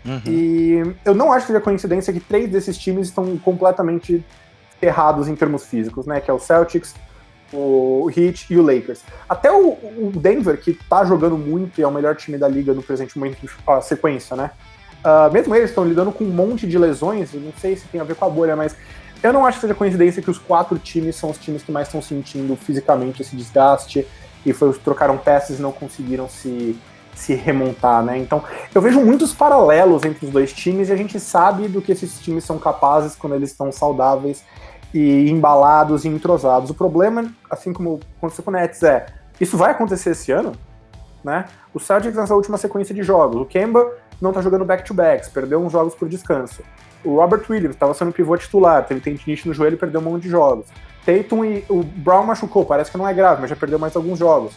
Uhum. 0.04 0.22
E 0.26 0.96
eu 1.04 1.16
não 1.16 1.32
acho 1.32 1.46
que 1.46 1.54
seja 1.54 1.62
coincidência 1.62 2.14
que 2.14 2.20
três 2.20 2.50
desses 2.50 2.78
times 2.78 3.08
estão 3.08 3.38
completamente 3.38 4.24
errados 4.82 5.28
em 5.28 5.36
termos 5.36 5.66
físicos, 5.66 6.06
né? 6.06 6.20
Que 6.20 6.30
é 6.30 6.34
o 6.34 6.40
Celtics, 6.40 6.94
o 7.52 8.10
Heat 8.16 8.54
e 8.54 8.58
o 8.58 8.62
Lakers. 8.62 9.02
Até 9.28 9.52
o, 9.52 9.70
o 9.70 10.12
Denver, 10.16 10.60
que 10.60 10.74
tá 10.74 11.04
jogando 11.06 11.38
muito 11.38 11.80
e 11.80 11.84
é 11.84 11.88
o 11.88 11.92
melhor 11.92 12.16
time 12.16 12.38
da 12.38 12.48
liga 12.48 12.74
no 12.74 12.84
presente 12.84 13.18
momento, 13.18 13.38
a 13.68 13.82
sequência, 13.82 14.36
né? 14.36 14.52
Uh, 15.04 15.32
mesmo 15.32 15.56
eles 15.56 15.70
estão 15.70 15.86
lidando 15.86 16.12
com 16.12 16.24
um 16.24 16.32
monte 16.32 16.66
de 16.66 16.78
lesões, 16.78 17.32
não 17.34 17.54
sei 17.60 17.76
se 17.76 17.88
tem 17.88 18.02
a 18.02 18.04
ver 18.04 18.16
com 18.16 18.26
a 18.26 18.30
bolha, 18.30 18.56
mas 18.56 18.76
eu 19.24 19.34
não 19.34 19.46
acho 19.46 19.58
que 19.58 19.62
seja 19.62 19.74
coincidência 19.74 20.22
que 20.22 20.30
os 20.30 20.38
quatro 20.38 20.78
times 20.78 21.16
são 21.16 21.30
os 21.30 21.38
times 21.38 21.64
que 21.64 21.72
mais 21.72 21.88
estão 21.88 22.02
sentindo 22.02 22.56
fisicamente 22.56 23.22
esse 23.22 23.36
desgaste 23.36 24.08
e 24.46 24.54
foi, 24.54 24.72
trocaram 24.74 25.18
peças 25.18 25.60
e 25.60 25.62
não 25.62 25.72
conseguiram 25.72 26.30
se, 26.30 26.78
se 27.16 27.34
remontar, 27.34 28.04
né? 28.04 28.18
Então, 28.18 28.44
eu 28.74 28.82
vejo 28.82 29.02
muitos 29.02 29.34
paralelos 29.34 30.04
entre 30.04 30.26
os 30.26 30.32
dois 30.32 30.54
times 30.54 30.90
e 30.90 30.92
a 30.92 30.96
gente 30.96 31.20
sabe 31.20 31.68
do 31.68 31.82
que 31.82 31.92
esses 31.92 32.20
times 32.20 32.44
são 32.44 32.60
capazes 32.60 33.16
quando 33.16 33.36
eles 33.36 33.52
estão 33.52 33.72
saudáveis 33.72 34.44
e 34.94 35.30
embalados 35.30 36.06
e 36.06 36.08
entrosados. 36.08 36.70
O 36.70 36.74
problema, 36.74 37.26
assim 37.50 37.74
como 37.74 38.00
aconteceu 38.18 38.44
com 38.44 38.52
o 38.52 38.54
Nets, 38.54 38.84
é 38.84 39.08
isso 39.40 39.58
vai 39.58 39.72
acontecer 39.72 40.12
esse 40.12 40.32
ano, 40.32 40.54
né? 41.24 41.46
O 41.74 41.80
Celtics 41.80 42.16
nessa 42.16 42.36
última 42.36 42.58
sequência 42.58 42.96
de 42.96 43.04
jogos, 43.04 43.42
o 43.42 43.46
Kemba 43.46 43.92
não 44.22 44.32
tá 44.32 44.42
jogando 44.42 44.64
back-to-backs, 44.64 45.28
perdeu 45.30 45.62
uns 45.62 45.72
jogos 45.72 45.94
por 45.94 46.08
descanso. 46.08 46.62
O 47.06 47.18
Robert 47.18 47.44
Williams 47.50 47.76
estava 47.76 47.94
sendo 47.94 48.12
pivô 48.12 48.36
titular, 48.36 48.86
teve 48.86 49.00
tendinite 49.00 49.48
no 49.48 49.54
joelho 49.54 49.76
e 49.76 49.78
perdeu 49.78 50.02
um 50.02 50.04
monte 50.04 50.24
de 50.24 50.30
jogos. 50.30 50.66
Tatum 51.06 51.46
e 51.46 51.64
o 51.70 51.84
Brown 51.84 52.26
machucou, 52.26 52.66
parece 52.66 52.92
que 52.92 52.98
não 52.98 53.08
é 53.08 53.14
grave, 53.14 53.42
mas 53.42 53.50
já 53.50 53.56
perdeu 53.56 53.78
mais 53.78 53.96
alguns 53.96 54.18
jogos. 54.18 54.54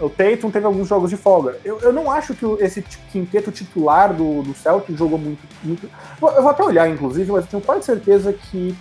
O 0.00 0.08
Tatum 0.08 0.48
teve 0.48 0.64
alguns 0.64 0.86
jogos 0.86 1.10
de 1.10 1.16
folga. 1.16 1.56
Eu, 1.64 1.80
eu 1.80 1.92
não 1.92 2.08
acho 2.08 2.32
que 2.34 2.46
esse 2.60 2.82
quinteto 3.10 3.50
titular 3.50 4.14
do, 4.14 4.42
do 4.42 4.54
Celtic 4.54 4.96
jogou 4.96 5.18
muito, 5.18 5.40
muito. 5.62 5.90
Eu 6.22 6.42
vou 6.42 6.50
até 6.50 6.62
olhar, 6.62 6.88
inclusive, 6.88 7.32
mas 7.32 7.44
eu 7.44 7.50
tenho 7.50 7.62
quase 7.62 7.84
certeza 7.84 8.32
que 8.32 8.76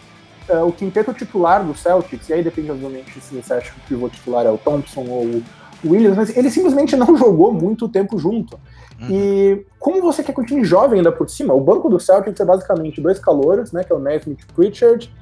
uh, 0.47 0.67
o 0.67 0.71
quinteto 0.71 1.11
titular 1.13 1.63
do 1.63 1.75
Celtics, 1.75 2.29
e 2.29 2.33
aí 2.33 2.43
depende, 2.43 2.69
obviamente, 2.69 3.19
se 3.19 3.35
você 3.35 3.55
acha 3.55 3.71
que 3.71 3.79
o 3.79 3.83
pivô 3.87 4.09
titular 4.09 4.45
é 4.45 4.51
o 4.51 4.59
Thompson 4.59 5.01
ou 5.01 5.25
o 5.25 5.43
Williams, 5.85 6.17
mas 6.17 6.37
ele 6.37 6.51
simplesmente 6.51 6.95
não 6.95 7.15
jogou 7.17 7.51
muito 7.51 7.89
tempo 7.89 8.19
junto. 8.19 8.59
Uhum. 8.99 9.07
E 9.11 9.65
como 9.79 10.01
você 10.01 10.23
quer 10.23 10.33
que 10.33 10.41
o 10.41 10.45
time 10.45 10.63
jovem 10.63 10.99
ainda 10.99 11.11
por 11.11 11.29
cima, 11.29 11.53
o 11.53 11.61
banco 11.61 11.89
do 11.89 11.99
Celtics 11.99 12.39
é 12.39 12.45
basicamente 12.45 12.99
dois 12.99 13.19
calouros, 13.19 13.71
né, 13.71 13.83
que 13.83 13.91
é 13.91 13.95
o 13.95 13.99
Nesmith 13.99 14.39
e 14.41 14.43
o 14.43 14.53
Pritchard. 14.53 15.13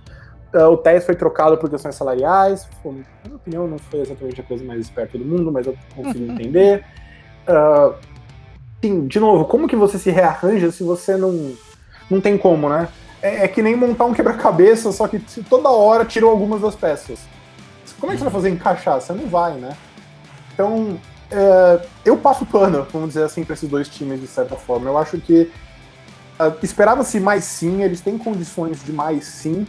Uh, 0.53 0.69
o 0.69 0.77
Tess 0.77 1.05
foi 1.05 1.15
trocado 1.15 1.57
por 1.57 1.69
questões 1.69 1.95
salariais. 1.95 2.67
Foi, 2.81 2.93
na 2.93 3.03
minha 3.25 3.35
opinião, 3.35 3.67
não 3.67 3.77
foi 3.77 3.99
exatamente 3.99 4.39
a 4.39 4.43
coisa 4.43 4.63
mais 4.63 4.79
esperta 4.79 5.17
do 5.17 5.25
mundo, 5.25 5.51
mas 5.51 5.67
eu 5.67 5.75
consigo 5.93 6.23
uhum. 6.25 6.33
entender. 6.33 6.85
Uh, 7.47 7.93
sim, 8.81 9.05
de 9.07 9.19
novo, 9.19 9.45
como 9.45 9.67
que 9.67 9.75
você 9.75 9.99
se 9.99 10.09
rearranja 10.09 10.71
se 10.71 10.83
você 10.83 11.17
não, 11.17 11.53
não 12.09 12.21
tem 12.21 12.37
como, 12.37 12.69
né? 12.69 12.87
É, 13.21 13.43
é 13.43 13.47
que 13.47 13.61
nem 13.61 13.75
montar 13.75 14.05
um 14.05 14.13
quebra-cabeça, 14.13 14.91
só 14.93 15.07
que 15.07 15.19
toda 15.49 15.69
hora 15.69 16.05
tirou 16.05 16.31
algumas 16.31 16.61
das 16.61 16.75
peças. 16.75 17.19
Como 17.99 18.11
é 18.11 18.15
que 18.15 18.19
você 18.19 18.25
vai 18.25 18.33
fazer 18.33 18.49
encaixar? 18.49 19.01
Você 19.01 19.11
não 19.13 19.27
vai, 19.27 19.55
né? 19.55 19.75
Então, 20.53 20.97
é, 21.31 21.85
eu 22.03 22.17
passo 22.17 22.45
pano, 22.45 22.85
vamos 22.91 23.09
dizer 23.09 23.23
assim, 23.23 23.43
para 23.43 23.53
esses 23.53 23.69
dois 23.69 23.87
times 23.87 24.21
de 24.21 24.27
certa 24.27 24.55
forma. 24.55 24.89
Eu 24.89 24.97
acho 24.97 25.17
que 25.17 25.51
uh, 26.39 26.55
esperava-se 26.61 27.19
mais 27.19 27.43
sim, 27.43 27.83
eles 27.83 28.01
têm 28.01 28.17
condições 28.17 28.83
de 28.83 28.91
mais 28.91 29.25
sim, 29.25 29.65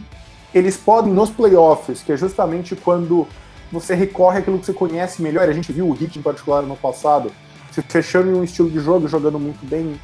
eles 0.53 0.77
podem, 0.77 1.11
nos 1.11 1.29
playoffs, 1.29 2.01
que 2.01 2.11
é 2.11 2.17
justamente 2.17 2.75
quando 2.75 3.27
você 3.71 3.93
recorre 3.95 4.39
àquilo 4.39 4.59
que 4.59 4.65
você 4.65 4.73
conhece 4.73 5.21
melhor, 5.21 5.47
a 5.49 5.53
gente 5.53 5.71
viu 5.71 5.87
o 5.87 5.91
Hit 5.91 6.17
em 6.17 6.21
particular 6.21 6.63
no 6.63 6.77
passado, 6.77 7.31
se 7.71 7.81
fechando 7.81 8.29
em 8.29 8.33
um 8.33 8.43
estilo 8.43 8.69
de 8.69 8.79
jogo, 8.79 9.07
jogando 9.07 9.39
muito 9.39 9.65
bem, 9.65 9.99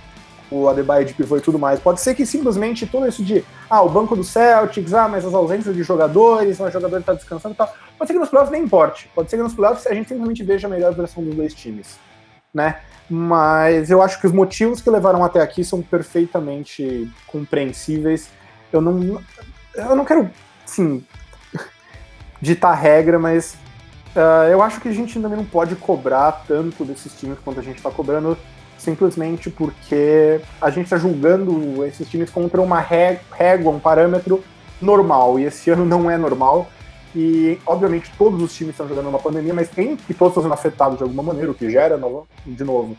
o 0.51 0.67
Adebayo 0.67 1.05
de 1.05 1.13
pivô 1.13 1.37
e 1.37 1.41
tudo 1.41 1.57
mais. 1.57 1.79
Pode 1.79 2.01
ser 2.01 2.15
que 2.15 2.25
simplesmente 2.25 2.85
todo 2.85 3.07
isso 3.07 3.23
de, 3.23 3.43
ah, 3.69 3.81
o 3.81 3.89
banco 3.89 4.15
do 4.15 4.23
Celtics, 4.23 4.93
ah, 4.93 5.07
mas 5.07 5.25
as 5.25 5.33
ausências 5.33 5.75
de 5.75 5.83
jogadores, 5.83 6.59
o 6.59 6.69
jogador 6.69 6.99
está 6.99 7.13
descansando 7.13 7.53
e 7.53 7.57
tal. 7.57 7.73
Pode 7.97 8.07
ser 8.07 8.13
que 8.13 8.19
nos 8.19 8.29
playoffs 8.29 8.51
nem 8.51 8.63
importe. 8.63 9.09
Pode 9.13 9.29
ser 9.29 9.37
que 9.37 9.43
nos 9.43 9.53
playoffs 9.53 9.87
a 9.87 9.93
gente 9.93 10.09
simplesmente 10.09 10.43
veja 10.43 10.67
a 10.67 10.69
melhor 10.69 10.93
versão 10.93 11.23
dos 11.23 11.35
dois 11.35 11.53
times, 11.53 11.97
né? 12.53 12.79
Mas 13.09 13.89
eu 13.89 14.01
acho 14.01 14.19
que 14.19 14.27
os 14.27 14.31
motivos 14.31 14.81
que 14.81 14.89
levaram 14.89 15.23
até 15.23 15.41
aqui 15.41 15.63
são 15.63 15.81
perfeitamente 15.81 17.11
compreensíveis. 17.27 18.29
Eu 18.71 18.81
não, 18.81 19.21
eu 19.75 19.95
não 19.95 20.05
quero, 20.05 20.29
assim, 20.65 21.05
ditar 22.41 22.73
regra, 22.73 23.19
mas 23.19 23.55
uh, 24.15 24.49
eu 24.49 24.61
acho 24.61 24.79
que 24.79 24.87
a 24.87 24.93
gente 24.93 25.19
também 25.19 25.37
não 25.37 25.45
pode 25.45 25.75
cobrar 25.75 26.43
tanto 26.47 26.85
desses 26.85 27.13
times 27.13 27.37
quanto 27.43 27.59
a 27.59 27.63
gente 27.63 27.77
está 27.77 27.91
cobrando 27.91 28.37
simplesmente 28.83 29.49
porque 29.49 30.41
a 30.61 30.69
gente 30.69 30.85
está 30.85 30.97
julgando 30.97 31.83
esses 31.85 32.07
times 32.07 32.29
contra 32.29 32.61
uma 32.61 32.79
régua, 32.79 33.71
um 33.71 33.79
parâmetro 33.79 34.43
normal, 34.81 35.39
e 35.39 35.45
esse 35.45 35.69
ano 35.69 35.85
não 35.85 36.11
é 36.11 36.17
normal. 36.17 36.67
E, 37.15 37.59
obviamente, 37.65 38.11
todos 38.17 38.41
os 38.41 38.53
times 38.53 38.73
estão 38.73 38.87
jogando 38.87 39.05
numa 39.05 39.19
pandemia, 39.19 39.53
mas 39.53 39.69
tem 39.69 39.95
que 39.95 40.13
todos 40.13 40.31
estão 40.31 40.43
sendo 40.43 40.53
afetados 40.53 40.97
de 40.97 41.03
alguma 41.03 41.23
maneira, 41.23 41.51
o 41.51 41.53
que 41.53 41.69
gera, 41.69 41.99
de 42.45 42.63
novo, 42.63 42.97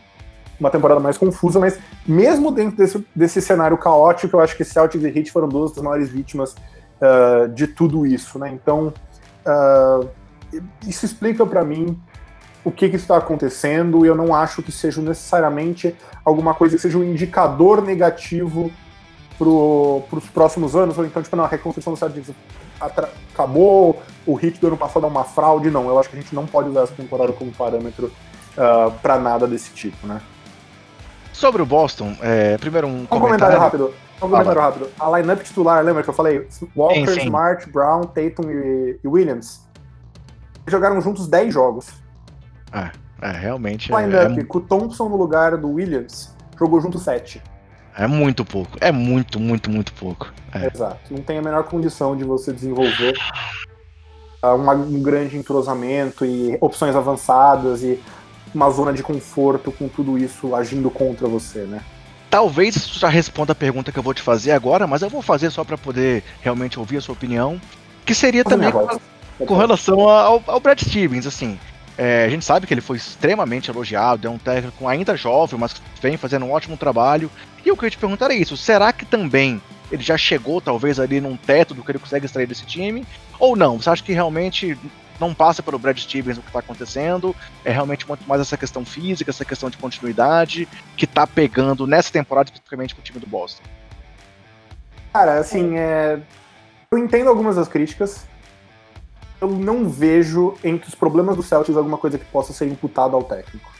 uma 0.59 0.69
temporada 0.69 0.99
mais 0.99 1.17
confusa. 1.17 1.59
Mas, 1.59 1.77
mesmo 2.07 2.51
dentro 2.51 2.77
desse, 2.77 3.05
desse 3.13 3.41
cenário 3.41 3.77
caótico, 3.77 4.37
eu 4.37 4.41
acho 4.41 4.55
que 4.55 4.63
Celtics 4.63 5.03
e 5.03 5.07
Heat 5.07 5.31
foram 5.31 5.49
duas 5.49 5.73
das 5.73 5.83
maiores 5.83 6.09
vítimas 6.09 6.55
uh, 7.01 7.49
de 7.49 7.67
tudo 7.67 8.05
isso, 8.05 8.39
né? 8.39 8.49
Então, 8.53 8.93
uh, 9.45 10.07
isso 10.87 11.05
explica 11.05 11.45
para 11.45 11.63
mim 11.65 11.99
o 12.65 12.71
que, 12.71 12.89
que 12.89 12.95
está 12.95 13.15
acontecendo, 13.15 14.03
e 14.03 14.07
eu 14.07 14.15
não 14.15 14.33
acho 14.33 14.63
que 14.63 14.71
seja 14.71 14.99
necessariamente 14.99 15.95
alguma 16.25 16.55
coisa 16.55 16.75
que 16.75 16.81
seja 16.81 16.97
um 16.97 17.03
indicador 17.03 17.79
negativo 17.83 18.71
para 19.37 19.47
os 20.17 20.27
próximos 20.33 20.75
anos, 20.75 20.97
ou 20.97 21.05
então, 21.05 21.21
tipo, 21.21 21.35
não, 21.35 21.43
a 21.43 21.47
reconstrução 21.47 21.93
do 21.93 21.99
Celtics 21.99 22.33
acabou, 22.81 24.01
o 24.25 24.33
hit 24.33 24.59
do 24.59 24.67
ano 24.67 24.77
passado 24.77 25.05
é 25.05 25.09
uma 25.09 25.23
fraude, 25.23 25.69
não. 25.69 25.87
Eu 25.87 25.99
acho 25.99 26.09
que 26.09 26.17
a 26.17 26.21
gente 26.21 26.33
não 26.33 26.47
pode 26.47 26.69
usar 26.69 26.81
essa 26.81 26.93
temporada 26.93 27.31
como 27.33 27.51
parâmetro 27.51 28.07
uh, 28.07 28.11
ah, 28.57 28.91
para 28.99 29.19
nada 29.19 29.45
desse 29.45 29.71
tipo, 29.71 30.07
né? 30.07 30.19
Sobre 31.31 31.61
o 31.61 31.65
Boston, 31.65 32.15
é, 32.21 32.57
primeiro 32.57 32.87
um, 32.87 33.01
um 33.01 33.05
comentário, 33.05 33.57
comentário 33.57 33.59
rápido. 33.59 33.93
Um 34.17 34.29
comentário 34.29 34.61
rápido. 34.61 34.89
A 34.99 35.19
lineup 35.19 35.41
titular, 35.43 35.83
lembra 35.83 36.01
que 36.01 36.09
eu 36.09 36.13
falei? 36.13 36.47
Walker, 36.75 37.07
sim, 37.07 37.13
sim. 37.13 37.25
Smart, 37.25 37.69
Brown, 37.69 38.03
Tatum 38.03 38.49
e, 38.49 38.99
e 39.03 39.07
Williams. 39.07 39.61
Jogaram 40.65 40.99
juntos 41.01 41.27
10 41.27 41.53
jogos. 41.53 42.05
É, 42.75 42.91
é 43.21 43.31
realmente. 43.31 43.91
O 43.91 43.99
line-up, 43.99 44.39
é... 44.39 44.43
com 44.43 44.57
o 44.57 44.61
Thompson 44.61 45.09
no 45.09 45.15
lugar 45.15 45.57
do 45.57 45.69
Williams, 45.71 46.35
jogou 46.57 46.81
junto 46.81 46.99
7. 46.99 47.41
É 47.97 48.07
muito 48.07 48.43
pouco. 48.43 48.77
É 48.81 48.91
muito, 48.91 49.39
muito, 49.39 49.69
muito 49.69 49.93
pouco. 49.93 50.33
É. 50.53 50.67
Exato. 50.67 51.13
Não 51.13 51.21
tem 51.21 51.37
a 51.37 51.41
menor 51.41 51.63
condição 51.63 52.15
de 52.15 52.25
você 52.25 52.51
desenvolver 52.51 53.17
uh, 54.43 54.55
uma, 54.55 54.73
um 54.73 55.01
grande 55.01 55.37
entrosamento 55.37 56.25
e 56.25 56.57
opções 56.59 56.95
avançadas 56.95 57.83
e 57.83 58.01
uma 58.53 58.69
zona 58.69 58.91
de 58.91 59.01
conforto 59.01 59.71
com 59.71 59.87
tudo 59.87 60.17
isso 60.17 60.53
agindo 60.55 60.89
contra 60.89 61.27
você, 61.27 61.59
né? 61.59 61.81
Talvez 62.29 62.75
isso 62.75 62.99
já 62.99 63.07
responda 63.07 63.53
a 63.53 63.55
pergunta 63.55 63.91
que 63.91 63.99
eu 63.99 64.03
vou 64.03 64.13
te 64.13 64.21
fazer 64.21 64.51
agora, 64.51 64.85
mas 64.85 65.01
eu 65.01 65.09
vou 65.09 65.21
fazer 65.21 65.49
só 65.49 65.63
para 65.63 65.77
poder 65.77 66.21
realmente 66.41 66.77
ouvir 66.77 66.97
a 66.97 67.01
sua 67.01 67.13
opinião. 67.13 67.59
Que 68.05 68.13
seria 68.13 68.43
também 68.43 68.71
com, 68.71 69.45
com 69.45 69.57
relação 69.57 70.09
ao, 70.09 70.43
ao 70.45 70.59
Brad 70.59 70.79
Stevens, 70.81 71.25
assim. 71.25 71.57
É, 71.97 72.25
a 72.25 72.29
gente 72.29 72.43
sabe 72.43 72.67
que 72.67 72.73
ele 72.73 72.81
foi 72.81 72.97
extremamente 72.97 73.69
elogiado, 73.69 74.27
é 74.27 74.29
um 74.29 74.37
técnico 74.37 74.87
ainda 74.87 75.15
jovem, 75.15 75.59
mas 75.59 75.81
vem 76.01 76.17
fazendo 76.17 76.45
um 76.45 76.51
ótimo 76.51 76.75
trabalho. 76.75 77.31
E 77.65 77.71
o 77.71 77.77
que 77.77 77.85
eu 77.85 77.91
te 77.91 77.97
perguntar 77.97 78.31
é 78.31 78.35
isso: 78.35 78.57
será 78.57 78.91
que 78.91 79.05
também 79.05 79.61
ele 79.91 80.03
já 80.03 80.17
chegou, 80.17 80.59
talvez, 80.59 80.99
ali 80.99 81.21
num 81.21 81.37
teto 81.37 81.73
do 81.73 81.83
que 81.83 81.91
ele 81.91 81.99
consegue 81.99 82.25
extrair 82.25 82.47
desse 82.47 82.65
time? 82.65 83.05
Ou 83.39 83.55
não? 83.55 83.79
Você 83.79 83.89
acha 83.89 84.03
que 84.03 84.13
realmente 84.13 84.77
não 85.19 85.33
passa 85.33 85.63
pelo 85.63 85.79
Brad 85.79 85.97
Stevens 85.97 86.37
o 86.37 86.41
que 86.41 86.47
está 86.47 86.59
acontecendo? 86.59 87.33
É 87.63 87.71
realmente 87.71 88.07
muito 88.07 88.27
mais 88.27 88.41
essa 88.41 88.57
questão 88.57 88.83
física, 88.83 89.31
essa 89.31 89.45
questão 89.45 89.69
de 89.69 89.77
continuidade, 89.77 90.67
que 90.97 91.05
está 91.05 91.25
pegando 91.25 91.87
nessa 91.87 92.11
temporada, 92.11 92.49
especificamente 92.49 92.93
pro 92.93 93.03
time 93.03 93.19
do 93.19 93.27
Boston? 93.27 93.63
Cara, 95.13 95.39
assim, 95.39 95.77
é... 95.77 96.19
eu 96.91 96.97
entendo 96.97 97.29
algumas 97.29 97.55
das 97.55 97.69
críticas 97.69 98.27
eu 99.41 99.49
não 99.49 99.89
vejo 99.89 100.55
entre 100.63 100.87
os 100.87 100.95
problemas 100.95 101.35
do 101.35 101.43
Celtics 101.43 101.75
alguma 101.75 101.97
coisa 101.97 102.17
que 102.17 102.25
possa 102.25 102.53
ser 102.53 102.67
imputada 102.67 103.15
ao 103.15 103.23
técnico. 103.23 103.71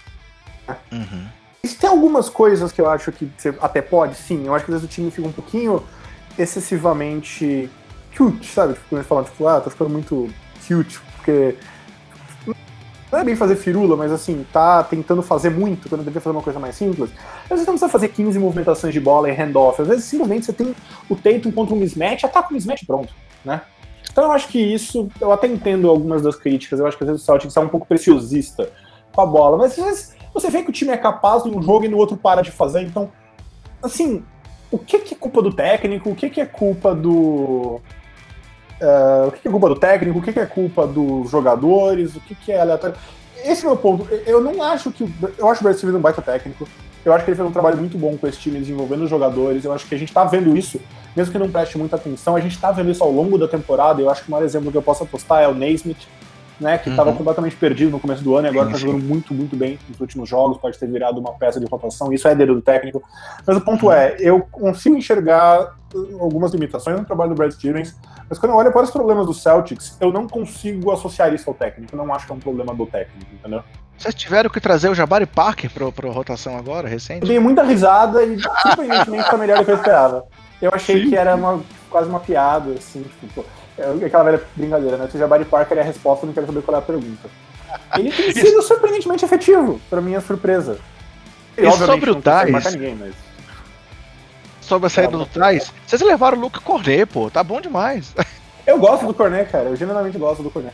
Uhum. 0.91 1.27
tem 1.79 1.89
algumas 1.89 2.29
coisas 2.29 2.71
que 2.71 2.81
eu 2.81 2.89
acho 2.89 3.11
que 3.11 3.29
você 3.37 3.55
até 3.61 3.81
pode, 3.81 4.15
sim. 4.15 4.45
Eu 4.45 4.55
acho 4.55 4.65
que 4.65 4.71
às 4.71 4.81
vezes 4.81 4.89
o 4.89 4.93
time 4.93 5.11
fica 5.11 5.27
um 5.27 5.31
pouquinho 5.31 5.83
excessivamente 6.37 7.69
cute, 8.15 8.47
sabe? 8.47 8.73
Tipo, 8.73 8.85
quando 8.89 8.99
eles 8.99 9.07
falam, 9.07 9.23
tipo, 9.23 9.47
ah, 9.47 9.61
tá 9.61 9.69
ficando 9.69 9.89
muito 9.89 10.29
cute, 10.67 10.99
porque 11.17 11.55
não 13.11 13.19
é 13.19 13.23
bem 13.23 13.35
fazer 13.35 13.55
firula, 13.55 13.95
mas 13.95 14.11
assim, 14.11 14.45
tá 14.51 14.83
tentando 14.83 15.21
fazer 15.21 15.49
muito 15.49 15.87
quando 15.87 16.01
deveria 16.01 16.21
fazer 16.21 16.35
uma 16.35 16.43
coisa 16.43 16.59
mais 16.59 16.75
simples. 16.75 17.09
Às 17.43 17.49
vezes 17.49 17.65
não 17.65 17.73
precisa 17.73 17.89
fazer 17.89 18.09
15 18.09 18.37
movimentações 18.39 18.93
de 18.93 18.99
bola 18.99 19.29
e 19.29 19.33
handoff. 19.33 19.81
Às 19.81 19.87
vezes 19.87 20.05
simplesmente 20.05 20.45
você 20.45 20.53
tem 20.53 20.75
o 21.09 21.15
Tatum 21.15 21.51
contra 21.51 21.73
um 21.73 21.77
mismatch, 21.77 22.25
ataca 22.25 22.49
o 22.49 22.53
mismatch 22.53 22.85
pronto, 22.85 23.13
né? 23.43 23.61
Então 24.15 24.23
eu 24.23 24.31
acho 24.31 24.47
que 24.47 24.57
isso, 24.57 25.09
eu 25.19 25.29
até 25.29 25.45
entendo 25.45 25.89
algumas 25.89 26.21
das 26.21 26.37
críticas, 26.37 26.79
eu 26.79 26.87
acho 26.87 26.95
que 26.95 27.03
às 27.03 27.09
vezes 27.09 27.21
o 27.21 27.25
Celtics 27.25 27.57
é 27.57 27.59
um 27.59 27.67
pouco 27.67 27.85
preciosista 27.85 28.69
com 29.11 29.19
a 29.19 29.25
bola, 29.25 29.57
mas 29.57 29.77
às 29.77 29.85
vezes 29.85 30.15
você 30.33 30.49
vê 30.49 30.63
que 30.63 30.69
o 30.69 30.71
time 30.71 30.93
é 30.93 30.97
capaz 30.97 31.43
de 31.43 31.49
um 31.49 31.61
jogo 31.61 31.83
e 31.83 31.89
no 31.89 31.97
outro 31.97 32.15
para 32.15 32.41
de 32.41 32.49
fazer, 32.49 32.83
então, 32.83 33.11
assim, 33.83 34.23
o 34.71 34.77
que, 34.77 34.99
que 34.99 35.15
é 35.15 35.17
culpa 35.17 35.41
do 35.41 35.53
técnico, 35.53 36.09
o 36.09 36.15
que, 36.15 36.29
que 36.29 36.39
é 36.39 36.45
culpa 36.45 36.95
do... 36.95 37.81
Uh, 38.79 39.27
o 39.27 39.31
que, 39.33 39.41
que 39.41 39.47
é 39.49 39.51
culpa 39.51 39.67
do 39.67 39.75
técnico, 39.75 40.19
o 40.19 40.21
que, 40.21 40.31
que 40.31 40.39
é 40.39 40.45
culpa 40.45 40.87
dos 40.87 41.29
jogadores, 41.29 42.15
o 42.15 42.21
que, 42.21 42.35
que 42.35 42.53
é 42.53 42.61
aleatório. 42.61 42.95
Esse 43.43 43.65
é 43.65 43.67
o 43.67 43.71
meu 43.71 43.77
ponto. 43.77 44.07
Eu 44.25 44.39
não 44.39 44.63
acho 44.63 44.91
que. 44.91 45.03
Eu 45.37 45.49
acho 45.49 45.59
o 45.59 45.63
Brad 45.63 45.75
Stevens 45.75 45.97
um 45.97 46.01
baita 46.01 46.21
técnico. 46.21 46.65
Eu 47.05 47.13
acho 47.13 47.23
que 47.23 47.29
ele 47.29 47.37
fez 47.37 47.47
um 47.47 47.51
trabalho 47.51 47.77
muito 47.77 47.97
bom 47.97 48.17
com 48.17 48.27
esse 48.27 48.39
time, 48.39 48.59
desenvolvendo 48.59 49.03
os 49.03 49.09
jogadores. 49.09 49.63
Eu 49.63 49.71
acho 49.71 49.85
que 49.87 49.93
a 49.93 49.97
gente 49.97 50.11
tá 50.11 50.23
vendo 50.25 50.57
isso, 50.57 50.81
mesmo 51.15 51.31
que 51.31 51.37
não 51.37 51.51
preste 51.51 51.77
muita 51.77 51.95
atenção, 51.95 52.35
a 52.35 52.39
gente 52.39 52.59
tá 52.59 52.71
vendo 52.71 52.89
isso 52.89 53.03
ao 53.03 53.11
longo 53.11 53.37
da 53.37 53.47
temporada. 53.47 54.01
Eu 54.01 54.09
acho 54.09 54.23
que 54.23 54.27
o 54.27 54.31
maior 54.31 54.43
exemplo 54.43 54.71
que 54.71 54.77
eu 54.77 54.81
posso 54.81 55.03
apostar 55.03 55.43
é 55.43 55.47
o 55.47 55.53
Naismith, 55.53 56.07
né, 56.59 56.77
que 56.77 56.89
estava 56.89 57.11
uhum. 57.11 57.17
completamente 57.17 57.55
perdido 57.55 57.91
no 57.91 57.99
começo 57.99 58.23
do 58.23 58.35
ano 58.35 58.47
e 58.47 58.49
agora 58.49 58.67
está 58.67 58.79
jogando 58.79 59.03
muito, 59.03 59.33
muito 59.33 59.55
bem 59.55 59.77
nos 59.89 59.99
últimos 59.99 60.27
jogos, 60.27 60.57
pode 60.57 60.79
ter 60.79 60.87
virado 60.87 61.19
uma 61.19 61.33
peça 61.33 61.59
de 61.59 61.65
rotação, 61.65 62.11
isso 62.13 62.27
é 62.27 62.33
dedo 62.33 62.55
do 62.55 62.61
técnico. 62.61 63.03
Mas 63.45 63.57
o 63.57 63.61
ponto 63.61 63.87
uhum. 63.87 63.91
é, 63.91 64.15
eu 64.19 64.41
consigo 64.51 64.95
enxergar 64.95 65.75
algumas 66.19 66.51
limitações 66.51 66.97
no 66.99 67.05
trabalho 67.05 67.31
do 67.31 67.35
Brad 67.35 67.51
Stevens, 67.51 67.95
mas 68.29 68.37
quando 68.37 68.51
eu 68.51 68.57
olho 68.57 68.71
para 68.71 68.83
os 68.83 68.91
problemas 68.91 69.25
do 69.25 69.33
Celtics, 69.33 69.97
eu 69.99 70.11
não 70.11 70.27
consigo 70.27 70.91
associar 70.91 71.33
isso 71.33 71.49
ao 71.49 71.53
técnico, 71.53 71.95
eu 71.95 71.97
não 71.97 72.13
acho 72.13 72.25
que 72.25 72.31
é 72.31 72.35
um 72.35 72.39
problema 72.39 72.73
do 72.73 72.85
técnico, 72.85 73.31
entendeu? 73.33 73.63
Vocês 73.97 74.13
tiveram 74.13 74.49
que 74.49 74.59
trazer 74.59 74.89
o 74.89 74.95
Jabari 74.95 75.25
Parker 75.25 75.71
para 75.71 76.09
a 76.09 76.11
rotação 76.11 76.57
agora, 76.57 76.87
recente? 76.87 77.21
Eu 77.21 77.27
dei 77.27 77.39
muita 77.39 77.63
risada 77.63 78.23
e 78.23 78.37
surpreendentemente 78.61 79.29
foi 79.29 79.39
melhor 79.39 79.59
do 79.59 79.65
que 79.65 79.71
eu 79.71 79.75
esperava. 79.75 80.25
Eu 80.61 80.71
achei 80.73 81.03
Sim. 81.03 81.09
que 81.09 81.15
era 81.15 81.35
uma, 81.35 81.61
quase 81.89 82.09
uma 82.09 82.19
piada, 82.19 82.71
assim, 82.71 83.05
tipo, 83.21 83.45
é 83.77 84.05
aquela 84.05 84.23
velha 84.23 84.41
brincadeira, 84.55 84.97
né? 84.97 85.07
Se 85.09 85.15
o 85.15 85.19
Jabari 85.19 85.45
Parker 85.45 85.77
é 85.77 85.81
a 85.81 85.83
resposta, 85.83 86.25
eu 86.25 86.27
não 86.27 86.33
quero 86.33 86.45
saber 86.45 86.61
qual 86.61 86.75
é 86.75 86.79
a 86.79 86.81
pergunta. 86.81 87.29
Ele 87.97 88.11
tem 88.11 88.31
sido 88.33 88.61
surpreendentemente 88.61 89.23
efetivo, 89.23 89.79
para 89.89 90.01
minha 90.01 90.19
surpresa. 90.19 90.77
Ele, 91.57 91.67
e 91.67 91.71
sobre 91.71 92.09
o 92.09 92.21
Tais. 92.21 92.51
Mas... 92.51 92.65
Sobre 94.65 94.87
a 94.87 94.89
saída 94.89 95.15
do 95.15 95.25
Tais, 95.27 95.71
vocês 95.85 96.01
levaram 96.01 96.37
o 96.37 96.41
Luke 96.41 96.59
Cornet, 96.59 97.05
pô, 97.05 97.29
tá 97.29 97.43
bom 97.43 97.61
demais. 97.61 98.13
Eu 98.65 98.79
gosto 98.79 99.05
do 99.05 99.13
Cornet, 99.13 99.51
cara, 99.51 99.65
eu 99.65 99.75
genuinamente 99.75 100.17
gosto 100.17 100.41
do 100.41 100.49
Cornet. 100.49 100.73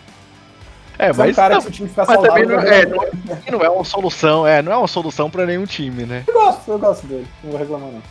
É, 0.98 1.12
mas, 1.12 1.38
é 1.38 1.58
um 1.58 1.62
que 1.62 1.68
o 1.68 1.72
time 1.72 1.90
fica 1.90 2.06
mas 2.08 2.22
também 2.22 2.46
não, 2.46 2.60
é, 2.60 2.86
não, 2.86 3.04
é, 3.04 3.52
não, 3.52 3.62
é 3.62 3.70
uma 3.70 3.84
solução, 3.84 4.48
é, 4.48 4.62
não 4.62 4.72
é 4.72 4.78
uma 4.78 4.88
solução 4.88 5.30
para 5.30 5.46
nenhum 5.46 5.66
time, 5.66 6.06
né? 6.06 6.24
Eu 6.26 6.34
gosto, 6.34 6.72
eu 6.72 6.80
gosto 6.80 7.06
dele, 7.06 7.28
não 7.44 7.52
vou 7.52 7.60
reclamar 7.60 7.90
não. 7.92 8.02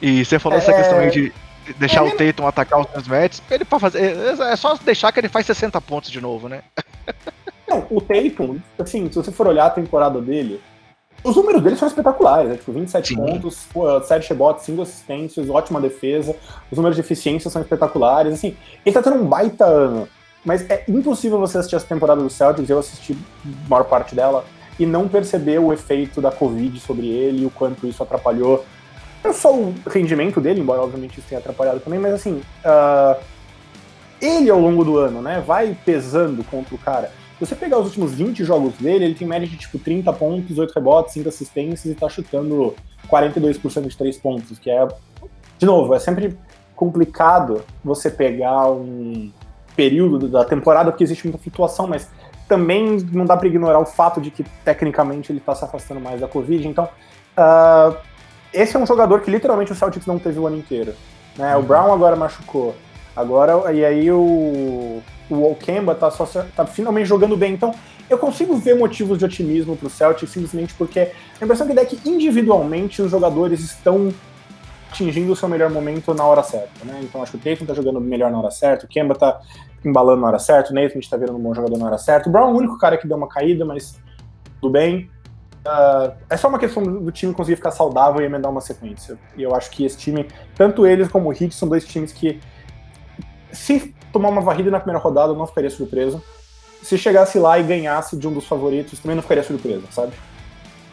E 0.00 0.24
você 0.24 0.38
falou 0.38 0.58
é, 0.58 0.62
essa 0.62 0.72
questão 0.72 0.98
aí 1.00 1.10
de 1.10 1.32
deixar 1.76 2.06
é, 2.06 2.08
o 2.08 2.16
Tatum 2.16 2.46
atacar 2.46 2.78
os 2.78 2.86
transmets, 2.86 3.42
ele 3.50 3.64
para 3.64 3.80
fazer, 3.80 4.16
é, 4.16 4.52
é 4.52 4.56
só 4.56 4.76
deixar 4.76 5.10
que 5.10 5.18
ele 5.18 5.28
faz 5.28 5.44
60 5.46 5.80
pontos 5.80 6.08
de 6.08 6.20
novo, 6.20 6.48
né? 6.48 6.62
Não, 7.68 7.84
o 7.90 8.00
Tatum, 8.00 8.60
assim, 8.78 9.08
se 9.08 9.16
você 9.16 9.32
for 9.32 9.48
olhar 9.48 9.66
a 9.66 9.70
temporada 9.70 10.20
dele, 10.20 10.60
os 11.22 11.36
números 11.36 11.62
dele 11.62 11.76
são 11.76 11.86
espetaculares, 11.86 12.48
né? 12.48 12.56
Tipo, 12.56 12.72
27 12.72 13.08
Sim. 13.08 13.16
pontos, 13.16 13.68
7 14.06 14.28
rebotes, 14.30 14.64
5 14.64 14.82
assistências, 14.82 15.50
ótima 15.50 15.80
defesa, 15.80 16.34
os 16.70 16.76
números 16.76 16.96
de 16.96 17.02
eficiência 17.02 17.50
são 17.50 17.60
espetaculares, 17.60 18.32
assim, 18.32 18.56
ele 18.84 18.94
tá 18.94 19.02
tendo 19.02 19.16
um 19.16 19.26
baita 19.26 19.64
ano. 19.64 20.08
Mas 20.44 20.68
é 20.70 20.84
impossível 20.88 21.38
você 21.38 21.58
assistir 21.58 21.76
essa 21.76 21.86
temporada 21.86 22.22
do 22.22 22.30
Celtics, 22.30 22.70
eu 22.70 22.78
assisti 22.78 23.12
a 23.12 23.68
maior 23.68 23.84
parte 23.84 24.14
dela, 24.14 24.44
e 24.78 24.86
não 24.86 25.06
perceber 25.06 25.58
o 25.58 25.72
efeito 25.72 26.22
da 26.22 26.32
Covid 26.32 26.80
sobre 26.80 27.06
ele, 27.06 27.44
o 27.44 27.50
quanto 27.50 27.86
isso 27.86 28.02
atrapalhou. 28.02 28.64
Não 29.22 29.34
só 29.34 29.54
o 29.54 29.74
rendimento 29.86 30.40
dele, 30.40 30.60
embora 30.60 30.80
obviamente 30.80 31.18
isso 31.18 31.28
tenha 31.28 31.38
atrapalhado 31.38 31.80
também, 31.80 32.00
mas 32.00 32.14
assim. 32.14 32.40
Uh, 32.64 33.22
ele 34.20 34.50
ao 34.50 34.58
longo 34.58 34.84
do 34.84 34.98
ano, 34.98 35.22
né, 35.22 35.42
vai 35.46 35.76
pesando 35.84 36.44
contra 36.44 36.74
o 36.74 36.78
cara. 36.78 37.10
Se 37.40 37.46
você 37.46 37.56
pegar 37.56 37.78
os 37.78 37.86
últimos 37.86 38.12
20 38.12 38.44
jogos 38.44 38.74
dele, 38.74 39.06
ele 39.06 39.14
tem 39.14 39.26
média 39.26 39.48
de 39.48 39.56
tipo 39.56 39.78
30 39.78 40.12
pontos, 40.12 40.58
8 40.58 40.74
rebotes, 40.74 41.14
5 41.14 41.26
assistências 41.26 41.86
e 41.86 41.94
tá 41.98 42.06
chutando 42.06 42.74
42% 43.08 43.88
de 43.88 43.96
3 43.96 44.18
pontos, 44.18 44.58
que 44.58 44.70
é, 44.70 44.86
de 45.56 45.64
novo, 45.64 45.94
é 45.94 45.98
sempre 45.98 46.36
complicado 46.76 47.64
você 47.82 48.10
pegar 48.10 48.70
um 48.70 49.32
período 49.74 50.28
da 50.28 50.44
temporada, 50.44 50.90
porque 50.90 51.02
existe 51.02 51.24
muita 51.24 51.38
flutuação, 51.38 51.86
mas 51.86 52.10
também 52.46 52.98
não 53.10 53.24
dá 53.24 53.38
para 53.38 53.48
ignorar 53.48 53.78
o 53.78 53.86
fato 53.86 54.20
de 54.20 54.30
que 54.30 54.44
tecnicamente 54.62 55.32
ele 55.32 55.38
está 55.38 55.54
se 55.54 55.64
afastando 55.64 55.98
mais 55.98 56.20
da 56.20 56.28
Covid. 56.28 56.68
Então, 56.68 56.84
uh, 57.38 57.96
esse 58.52 58.76
é 58.76 58.78
um 58.78 58.84
jogador 58.86 59.22
que 59.22 59.30
literalmente 59.30 59.72
o 59.72 59.74
Celtics 59.74 60.06
não 60.06 60.18
teve 60.18 60.38
o 60.38 60.46
ano 60.46 60.58
inteiro. 60.58 60.92
Né? 61.38 61.56
O 61.56 61.60
uhum. 61.60 61.64
Brown 61.64 61.90
agora 61.90 62.16
machucou. 62.16 62.74
Agora, 63.20 63.72
e 63.72 63.84
aí 63.84 64.10
o, 64.10 65.02
o 65.28 65.54
Kemba 65.56 65.94
tá, 65.94 66.10
só, 66.10 66.24
tá 66.24 66.64
finalmente 66.66 67.06
jogando 67.06 67.36
bem. 67.36 67.52
Então, 67.52 67.74
eu 68.08 68.18
consigo 68.18 68.56
ver 68.56 68.74
motivos 68.74 69.18
de 69.18 69.24
otimismo 69.24 69.76
pro 69.76 69.90
Celtics 69.90 70.30
simplesmente 70.30 70.74
porque 70.74 71.12
a 71.40 71.44
impressão 71.44 71.66
que 71.66 71.74
dá 71.74 71.82
é 71.82 71.84
que 71.84 72.00
individualmente 72.08 73.02
os 73.02 73.10
jogadores 73.10 73.60
estão 73.60 74.12
atingindo 74.90 75.32
o 75.32 75.36
seu 75.36 75.48
melhor 75.48 75.70
momento 75.70 76.12
na 76.12 76.24
hora 76.24 76.42
certa, 76.42 76.84
né? 76.84 76.98
Então 77.02 77.22
acho 77.22 77.38
que 77.38 77.38
o 77.38 77.40
Tatum 77.40 77.64
tá 77.64 77.74
jogando 77.74 78.00
melhor 78.00 78.30
na 78.30 78.38
hora 78.38 78.50
certa, 78.50 78.86
o 78.86 78.88
Kemba 78.88 79.14
tá 79.14 79.40
embalando 79.84 80.20
na 80.22 80.28
hora 80.28 80.38
certa, 80.38 80.72
o 80.72 80.74
Nathan 80.74 80.98
tá 81.08 81.16
virando 81.16 81.38
um 81.38 81.42
bom 81.42 81.54
jogador 81.54 81.78
na 81.78 81.86
hora 81.86 81.98
certa. 81.98 82.28
O 82.28 82.32
Brown 82.32 82.48
é 82.48 82.52
o 82.52 82.56
único 82.56 82.76
cara 82.78 82.98
que 82.98 83.06
deu 83.06 83.16
uma 83.16 83.28
caída, 83.28 83.64
mas 83.64 84.00
tudo 84.60 84.72
bem. 84.72 85.08
Uh, 85.60 86.12
é 86.28 86.36
só 86.36 86.48
uma 86.48 86.58
questão 86.58 86.82
do 86.82 87.12
time 87.12 87.34
conseguir 87.34 87.56
ficar 87.56 87.70
saudável 87.70 88.22
e 88.22 88.24
emendar 88.24 88.50
uma 88.50 88.60
sequência. 88.60 89.18
E 89.36 89.42
eu 89.42 89.54
acho 89.54 89.70
que 89.70 89.84
esse 89.84 89.96
time, 89.96 90.26
tanto 90.56 90.86
eles 90.86 91.08
como 91.08 91.28
o 91.28 91.32
Heat, 91.32 91.54
são 91.54 91.68
dois 91.68 91.84
times 91.84 92.12
que, 92.12 92.40
se 93.52 93.94
tomar 94.12 94.28
uma 94.28 94.40
varrida 94.40 94.70
na 94.70 94.80
primeira 94.80 94.98
rodada, 94.98 95.32
eu 95.32 95.36
não 95.36 95.46
ficaria 95.46 95.70
surpreso. 95.70 96.22
Se 96.82 96.96
chegasse 96.96 97.38
lá 97.38 97.58
e 97.58 97.62
ganhasse 97.62 98.16
de 98.16 98.26
um 98.26 98.32
dos 98.32 98.46
favoritos, 98.46 98.98
também 98.98 99.14
não 99.14 99.22
ficaria 99.22 99.42
surpreso, 99.42 99.84
sabe? 99.90 100.12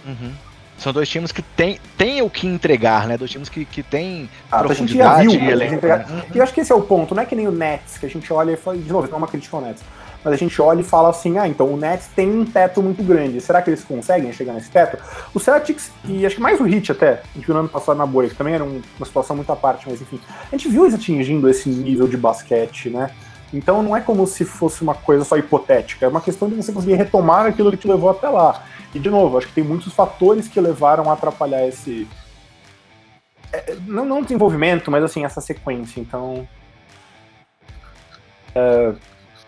Uhum. 0.06 0.32
São 0.78 0.94
dois 0.94 1.10
times 1.10 1.32
que 1.32 1.42
têm 1.42 1.80
tem 1.98 2.22
o 2.22 2.30
que 2.30 2.46
entregar, 2.46 3.08
né? 3.08 3.18
Dois 3.18 3.32
times 3.32 3.50
que, 3.50 3.66
que 3.66 3.82
têm 3.82 4.30
ah, 4.52 4.60
profundidade 4.60 5.22
a 5.22 5.24
gente 5.24 5.34
já 5.34 5.40
viu, 5.40 5.50
e 5.50 5.52
elenco. 5.52 5.86
Uhum. 5.86 6.22
E 6.36 6.38
eu 6.38 6.44
acho 6.44 6.54
que 6.54 6.62
esse 6.62 6.72
é 6.72 6.76
o 6.76 6.82
ponto, 6.82 7.16
não 7.16 7.24
é 7.24 7.26
que 7.26 7.36
nem 7.36 7.48
o 7.48 7.52
Nets, 7.52 7.98
que 7.98 8.06
a 8.06 8.10
gente 8.10 8.32
olha 8.32 8.52
e 8.52 8.58
fala, 8.58 8.78
de 8.78 8.92
novo, 8.92 9.08
não 9.08 9.16
é 9.16 9.18
uma 9.18 9.28
crítica 9.28 9.58
ao 9.58 9.64
Nets, 9.64 9.84
mas 10.28 10.34
a 10.34 10.38
gente 10.38 10.62
olha 10.62 10.82
e 10.82 10.84
fala 10.84 11.10
assim, 11.10 11.38
ah, 11.38 11.48
então 11.48 11.74
o 11.74 11.78
Nets 11.78 12.10
tem 12.14 12.30
um 12.30 12.44
teto 12.44 12.84
muito 12.84 13.02
grande, 13.02 13.40
será 13.40 13.62
que 13.62 13.70
eles 13.70 13.82
conseguem 13.82 14.34
chegar 14.34 14.52
nesse 14.52 14.70
teto? 14.70 15.02
O 15.34 15.40
Celtics, 15.40 15.90
e 16.04 16.26
acho 16.26 16.36
que 16.36 16.42
mais 16.42 16.60
o 16.60 16.68
Heat 16.68 16.92
até, 16.92 17.22
a 17.34 17.38
gente 17.38 17.50
no 17.50 17.60
ano 17.60 17.70
passado 17.70 17.96
na 17.96 18.06
bolha, 18.06 18.28
que 18.28 18.36
também 18.36 18.54
era 18.54 18.64
uma 18.66 19.06
situação 19.06 19.38
muito 19.38 19.50
à 19.50 19.56
parte, 19.56 19.88
mas 19.90 20.02
enfim, 20.02 20.20
a 20.52 20.54
gente 20.54 20.68
viu 20.68 20.84
eles 20.84 20.96
atingindo 20.96 21.48
esse 21.48 21.70
nível 21.70 22.10
de 22.10 22.18
basquete, 22.18 22.90
né? 22.90 23.10
Então 23.54 23.82
não 23.82 23.96
é 23.96 24.02
como 24.02 24.28
se 24.28 24.44
fosse 24.44 24.82
uma 24.82 24.94
coisa 24.94 25.24
só 25.24 25.38
hipotética, 25.38 26.06
é 26.06 26.10
uma 26.10 26.20
questão 26.20 26.50
de 26.50 26.56
você 26.56 26.74
conseguir 26.74 26.96
retomar 26.96 27.46
aquilo 27.46 27.72
que 27.72 27.78
te 27.78 27.88
levou 27.88 28.10
até 28.10 28.28
lá. 28.28 28.66
E 28.94 29.00
de 29.00 29.10
novo, 29.10 29.38
acho 29.38 29.48
que 29.48 29.54
tem 29.54 29.64
muitos 29.64 29.94
fatores 29.94 30.50
que 30.50 30.60
levaram 30.60 31.10
a 31.10 31.14
atrapalhar 31.14 31.66
esse. 31.66 32.06
É, 33.54 33.78
não, 33.86 34.04
não 34.04 34.22
desenvolvimento, 34.22 34.92
mas 34.92 35.06
assim, 35.06 35.24
essa 35.24 35.40
sequência. 35.40 36.02
Então. 36.02 36.46
É, 38.54 38.94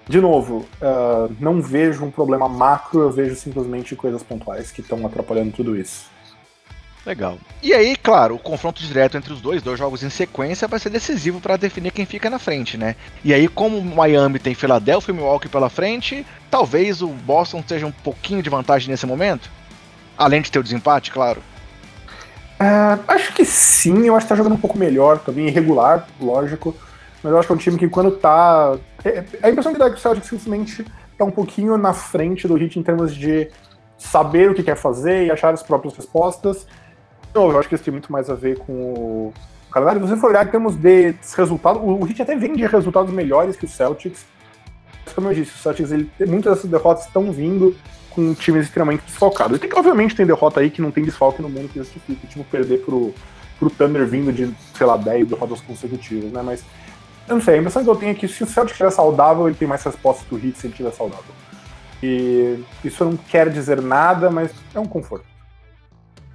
de 0.10 0.20
novo, 0.20 0.66
uh, 0.82 1.32
não 1.40 1.62
vejo 1.62 2.04
um 2.04 2.10
problema 2.10 2.50
macro, 2.50 3.02
eu 3.02 3.12
vejo 3.12 3.36
simplesmente 3.36 3.96
coisas 3.96 4.24
pontuais 4.24 4.72
que 4.72 4.82
estão 4.82 5.06
atrapalhando 5.06 5.52
tudo 5.52 5.78
isso. 5.78 6.10
Legal. 7.06 7.38
E 7.62 7.76
aí, 7.76 7.96
claro, 7.96 8.34
o 8.34 8.40
confronto 8.40 8.82
direto 8.82 9.16
entre 9.16 9.32
os 9.32 9.40
dois, 9.40 9.62
dois 9.62 9.78
jogos 9.78 10.02
em 10.02 10.10
sequência, 10.10 10.68
vai 10.68 10.80
ser 10.80 10.90
decisivo 10.90 11.40
para 11.40 11.58
definir 11.58 11.92
quem 11.92 12.08
fica 12.08 12.28
na 12.28 12.40
frente, 12.40 12.76
né? 12.76 12.96
E 13.24 13.36
aí, 13.36 13.48
como 13.48 13.80
Miami 13.84 14.40
tem 14.40 14.56
Philadelphia 14.56 15.12
e 15.12 15.16
Milwaukee 15.16 15.48
pela 15.48 15.70
frente, 15.70 16.26
talvez 16.50 17.04
o 17.04 17.10
Boston 17.10 17.64
seja 17.68 17.86
um 17.86 17.92
pouquinho 17.92 18.42
de 18.42 18.50
vantagem 18.50 18.90
nesse 18.90 19.06
momento? 19.06 19.48
Além 20.18 20.42
de 20.42 20.52
ter 20.52 20.58
o 20.58 20.64
desempate, 20.64 21.12
claro. 21.12 21.40
Uh, 22.60 23.00
acho 23.08 23.32
que 23.34 23.46
sim, 23.46 24.08
eu 24.08 24.16
acho 24.16 24.26
que 24.26 24.30
tá 24.30 24.36
jogando 24.36 24.56
um 24.56 24.60
pouco 24.60 24.78
melhor 24.78 25.20
também, 25.20 25.48
irregular, 25.48 26.08
lógico. 26.20 26.76
Mas 27.24 27.32
eu 27.32 27.38
acho 27.38 27.48
que 27.48 27.54
é 27.54 27.56
um 27.56 27.60
time 27.60 27.78
que 27.78 27.90
quando 27.90 28.12
tá. 28.12 28.78
É, 29.04 29.10
é, 29.10 29.26
a 29.44 29.50
impressão 29.50 29.74
que 29.74 29.80
dá 29.80 29.88
é 29.88 29.90
que 29.90 29.98
o 29.98 30.00
Celtics 30.00 30.30
simplesmente 30.30 30.86
tá 31.18 31.26
um 31.26 31.32
pouquinho 31.32 31.78
na 31.78 31.94
frente 31.94 32.48
do 32.48 32.58
Heat 32.58 32.80
em 32.80 32.84
termos 32.84 33.14
de 33.14 33.50
saber 33.98 34.50
o 34.50 34.54
que 34.54 34.64
quer 34.64 34.78
fazer 34.78 35.26
e 35.26 35.32
achar 35.32 35.54
as 35.54 35.62
próprias 35.62 35.94
respostas. 35.96 36.66
Então, 37.30 37.50
eu 37.52 37.60
acho 37.60 37.68
que 37.68 37.76
isso 37.76 37.84
tem 37.84 37.92
muito 37.92 38.12
mais 38.12 38.30
a 38.30 38.36
ver 38.36 38.58
com 38.60 38.74
o 38.74 39.34
calendário. 39.70 40.02
Se 40.02 40.08
você 40.08 40.20
for 40.20 40.30
olhar 40.30 40.48
em 40.48 40.50
termos 40.50 40.76
de 40.76 41.14
resultados, 41.36 41.82
o 41.84 42.08
Heat 42.08 42.22
até 42.22 42.36
vem 42.36 42.56
de 42.56 42.66
resultados 42.66 43.14
melhores 43.14 43.56
que 43.56 43.66
o 43.66 43.68
Celtics. 43.68 44.26
Mas, 45.06 45.14
como 45.14 45.28
eu 45.30 45.34
disse, 45.34 45.52
o 45.52 45.58
Celtics, 45.58 45.92
ele, 45.92 46.10
muitas 46.26 46.56
dessas 46.56 46.72
derrotas 46.72 47.06
estão 47.06 47.32
vindo 47.32 47.76
com 48.10 48.34
times 48.34 48.66
extremamente 48.66 49.04
desfalcados. 49.06 49.58
E 49.58 49.60
tem, 49.60 49.70
obviamente 49.74 50.16
tem 50.16 50.26
derrota 50.26 50.60
aí 50.60 50.70
que 50.70 50.82
não 50.82 50.92
tem 50.92 51.04
desfalque 51.04 51.42
no 51.42 51.50
mundo 51.50 51.70
que 51.70 51.80
justifica 51.80 52.26
o 52.26 52.30
time 52.30 52.44
perder 52.46 52.80
pro, 52.80 53.14
pro 53.60 53.70
Thunder 53.70 54.06
vindo 54.08 54.32
de, 54.32 54.52
sei 54.76 54.88
lá, 54.88 54.98
10 54.98 55.28
derrotas 55.28 55.62
consecutivas, 55.62 56.32
né? 56.32 56.42
Mas, 56.42 56.64
eu 57.30 57.36
não 57.36 57.42
sei, 57.42 57.56
a 57.56 57.58
impressão 57.60 57.84
que 57.84 57.90
eu 57.90 57.96
tenho 57.96 58.12
é 58.12 58.16
que 58.16 58.28
se 58.28 58.44
o 58.44 58.48
Celtics 58.48 58.74
estiver 58.74 58.92
saudável, 58.92 59.48
ele 59.48 59.56
tem 59.56 59.68
mais 59.68 59.84
respostas 59.84 60.28
que 60.28 60.36
o 60.36 60.38
Heat 60.38 60.58
se 60.58 60.68
ele 60.68 60.74
estiver 60.74 60.92
saudável. 60.92 61.34
E 62.02 62.64
isso 62.84 63.04
não 63.06 63.16
quer 63.16 63.50
dizer 63.50 63.82
nada, 63.82 64.30
mas 64.30 64.52
é 64.74 64.80
um 64.80 64.86
conforto. 64.86 65.26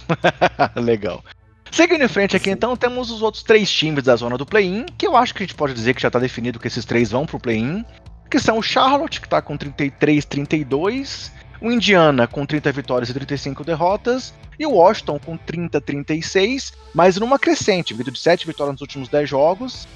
Legal. 0.75 1.23
Seguindo 1.71 2.03
em 2.03 2.07
frente 2.07 2.35
aqui, 2.35 2.49
então, 2.49 2.77
temos 2.77 3.11
os 3.11 3.21
outros 3.21 3.43
três 3.43 3.69
times 3.69 4.03
da 4.03 4.15
zona 4.15 4.37
do 4.37 4.45
play-in, 4.45 4.85
que 4.97 5.05
eu 5.05 5.17
acho 5.17 5.33
que 5.33 5.43
a 5.43 5.45
gente 5.45 5.55
pode 5.55 5.73
dizer 5.73 5.93
que 5.93 6.01
já 6.01 6.07
está 6.07 6.19
definido 6.19 6.59
que 6.59 6.67
esses 6.67 6.85
três 6.85 7.11
vão 7.11 7.25
pro 7.25 7.39
play-in, 7.39 7.83
que 8.29 8.39
são 8.39 8.57
o 8.59 8.63
Charlotte, 8.63 9.19
que 9.19 9.27
está 9.27 9.41
com 9.41 9.57
33-32, 9.57 11.31
o 11.59 11.71
Indiana 11.71 12.27
com 12.27 12.45
30 12.45 12.71
vitórias 12.71 13.09
e 13.09 13.13
35 13.13 13.63
derrotas, 13.63 14.33
e 14.57 14.65
o 14.65 14.71
Washington 14.71 15.19
com 15.19 15.37
30-36, 15.37 16.73
mas 16.93 17.17
numa 17.17 17.37
crescente, 17.37 17.93
vindo 17.93 18.11
de 18.11 18.19
7 18.19 18.47
vitórias 18.47 18.75
nos 18.75 18.81
últimos 18.81 19.09
10 19.09 19.29
jogos, 19.29 19.87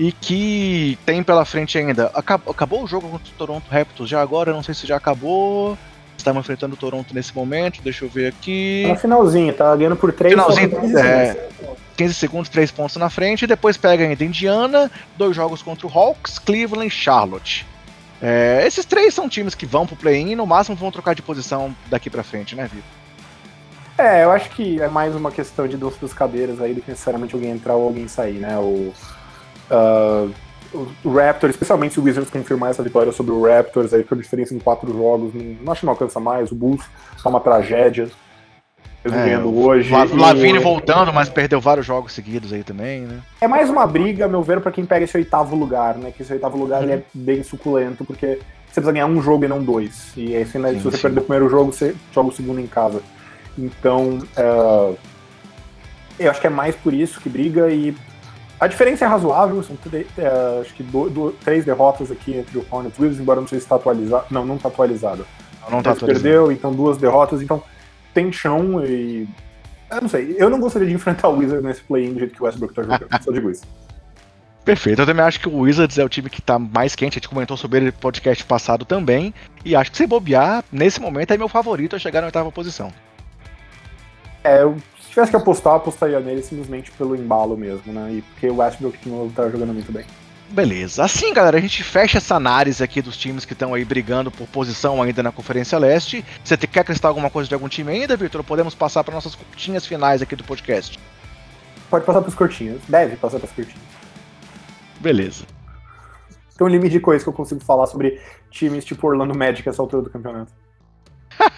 e 0.00 0.12
que 0.12 0.98
tem 1.04 1.22
pela 1.22 1.44
frente 1.44 1.76
ainda. 1.76 2.10
Acabou, 2.14 2.50
acabou 2.50 2.82
o 2.82 2.86
jogo 2.86 3.06
contra 3.06 3.28
o 3.28 3.36
Toronto 3.36 3.70
Raptors 3.70 4.08
já 4.08 4.22
agora, 4.22 4.50
não 4.50 4.62
sei 4.62 4.74
se 4.74 4.86
já 4.86 4.96
acabou. 4.96 5.76
Estamos 6.16 6.40
enfrentando 6.40 6.72
o 6.74 6.76
Toronto 6.76 7.14
nesse 7.14 7.34
momento, 7.36 7.82
deixa 7.82 8.06
eu 8.06 8.08
ver 8.08 8.28
aqui. 8.28 8.84
Tá 8.86 8.94
no 8.94 8.98
finalzinho, 8.98 9.52
tá 9.52 9.76
ganhando 9.76 9.96
por 9.96 10.10
3 10.10 10.32
Finalzinho, 10.32 10.80
15 10.80 10.98
é, 10.98 11.48
15 11.98 12.14
segundos, 12.14 12.48
3 12.48 12.70
pontos 12.70 12.96
na 12.96 13.10
frente, 13.10 13.42
e 13.42 13.46
depois 13.46 13.76
pega 13.76 14.04
ainda 14.04 14.24
Indiana, 14.24 14.90
dois 15.18 15.36
jogos 15.36 15.62
contra 15.62 15.86
o 15.86 15.90
Hawks, 15.90 16.38
Cleveland 16.38 16.86
e 16.86 16.90
Charlotte. 16.90 17.66
É, 18.22 18.64
esses 18.66 18.86
três 18.86 19.12
são 19.14 19.28
times 19.28 19.54
que 19.54 19.66
vão 19.66 19.86
pro 19.86 19.96
play-in 19.96 20.30
e 20.30 20.36
no 20.36 20.46
máximo 20.46 20.76
vão 20.76 20.90
trocar 20.90 21.14
de 21.14 21.20
posição 21.20 21.74
daqui 21.90 22.08
para 22.08 22.22
frente, 22.22 22.54
né, 22.54 22.64
Vitor? 22.64 22.82
É, 23.98 24.24
eu 24.24 24.30
acho 24.30 24.48
que 24.50 24.80
é 24.80 24.88
mais 24.88 25.14
uma 25.14 25.30
questão 25.30 25.68
de 25.68 25.76
duas 25.76 25.94
cadeiras 26.14 26.60
aí 26.60 26.72
do 26.72 26.80
que 26.80 26.90
necessariamente 26.90 27.34
alguém 27.34 27.50
entrar 27.50 27.74
ou 27.74 27.84
alguém 27.84 28.08
sair, 28.08 28.38
né? 28.38 28.56
O, 28.58 28.92
uh, 29.70 30.30
o 31.04 31.10
Raptors, 31.10 31.54
especialmente 31.54 31.94
se 31.94 32.00
o 32.00 32.04
Wizards 32.04 32.30
confirmar 32.30 32.70
essa 32.70 32.82
vitória 32.82 33.12
sobre 33.12 33.32
o 33.32 33.42
Raptors, 33.42 33.92
aí 33.92 34.04
com 34.04 34.14
a 34.14 34.18
diferença 34.18 34.54
em 34.54 34.58
quatro 34.58 34.92
jogos, 34.92 35.34
não, 35.34 35.56
não 35.62 35.72
acho 35.72 35.80
que 35.80 35.86
não 35.86 35.92
alcança 35.92 36.20
mais. 36.20 36.52
O 36.52 36.54
Bulls 36.54 36.84
tá 37.22 37.28
uma 37.28 37.40
tragédia. 37.40 38.08
É, 39.02 39.38
hoje. 39.38 39.90
La 39.90 40.04
Lavine 40.04 40.58
o... 40.58 40.62
voltando, 40.62 41.12
mas 41.12 41.30
perdeu 41.30 41.58
vários 41.58 41.86
jogos 41.86 42.12
seguidos 42.12 42.52
aí 42.52 42.62
também, 42.62 43.00
né? 43.00 43.20
É 43.40 43.48
mais 43.48 43.70
uma 43.70 43.86
briga, 43.86 44.28
meu 44.28 44.42
ver, 44.42 44.60
para 44.60 44.70
quem 44.70 44.84
pega 44.84 45.04
esse 45.04 45.16
oitavo 45.16 45.56
lugar, 45.56 45.96
né? 45.96 46.12
Que 46.14 46.22
esse 46.22 46.32
oitavo 46.32 46.58
lugar 46.58 46.84
uhum. 46.84 46.90
é 46.90 47.02
bem 47.14 47.42
suculento, 47.42 48.04
porque 48.04 48.38
você 48.66 48.74
precisa 48.74 48.92
ganhar 48.92 49.06
um 49.06 49.22
jogo 49.22 49.44
e 49.44 49.48
não 49.48 49.62
dois. 49.62 50.12
E 50.16 50.36
aí, 50.36 50.46
né, 50.58 50.74
se 50.74 50.80
você 50.80 50.96
sim. 50.96 51.02
perder 51.02 51.20
o 51.20 51.22
primeiro 51.22 51.48
jogo, 51.48 51.72
você 51.72 51.94
joga 52.12 52.28
o 52.28 52.32
segundo 52.32 52.60
em 52.60 52.66
casa. 52.66 53.02
Então, 53.58 54.18
uh, 54.36 54.96
eu 56.18 56.30
acho 56.30 56.40
que 56.40 56.46
é 56.46 56.50
mais 56.50 56.76
por 56.76 56.92
isso 56.92 57.20
que 57.20 57.28
briga 57.28 57.70
e 57.70 57.96
a 58.60 58.66
diferença 58.66 59.06
é 59.06 59.08
razoável, 59.08 59.62
são 59.62 59.74
é, 60.18 60.60
acho 60.60 60.74
que 60.74 60.82
do, 60.82 61.08
do, 61.08 61.32
três 61.32 61.64
derrotas 61.64 62.10
aqui 62.10 62.36
entre 62.36 62.58
o 62.58 62.66
Hornets 62.70 62.98
e 62.98 63.00
Wizards, 63.00 63.20
embora 63.20 63.40
não 63.40 63.48
sei 63.48 63.58
se 63.58 63.64
está 63.64 63.76
atualizado. 63.76 64.26
Não, 64.30 64.44
não 64.44 64.56
está 64.56 64.68
atualizado. 64.68 65.26
Não, 65.62 65.70
não 65.70 65.82
tá 65.82 65.92
atualizado. 65.92 66.22
perdeu, 66.22 66.52
então 66.52 66.70
duas 66.70 66.98
derrotas, 66.98 67.40
então 67.40 67.62
tem 68.12 68.30
chão 68.30 68.84
e. 68.84 69.26
Eu 69.90 70.02
não 70.02 70.08
sei, 70.10 70.36
eu 70.38 70.50
não 70.50 70.60
gostaria 70.60 70.86
de 70.86 70.92
enfrentar 70.94 71.28
o 71.28 71.38
Wizards 71.38 71.64
nesse 71.64 71.80
play-in 71.80 72.12
do 72.12 72.18
jeito 72.18 72.34
que 72.34 72.42
o 72.42 72.44
Westbrook 72.44 72.72
está 72.78 72.82
jogando, 72.82 73.24
só 73.24 73.32
digo 73.32 73.50
isso. 73.50 73.64
Perfeito, 74.62 75.00
eu 75.00 75.06
também 75.06 75.24
acho 75.24 75.40
que 75.40 75.48
o 75.48 75.60
Wizards 75.60 75.96
é 75.96 76.04
o 76.04 76.08
time 76.08 76.28
que 76.28 76.40
está 76.40 76.58
mais 76.58 76.94
quente, 76.94 77.14
a 77.14 77.18
gente 77.18 77.30
comentou 77.30 77.56
sobre 77.56 77.78
ele 77.78 77.86
no 77.86 77.92
podcast 77.94 78.44
passado 78.44 78.84
também, 78.84 79.32
e 79.64 79.74
acho 79.74 79.90
que 79.90 79.96
se 79.96 80.06
bobear, 80.06 80.62
nesse 80.70 81.00
momento 81.00 81.32
é 81.32 81.38
meu 81.38 81.48
favorito 81.48 81.96
a 81.96 81.98
chegar 81.98 82.20
na 82.20 82.26
oitava 82.26 82.52
posição. 82.52 82.92
É, 84.44 84.62
eu 84.62 84.76
se 85.10 85.14
tivesse 85.14 85.32
que 85.32 85.36
apostar, 85.36 85.74
apostaria 85.74 86.20
nele 86.20 86.40
simplesmente 86.40 86.92
pelo 86.92 87.16
embalo 87.16 87.56
mesmo, 87.56 87.92
né? 87.92 88.12
E 88.12 88.22
porque 88.22 88.48
o 88.48 88.58
Westbrook 88.58 88.96
de 88.96 89.08
novo 89.08 89.32
tá 89.34 89.48
jogando 89.50 89.74
muito 89.74 89.90
bem. 89.90 90.04
Beleza. 90.50 91.02
Assim, 91.02 91.34
galera, 91.34 91.58
a 91.58 91.60
gente 91.60 91.82
fecha 91.82 92.18
essa 92.18 92.36
análise 92.36 92.82
aqui 92.82 93.02
dos 93.02 93.16
times 93.16 93.44
que 93.44 93.52
estão 93.52 93.74
aí 93.74 93.84
brigando 93.84 94.30
por 94.30 94.46
posição 94.46 95.02
ainda 95.02 95.20
na 95.20 95.32
Conferência 95.32 95.76
Leste. 95.80 96.24
Você 96.44 96.56
quer 96.58 96.80
acrescentar 96.80 97.08
alguma 97.08 97.28
coisa 97.28 97.48
de 97.48 97.54
algum 97.54 97.68
time 97.68 97.90
ainda, 97.90 98.16
Vitor? 98.16 98.44
Podemos 98.44 98.72
passar 98.72 99.02
para 99.02 99.12
nossas 99.12 99.34
curtinhas 99.34 99.84
finais 99.84 100.22
aqui 100.22 100.36
do 100.36 100.44
podcast. 100.44 100.96
Pode 101.90 102.04
passar 102.04 102.20
para 102.20 102.28
os 102.28 102.34
curtinhos. 102.36 102.80
Deve 102.88 103.16
passar 103.16 103.40
para 103.40 103.46
os 103.46 103.52
curtinhos. 103.52 103.82
Beleza. 105.00 105.44
Tem 106.56 106.64
um 106.64 106.70
limite 106.70 106.92
de 106.92 107.00
coisas 107.00 107.24
que 107.24 107.28
eu 107.28 107.34
consigo 107.34 107.60
falar 107.64 107.88
sobre 107.88 108.20
times 108.48 108.84
tipo 108.84 109.08
Orlando 109.08 109.36
Magic 109.36 109.68
essa 109.68 109.82
altura 109.82 110.04
do 110.04 110.10
campeonato. 110.10 110.52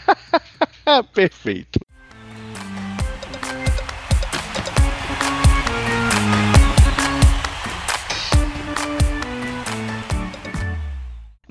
Perfeito. 1.12 1.91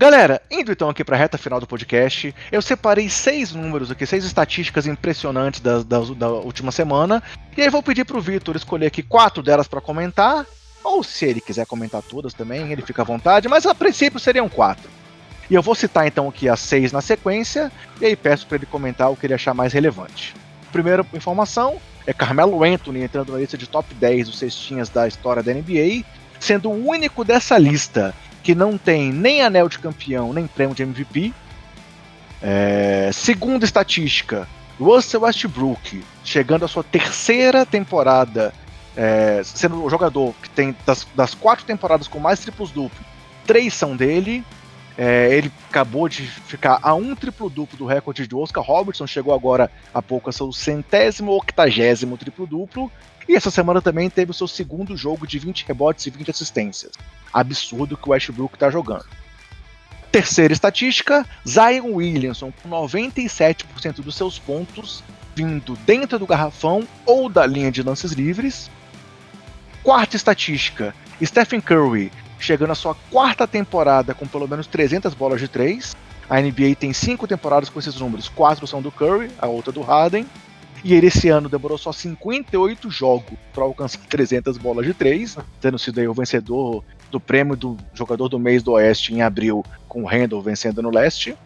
Galera, 0.02 0.41
indo 0.49 0.72
então 0.72 0.89
aqui 0.89 1.04
para 1.04 1.16
a 1.16 1.20
reta 1.20 1.38
final 1.38 1.60
do 1.60 1.68
podcast, 1.68 2.34
eu 2.52 2.60
separei 2.60 3.08
seis 3.08 3.52
números 3.52 3.91
aqui, 3.91 4.04
seis 4.04 4.26
estatísticas 4.26 4.88
impressionantes 4.88 5.60
da, 5.60 5.84
da, 5.84 5.99
da 5.99 6.28
última 6.28 6.72
semana, 6.72 7.22
e 7.56 7.62
aí 7.62 7.70
vou 7.70 7.84
pedir 7.84 8.04
para 8.04 8.18
o 8.18 8.20
Vitor 8.20 8.56
escolher 8.56 8.88
aqui 8.88 9.04
quatro 9.04 9.43
delas 9.43 9.68
para 9.68 9.80
comentar, 9.80 10.43
ou 10.84 11.04
se 11.04 11.26
ele 11.26 11.39
quiser 11.39 11.68
comentar 11.68 12.02
todas 12.02 12.34
também, 12.34 12.72
ele 12.72 12.82
fica 12.82 13.04
à 13.04 13.06
vontade, 13.06 13.47
mas 13.47 13.64
a 13.68 13.76
princípio 13.76 14.20
seriam 14.20 14.49
quatro. 14.49 14.89
E 15.47 15.54
eu 15.54 15.62
vou 15.62 15.76
citar 15.76 16.08
então 16.08 16.28
aqui 16.28 16.49
as 16.49 16.62
seis 16.62 16.91
na 16.91 16.99
sequência, 16.99 17.72
e 18.02 18.06
aí 18.08 18.16
peço 18.16 18.47
para 18.47 18.56
ele 18.58 18.66
comentar 18.66 19.12
o 19.12 19.16
que 19.16 19.28
ele 19.28 19.36
achar 19.36 19.54
mais 19.54 19.72
relevante. 19.72 20.34
Primeira 20.72 21.06
informação 21.14 21.78
é 22.08 22.12
Carmelo 22.12 22.64
Anthony 22.64 23.04
entrando 23.04 23.34
na 23.34 23.38
lista 23.38 23.56
de 23.56 23.70
top 23.70 23.93
10 23.93 24.30
dos 24.30 24.39
cestinhas 24.39 24.89
da 24.89 25.08
história 25.08 25.43
da 25.43 25.54
NBA, 25.54 26.04
sendo 26.39 26.72
o 26.72 26.88
único 26.88 27.24
dessa 27.24 27.56
lista 27.56 28.16
que 28.44 28.56
não 28.56 28.78
tem 28.78 29.12
nem 29.12 29.42
anel 29.42 29.70
de 29.70 29.80
campeão, 29.80 30.34
nem 30.34 30.48
prêmio 30.48 30.76
de 30.76 30.84
MVP. 30.84 31.34
É, 32.42 33.12
segunda 33.14 33.66
estatística, 33.66 34.48
Russell 34.80 35.22
Westbrook, 35.22 36.04
chegando 36.24 36.66
à 36.66 36.68
sua 36.68 36.84
terceira 36.84 37.66
temporada, 37.66 38.54
é, 38.96 39.42
sendo 39.44 39.84
o 39.84 39.89
jogador 39.89 40.34
que 40.42 40.50
tem 40.50 40.76
das, 40.86 41.08
das 41.16 41.36
quatro 41.36 41.66
temporadas 41.66 42.08
com 42.08 42.20
mais 42.20 42.39
triplos 42.39 42.72
duplos, 42.72 43.06
três 43.46 43.74
são 43.74 43.96
dele. 43.96 44.44
É, 44.98 45.34
ele 45.34 45.52
acabou 45.70 46.10
de 46.10 46.22
ficar 46.22 46.80
a 46.82 46.94
um 46.94 47.16
triplo 47.16 47.50
duplo 47.50 47.78
do 47.78 47.86
recorde 47.86 48.28
de 48.28 48.36
Oscar 48.36 48.64
Robertson, 48.64 49.08
chegou 49.08 49.34
agora 49.34 49.72
há 49.94 50.02
pouco 50.02 50.30
a 50.30 50.34
seu 50.34 50.52
centésimo 50.52 51.32
octagésimo 51.32 52.18
triplo 52.18 52.46
duplo. 52.46 52.92
E 53.28 53.36
essa 53.36 53.50
semana 53.50 53.82
também 53.82 54.10
teve 54.10 54.32
o 54.32 54.34
seu 54.34 54.48
segundo 54.48 54.98
jogo 54.98 55.26
de 55.26 55.39
20 55.39 55.66
rebotes 55.66 56.06
e 56.06 56.10
20 56.10 56.32
assistências. 56.32 56.92
Absurdo 57.34 57.98
que 57.98 58.08
o 58.08 58.12
Westbrook 58.12 58.56
está 58.56 58.70
jogando. 58.70 59.06
Terceira 60.12 60.54
estatística, 60.54 61.26
Zion 61.48 61.94
Williamson 61.94 62.52
com 62.62 62.70
97% 62.70 64.02
dos 64.02 64.16
seus 64.16 64.38
pontos 64.38 65.04
vindo 65.36 65.78
dentro 65.86 66.20
do 66.20 66.28
garrafão 66.28 66.86
ou 67.06 67.30
da 67.30 67.46
linha 67.46 67.72
de 67.72 67.82
lances 67.82 68.12
livres. 68.12 68.70
Quarta 69.84 70.16
estatística, 70.16 70.94
Stephen 71.24 71.62
Curry 71.62 72.12
chegando 72.42 72.72
à 72.72 72.76
sua 72.76 72.96
quarta 73.10 73.48
temporada 73.48 74.14
com 74.14 74.28
pelo 74.28 74.48
menos 74.48 74.68
300 74.68 75.14
bolas 75.14 75.40
de 75.40 75.48
três. 75.48 75.96
A 76.30 76.42
NBA 76.42 76.76
tem 76.80 76.92
cinco 76.94 77.28
temporadas 77.28 77.70
com 77.70 77.80
esses 77.80 77.96
números, 77.96 78.28
quatro 78.30 78.66
são 78.66 78.82
do 78.82 78.92
Curry, 78.92 79.30
a 79.38 79.48
outra 79.48 79.72
do 79.72 79.82
Harden. 79.82 80.26
E 80.84 80.96
ele 80.96 81.08
esse 81.08 81.30
ano 81.30 81.48
demorou 81.48 81.78
só 81.78 81.92
58 81.92 82.90
jogos 82.90 83.38
para 83.54 83.64
alcançar 83.64 84.00
300 84.10 84.58
bolas 84.58 84.86
de 84.86 84.94
três, 84.96 85.38
tendo 85.60 85.78
sido 85.78 86.00
aí 86.00 86.08
o 86.08 86.14
vencedor 86.14 86.84
do 87.12 87.20
prêmio 87.20 87.55
do 87.55 87.78
jogador 87.93 88.28
do 88.28 88.39
mês 88.39 88.64
do 88.64 88.72
Oeste 88.72 89.14
em 89.14 89.22
abril, 89.22 89.64
com 89.88 90.03
o 90.03 90.07
Randall 90.07 90.41
vencendo 90.41 90.82
no 90.82 90.89
leste. 90.89 91.38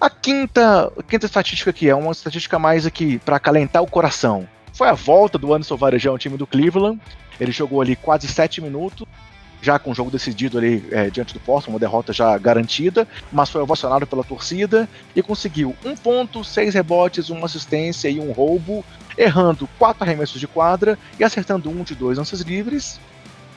A 0.00 0.08
quinta, 0.08 0.90
a 0.96 1.02
quinta 1.02 1.26
estatística 1.26 1.70
aqui 1.70 1.88
é 1.88 1.94
uma 1.94 2.12
estatística 2.12 2.58
mais 2.58 2.86
aqui 2.86 3.18
para 3.18 3.36
acalentar 3.36 3.82
o 3.82 3.90
coração. 3.90 4.48
Foi 4.72 4.88
a 4.88 4.94
volta 4.94 5.36
do 5.36 5.52
Anderson 5.52 5.76
Varejão 5.76 6.12
ao 6.12 6.18
time 6.18 6.38
do 6.38 6.46
Cleveland. 6.46 6.98
Ele 7.38 7.52
jogou 7.52 7.82
ali 7.82 7.96
quase 7.96 8.26
7 8.26 8.62
minutos, 8.62 9.06
já 9.62 9.78
com 9.78 9.90
o 9.90 9.94
jogo 9.94 10.10
decidido 10.10 10.56
ali 10.56 10.86
é, 10.90 11.10
diante 11.10 11.34
do 11.34 11.40
Porto, 11.40 11.68
uma 11.68 11.78
derrota 11.78 12.12
já 12.12 12.36
garantida, 12.38 13.06
mas 13.30 13.50
foi 13.50 13.60
ovacionado 13.60 14.06
pela 14.06 14.24
torcida 14.24 14.88
e 15.14 15.22
conseguiu 15.22 15.76
um 15.84 15.94
ponto, 15.94 16.42
seis 16.42 16.74
rebotes, 16.74 17.28
uma 17.28 17.46
assistência 17.46 18.08
e 18.08 18.18
um 18.18 18.32
roubo, 18.32 18.84
errando 19.18 19.68
quatro 19.78 20.02
arremessos 20.02 20.40
de 20.40 20.48
quadra 20.48 20.98
e 21.18 21.24
acertando 21.24 21.68
um 21.68 21.82
de 21.82 21.94
dois 21.94 22.16
lances 22.16 22.40
livres. 22.40 22.98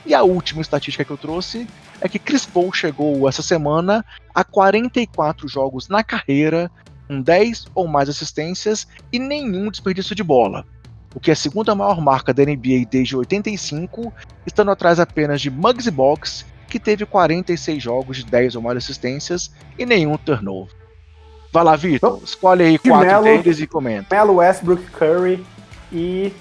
E 0.06 0.14
a 0.14 0.22
última 0.22 0.60
estatística 0.60 1.04
que 1.04 1.10
eu 1.10 1.16
trouxe 1.16 1.66
é 2.00 2.08
que 2.08 2.18
Chris 2.18 2.44
Paul 2.44 2.72
chegou 2.72 3.28
essa 3.28 3.42
semana 3.42 4.04
a 4.34 4.44
44 4.44 5.48
jogos 5.48 5.88
na 5.88 6.04
carreira, 6.04 6.70
com 7.08 7.20
10 7.20 7.66
ou 7.74 7.86
mais 7.86 8.08
assistências 8.08 8.86
e 9.12 9.18
nenhum 9.18 9.70
desperdício 9.70 10.14
de 10.14 10.22
bola 10.22 10.66
o 11.14 11.20
que 11.20 11.30
é 11.30 11.32
a 11.32 11.36
segunda 11.36 11.74
maior 11.74 12.00
marca 12.00 12.34
da 12.34 12.44
NBA 12.44 12.86
desde 12.90 13.16
85, 13.16 14.12
estando 14.44 14.72
atrás 14.72 14.98
apenas 14.98 15.40
de 15.40 15.48
Muggsy 15.48 15.90
Box, 15.90 16.44
que 16.68 16.80
teve 16.80 17.06
46 17.06 17.80
jogos 17.80 18.16
de 18.16 18.26
10 18.26 18.56
ou 18.56 18.62
mais 18.62 18.76
assistências 18.76 19.52
e 19.78 19.86
nenhum 19.86 20.16
turnover. 20.16 20.74
Vai 21.52 21.62
lá, 21.62 21.76
Vitor, 21.76 22.20
escolhe 22.24 22.64
aí 22.64 22.78
quatro 22.78 23.06
Melo, 23.06 23.24
deles 23.24 23.60
e 23.60 23.66
comenta. 23.66 24.12
Melo, 24.12 24.34
Westbrook, 24.34 24.82
Curry 24.90 25.46
e 25.92 26.32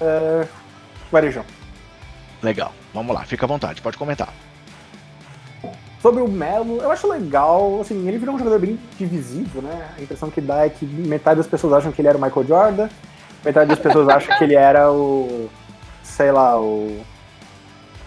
uh, 0.00 0.48
Varejão. 1.12 1.44
Legal, 2.42 2.72
vamos 2.92 3.14
lá, 3.14 3.24
fica 3.24 3.46
à 3.46 3.48
vontade, 3.48 3.80
pode 3.80 3.96
comentar. 3.96 4.32
Sobre 6.00 6.22
o 6.22 6.28
Melo, 6.28 6.80
eu 6.82 6.90
acho 6.90 7.08
legal, 7.08 7.80
assim, 7.80 8.06
ele 8.06 8.18
virou 8.18 8.34
um 8.34 8.38
jogador 8.38 8.58
bem 8.58 8.78
divisível, 8.98 9.62
né? 9.62 9.88
A 9.98 10.02
impressão 10.02 10.30
que 10.30 10.40
dá 10.40 10.64
é 10.64 10.68
que 10.68 10.84
metade 10.84 11.38
das 11.38 11.46
pessoas 11.46 11.72
acham 11.72 11.90
que 11.90 12.00
ele 12.00 12.08
era 12.08 12.18
o 12.18 12.20
Michael 12.20 12.46
Jordan, 12.46 12.88
metade 13.44 13.70
das 13.70 13.78
pessoas 13.78 14.08
acham 14.08 14.36
que 14.36 14.44
ele 14.44 14.54
era 14.54 14.90
o. 14.92 15.48
sei 16.02 16.30
lá, 16.30 16.60
o. 16.60 17.00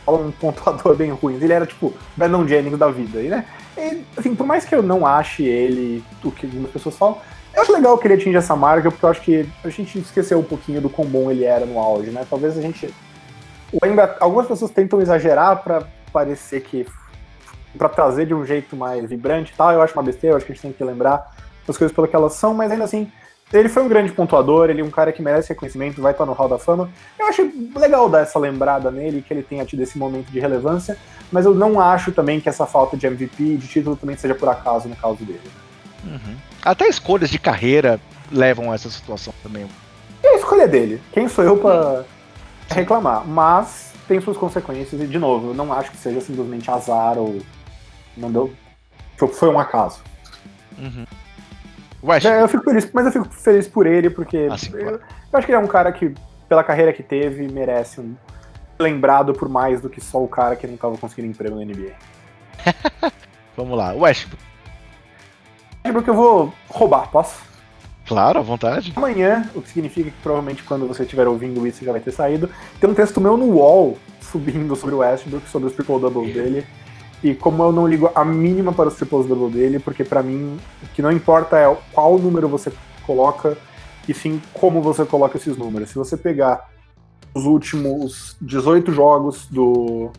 um 0.07 0.31
pontuador 0.31 0.95
bem 0.95 1.11
ruim. 1.11 1.35
Ele 1.35 1.53
era 1.53 1.65
tipo 1.65 1.93
Brandon 2.15 2.47
Jennings 2.47 2.77
da 2.77 2.89
vida. 2.89 3.19
Né? 3.19 3.45
E, 3.77 4.03
assim, 4.17 4.35
por 4.35 4.45
mais 4.45 4.65
que 4.65 4.75
eu 4.75 4.83
não 4.83 5.05
ache 5.05 5.43
ele 5.43 6.03
o 6.23 6.31
que 6.31 6.45
algumas 6.45 6.71
pessoas 6.71 6.95
falam, 6.95 7.17
eu 7.53 7.61
acho 7.61 7.71
legal 7.71 7.97
que 7.97 8.07
ele 8.07 8.13
atinja 8.13 8.37
essa 8.37 8.55
marca, 8.55 8.91
porque 8.91 9.05
eu 9.05 9.09
acho 9.09 9.21
que 9.21 9.49
a 9.63 9.69
gente 9.69 9.97
esqueceu 9.99 10.39
um 10.39 10.43
pouquinho 10.43 10.81
do 10.81 10.89
quão 10.89 11.07
bom 11.07 11.31
ele 11.31 11.43
era 11.43 11.65
no 11.65 11.79
auge, 11.79 12.11
né? 12.11 12.25
Talvez 12.29 12.57
a 12.57 12.61
gente. 12.61 12.93
Ainda, 13.81 14.17
algumas 14.19 14.47
pessoas 14.47 14.71
tentam 14.71 15.01
exagerar 15.01 15.63
para 15.63 15.83
parecer 16.11 16.61
que. 16.61 16.85
para 17.77 17.89
trazer 17.89 18.25
de 18.25 18.33
um 18.33 18.45
jeito 18.45 18.75
mais 18.75 19.09
vibrante 19.09 19.51
e 19.53 19.55
tal. 19.55 19.71
Eu 19.71 19.81
acho 19.81 19.93
uma 19.93 20.03
besteira, 20.03 20.33
eu 20.33 20.37
acho 20.37 20.45
que 20.45 20.51
a 20.51 20.55
gente 20.55 20.61
tem 20.61 20.73
que 20.73 20.83
lembrar 20.83 21.35
as 21.67 21.77
coisas 21.77 21.95
pelo 21.95 22.07
que 22.07 22.15
elas 22.15 22.33
são, 22.33 22.53
mas 22.53 22.71
ainda 22.71 22.83
assim, 22.83 23.11
ele 23.53 23.69
foi 23.69 23.83
um 23.83 23.87
grande 23.87 24.11
pontuador, 24.11 24.69
ele 24.69 24.81
é 24.81 24.83
um 24.83 24.89
cara 24.89 25.11
que 25.11 25.21
merece 25.21 25.49
reconhecimento, 25.49 26.01
vai 26.01 26.11
estar 26.11 26.25
no 26.25 26.33
Hall 26.33 26.49
da 26.49 26.57
Fama. 26.57 26.89
Eu 27.17 27.27
acho 27.27 27.47
legal 27.75 28.09
dar 28.09 28.21
essa 28.21 28.37
lembrada 28.37 28.91
nele, 28.91 29.21
que 29.21 29.33
ele 29.33 29.43
tenha 29.43 29.65
tido 29.65 29.81
esse 29.81 29.97
momento 29.97 30.31
de 30.31 30.39
relevância, 30.39 30.97
mas 31.31 31.45
eu 31.45 31.53
não 31.53 31.79
acho 31.79 32.11
também 32.11 32.39
que 32.39 32.49
essa 32.49 32.65
falta 32.65 32.97
de 32.97 33.07
MVP, 33.07 33.57
de 33.57 33.67
título, 33.67 33.95
também 33.95 34.17
seja 34.17 34.35
por 34.35 34.49
acaso 34.49 34.87
no 34.87 34.95
caso 34.95 35.23
dele. 35.23 35.41
Uhum. 36.03 36.35
Até 36.63 36.87
escolhas 36.87 37.29
de 37.29 37.39
carreira 37.39 37.99
levam 38.31 38.71
a 38.71 38.75
essa 38.75 38.89
situação 38.89 39.33
também. 39.41 39.67
E 40.23 40.27
a 40.27 40.35
escolha 40.35 40.67
dele. 40.67 41.01
Quem 41.11 41.27
sou 41.27 41.43
eu 41.43 41.57
para 41.57 42.05
reclamar? 42.69 43.25
Mas 43.25 43.93
tem 44.07 44.19
suas 44.19 44.37
consequências, 44.37 44.99
e 44.99 45.07
de 45.07 45.19
novo, 45.19 45.49
eu 45.49 45.53
não 45.53 45.71
acho 45.71 45.91
que 45.91 45.97
seja 45.97 46.21
simplesmente 46.21 46.69
azar 46.69 47.17
ou. 47.17 47.39
Não 48.17 48.31
deu. 48.31 48.53
Foi 49.17 49.49
um 49.49 49.59
acaso. 49.59 50.01
Uhum. 50.77 51.05
É, 52.25 52.41
eu 52.41 52.47
fico 52.47 52.63
feliz, 52.63 52.89
mas 52.93 53.05
eu 53.05 53.11
fico 53.11 53.29
feliz 53.29 53.67
por 53.67 53.85
ele, 53.85 54.09
porque 54.09 54.47
assim, 54.49 54.71
eu, 54.73 54.91
eu, 54.91 54.99
acho 55.33 55.45
que 55.45 55.51
ele 55.51 55.61
é 55.61 55.63
um 55.63 55.67
cara 55.67 55.91
que, 55.91 56.13
pela 56.47 56.63
carreira 56.63 56.93
que 56.93 57.03
teve, 57.03 57.47
merece 57.49 57.99
um 57.99 58.15
lembrado 58.79 59.33
por 59.33 59.49
mais 59.49 59.81
do 59.81 59.89
que 59.89 59.99
só 59.99 60.23
o 60.23 60.27
cara 60.27 60.55
que 60.55 60.65
não 60.65 60.75
estava 60.75 60.97
conseguindo 60.97 61.27
emprego 61.27 61.55
na 61.55 61.65
NBA. 61.65 61.91
Vamos 63.57 63.77
lá, 63.77 63.91
Westbrook. 63.91 64.41
Westbrook 65.83 66.07
eu 66.07 66.13
vou 66.13 66.53
roubar, 66.69 67.11
posso? 67.11 67.48
Claro, 68.09 68.39
à 68.39 68.41
vontade. 68.41 68.91
Amanhã, 68.95 69.47
o 69.53 69.61
que 69.61 69.69
significa 69.69 70.09
que 70.09 70.17
provavelmente 70.23 70.63
quando 70.63 70.87
você 70.87 71.03
estiver 71.03 71.27
ouvindo 71.27 71.65
isso 71.67 71.85
já 71.85 71.91
vai 71.91 72.01
ter 72.01 72.11
saído, 72.11 72.49
tem 72.81 72.89
um 72.89 72.93
texto 72.95 73.21
meu 73.21 73.37
no 73.37 73.57
wall 73.57 73.99
subindo 74.19 74.75
sobre 74.75 74.95
o 74.95 74.97
Westbrook, 74.97 75.47
sobre 75.47 75.67
os 75.67 75.75
triple 75.75 75.99
doubles 75.99 76.33
dele. 76.33 76.65
E 77.23 77.35
como 77.35 77.61
eu 77.61 77.71
não 77.71 77.87
ligo 77.87 78.11
a 78.15 78.25
mínima 78.25 78.73
para 78.73 78.87
os 78.87 78.95
triples 78.95 79.27
double 79.27 79.55
dele, 79.55 79.77
porque 79.77 80.03
para 80.03 80.23
mim 80.23 80.57
o 80.81 80.87
que 80.87 81.03
não 81.03 81.11
importa 81.11 81.55
é 81.55 81.77
qual 81.93 82.17
número 82.17 82.47
você 82.47 82.73
coloca, 83.05 83.55
e 84.07 84.13
sim 84.13 84.41
como 84.53 84.81
você 84.81 85.05
coloca 85.05 85.37
esses 85.37 85.55
números. 85.55 85.89
Se 85.89 85.95
você 85.95 86.17
pegar 86.17 86.67
os 87.31 87.45
últimos 87.45 88.35
18 88.41 88.91
jogos 88.91 89.45
do. 89.51 90.09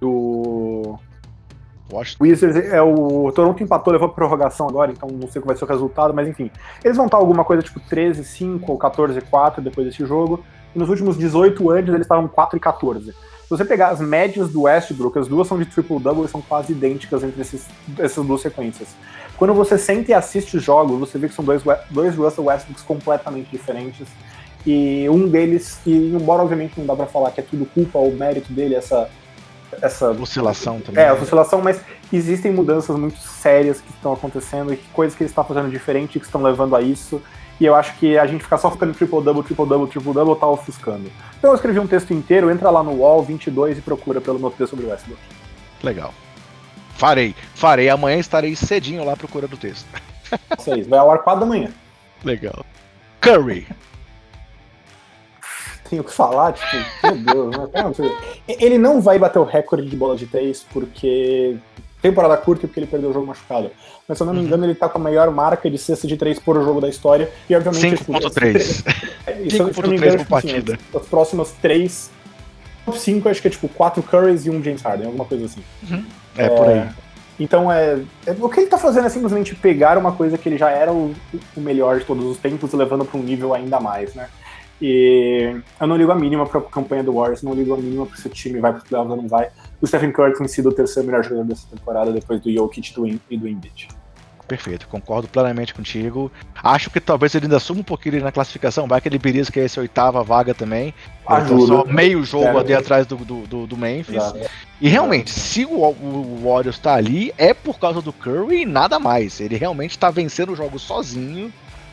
do. 0.00 0.98
Washington. 1.90 2.24
Wizards, 2.24 2.56
é 2.56 2.82
o 2.82 3.30
Toronto 3.32 3.62
empatou, 3.62 3.92
levou 3.92 4.08
a 4.08 4.12
prorrogação 4.12 4.68
agora, 4.68 4.90
então 4.90 5.08
não 5.08 5.28
sei 5.28 5.40
qual 5.40 5.48
vai 5.48 5.56
ser 5.56 5.64
o 5.64 5.68
resultado, 5.68 6.12
mas 6.12 6.28
enfim. 6.28 6.50
Eles 6.84 6.96
vão 6.96 7.06
estar 7.06 7.18
alguma 7.18 7.44
coisa 7.44 7.62
tipo 7.62 7.80
13-5 7.80 8.62
ou 8.66 8.78
14-4 8.78 9.60
depois 9.60 9.86
desse 9.86 10.04
jogo. 10.04 10.44
E 10.74 10.78
nos 10.78 10.88
últimos 10.88 11.16
18 11.16 11.70
anos 11.70 11.88
eles 11.88 12.02
estavam 12.02 12.28
4 12.28 12.56
e 12.56 12.60
14. 12.60 13.12
Se 13.46 13.50
você 13.50 13.64
pegar 13.64 13.90
as 13.90 14.00
médias 14.00 14.50
do 14.50 14.62
Westbrook, 14.62 15.16
as 15.18 15.28
duas 15.28 15.46
são 15.46 15.56
de 15.56 15.66
triple-double 15.66 16.26
são 16.26 16.42
quase 16.42 16.72
idênticas 16.72 17.22
entre 17.22 17.40
esses, 17.40 17.64
essas 17.96 18.26
duas 18.26 18.40
sequências. 18.40 18.88
Quando 19.36 19.54
você 19.54 19.78
sente 19.78 20.10
e 20.10 20.14
assiste 20.14 20.56
os 20.56 20.64
jogos, 20.64 20.98
você 20.98 21.16
vê 21.16 21.28
que 21.28 21.34
são 21.34 21.44
dois, 21.44 21.62
dois 21.90 22.16
Russell 22.16 22.44
Westbrooks 22.44 22.82
completamente 22.82 23.48
diferentes. 23.48 24.08
E 24.66 25.08
um 25.08 25.28
deles, 25.28 25.78
e 25.86 25.94
embora 26.12 26.42
obviamente 26.42 26.74
não 26.76 26.86
dá 26.86 26.96
pra 26.96 27.06
falar 27.06 27.30
que 27.30 27.38
é 27.38 27.44
tudo 27.44 27.64
culpa 27.66 28.00
ou 28.00 28.10
mérito 28.10 28.52
dele, 28.52 28.74
essa 28.74 29.08
essa 29.80 30.10
oscilação 30.10 30.80
também. 30.80 31.04
É, 31.04 31.12
oscilação, 31.12 31.60
mas 31.60 31.80
existem 32.12 32.52
mudanças 32.52 32.96
muito 32.96 33.18
sérias 33.18 33.80
que 33.80 33.90
estão 33.90 34.12
acontecendo 34.12 34.72
e 34.72 34.76
coisas 34.92 35.16
que 35.16 35.22
ele 35.22 35.30
está 35.30 35.42
fazendo 35.44 35.70
diferente 35.70 36.18
que 36.18 36.24
estão 36.24 36.42
levando 36.42 36.76
a 36.76 36.82
isso. 36.82 37.22
E 37.58 37.64
eu 37.64 37.74
acho 37.74 37.96
que 37.96 38.18
a 38.18 38.26
gente 38.26 38.44
ficar 38.44 38.58
só 38.58 38.70
ficando 38.70 38.92
triple-double, 38.92 39.42
triple-double, 39.42 39.88
triple-double 39.88 40.36
tá 40.36 40.46
ofuscando. 40.46 41.10
Então 41.38 41.50
eu 41.50 41.54
escrevi 41.54 41.78
um 41.78 41.86
texto 41.86 42.12
inteiro, 42.12 42.50
entra 42.50 42.70
lá 42.70 42.82
no 42.82 43.00
Wall 43.00 43.22
22 43.22 43.78
e 43.78 43.80
procura 43.80 44.20
pelo 44.20 44.38
meu 44.38 44.50
texto 44.50 44.70
sobre 44.70 44.86
o 44.86 44.90
Westbrook. 44.90 45.20
Legal. 45.82 46.12
Farei, 46.96 47.34
farei. 47.54 47.88
Amanhã 47.88 48.18
estarei 48.18 48.54
cedinho 48.54 49.04
lá 49.04 49.16
procurando 49.16 49.54
o 49.54 49.58
texto. 49.58 49.86
Isso 50.58 50.72
aí, 50.72 50.82
vai 50.82 50.98
ao 50.98 51.10
ar 51.10 51.18
4 51.18 51.40
da 51.40 51.46
manhã. 51.46 51.70
Legal. 52.24 52.64
Curry. 53.20 53.66
Tenho 55.88 56.04
que 56.04 56.12
falar, 56.12 56.52
tipo, 56.52 56.76
meu 57.02 57.68
Deus, 57.68 57.98
né? 57.98 58.10
Ele 58.48 58.78
não 58.78 59.00
vai 59.00 59.18
bater 59.18 59.38
o 59.38 59.44
recorde 59.44 59.88
de 59.88 59.96
bola 59.96 60.16
de 60.16 60.26
3 60.26 60.66
porque 60.72 61.56
temporada 62.02 62.36
curta 62.36 62.64
e 62.64 62.68
porque 62.68 62.80
ele 62.80 62.86
perdeu 62.86 63.10
o 63.10 63.12
jogo 63.12 63.26
machucado. 63.26 63.70
Mas 64.08 64.18
se 64.18 64.22
eu 64.22 64.26
não 64.26 64.34
me 64.34 64.40
uhum. 64.40 64.46
engano, 64.46 64.64
ele 64.64 64.74
tá 64.74 64.88
com 64.88 64.98
a 64.98 65.00
maior 65.00 65.30
marca 65.30 65.70
de 65.70 65.78
cesta 65.78 66.06
de 66.06 66.16
3 66.16 66.38
por 66.38 66.62
jogo 66.62 66.80
da 66.80 66.88
história. 66.88 67.30
E 67.48 67.54
obviamente. 67.54 68.04
5.3. 68.04 68.84
5.3 69.46 70.18
por 70.18 70.26
partida. 70.26 70.74
Assim, 70.74 70.98
os 70.98 71.08
próximos 71.08 71.50
3. 71.62 72.10
Top 72.84 72.98
5, 72.98 73.28
acho 73.28 73.42
que 73.42 73.48
é 73.48 73.50
tipo 73.50 73.68
4 73.68 74.00
Currys 74.02 74.46
e 74.46 74.50
um 74.50 74.62
James 74.62 74.80
Harden, 74.80 75.06
alguma 75.06 75.24
coisa 75.24 75.46
assim. 75.46 75.62
Uhum. 75.90 76.04
É, 76.38 76.44
é, 76.44 76.48
por 76.48 76.68
aí. 76.68 76.88
Então, 77.38 77.70
é, 77.70 78.00
é, 78.24 78.30
o 78.40 78.48
que 78.48 78.60
ele 78.60 78.68
tá 78.68 78.78
fazendo 78.78 79.06
é 79.06 79.08
simplesmente 79.10 79.56
pegar 79.56 79.98
uma 79.98 80.12
coisa 80.12 80.38
que 80.38 80.48
ele 80.48 80.56
já 80.56 80.70
era 80.70 80.92
o, 80.92 81.12
o 81.56 81.60
melhor 81.60 81.98
de 81.98 82.04
todos 82.04 82.24
os 82.24 82.38
tempos 82.38 82.72
e 82.72 82.76
levando 82.76 83.04
para 83.04 83.18
um 83.18 83.22
nível 83.22 83.52
ainda 83.52 83.80
mais, 83.80 84.14
né? 84.14 84.28
E 84.80 85.56
eu 85.80 85.86
não 85.86 85.96
ligo 85.96 86.12
a 86.12 86.14
mínima 86.14 86.46
pra 86.46 86.60
campanha 86.60 87.02
do 87.02 87.14
Warriors, 87.14 87.42
não 87.42 87.54
ligo 87.54 87.74
a 87.74 87.76
mínima 87.76 88.06
pra 88.06 88.16
se 88.16 88.26
o 88.26 88.30
time 88.30 88.60
vai 88.60 88.72
pro 88.72 88.84
playoffs 88.84 89.10
ou 89.10 89.22
não 89.22 89.28
vai. 89.28 89.48
O 89.80 89.86
Stephen 89.86 90.12
Curry 90.12 90.34
tem 90.34 90.46
sido 90.48 90.68
o 90.68 90.72
terceiro 90.72 91.06
melhor 91.06 91.24
jogador 91.24 91.44
dessa 91.44 91.66
temporada 91.68 92.12
depois 92.12 92.40
do 92.40 92.52
Jokic 92.52 92.92
e 93.30 93.36
do 93.36 93.48
Embiid. 93.48 93.88
Perfeito, 94.46 94.86
concordo 94.86 95.26
plenamente 95.26 95.74
contigo. 95.74 96.30
Acho 96.62 96.88
que 96.88 97.00
talvez 97.00 97.34
ele 97.34 97.46
ainda 97.46 97.58
suma 97.58 97.80
um 97.80 97.84
pouquinho 97.84 98.22
na 98.22 98.30
classificação, 98.30 98.86
vai 98.86 99.00
que 99.00 99.08
ele 99.08 99.18
belisca 99.18 99.60
essa 99.60 99.80
oitava 99.80 100.22
vaga 100.22 100.54
também. 100.54 100.94
Ajuda. 101.26 101.66
Só 101.66 101.84
meio 101.84 102.22
jogo 102.22 102.56
ali 102.56 102.72
atrás 102.72 103.06
do, 103.06 103.16
do, 103.16 103.66
do 103.66 103.76
Memphis. 103.76 104.22
E 104.80 104.88
realmente, 104.88 105.30
se 105.30 105.64
o, 105.64 105.80
o 105.84 106.42
Warriors 106.44 106.78
tá 106.78 106.94
ali, 106.94 107.32
é 107.36 107.52
por 107.52 107.78
causa 107.80 108.00
do 108.00 108.12
Curry 108.12 108.62
e 108.62 108.66
nada 108.66 109.00
mais. 109.00 109.40
Ele 109.40 109.56
realmente 109.56 109.98
tá 109.98 110.10
vencendo 110.10 110.52
o 110.52 110.56
jogo 110.56 110.78
sozinho 110.78 111.52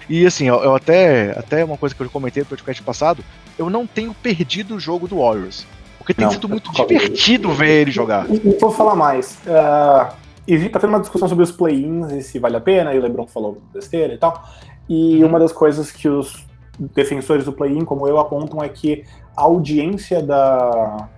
e 0.10 0.26
assim, 0.26 0.47
eu, 0.47 0.56
eu, 0.64 0.76
até, 0.76 1.32
até 1.38 1.64
uma 1.64 1.78
coisa 1.78 1.95
que 1.95 2.01
eu 2.01 2.10
comentei 2.10 2.43
no 2.43 2.49
podcast 2.49 2.82
passado, 2.84 3.24
eu 3.58 3.70
não 3.70 3.88
tenho 3.88 4.14
perdido 4.14 4.76
o 4.76 4.80
jogo 4.80 5.08
do 5.08 5.18
Warriors. 5.18 5.66
Porque 5.97 6.14
tem 6.14 6.26
não, 6.26 6.34
sido 6.34 6.49
muito 6.49 6.72
divertido 6.74 7.49
ver 7.51 7.82
ele 7.82 7.91
jogar. 7.91 8.30
E, 8.30 8.36
e 8.36 8.58
vou 8.60 8.72
falar 8.72 8.95
mais. 8.95 9.38
Uh, 9.45 10.14
e 10.45 10.68
tá 10.68 10.80
tendo 10.80 10.89
uma 10.89 10.99
discussão 10.99 11.28
sobre 11.28 11.43
os 11.43 11.51
play-ins 11.51 12.12
e 12.12 12.22
se 12.22 12.39
vale 12.39 12.58
a 12.58 12.62
pena, 12.62 12.93
e 12.93 12.99
o 12.99 13.01
Lebron 13.01 13.26
falou 13.26 13.62
besteira 13.74 14.14
e 14.14 14.18
tal. 14.18 14.43
E 14.89 15.24
uhum. 15.24 15.30
uma 15.30 15.39
das 15.39 15.54
coisas 15.54 15.91
que 15.91 16.10
os 16.10 16.45
defensores 16.78 17.45
do 17.45 17.54
play-in, 17.54 17.86
como 17.86 18.08
eu, 18.08 18.20
apontam 18.20 18.62
é 18.62 18.68
que 18.68 19.04
a 19.36 19.43
audiência 19.43 20.22
da. 20.22 21.10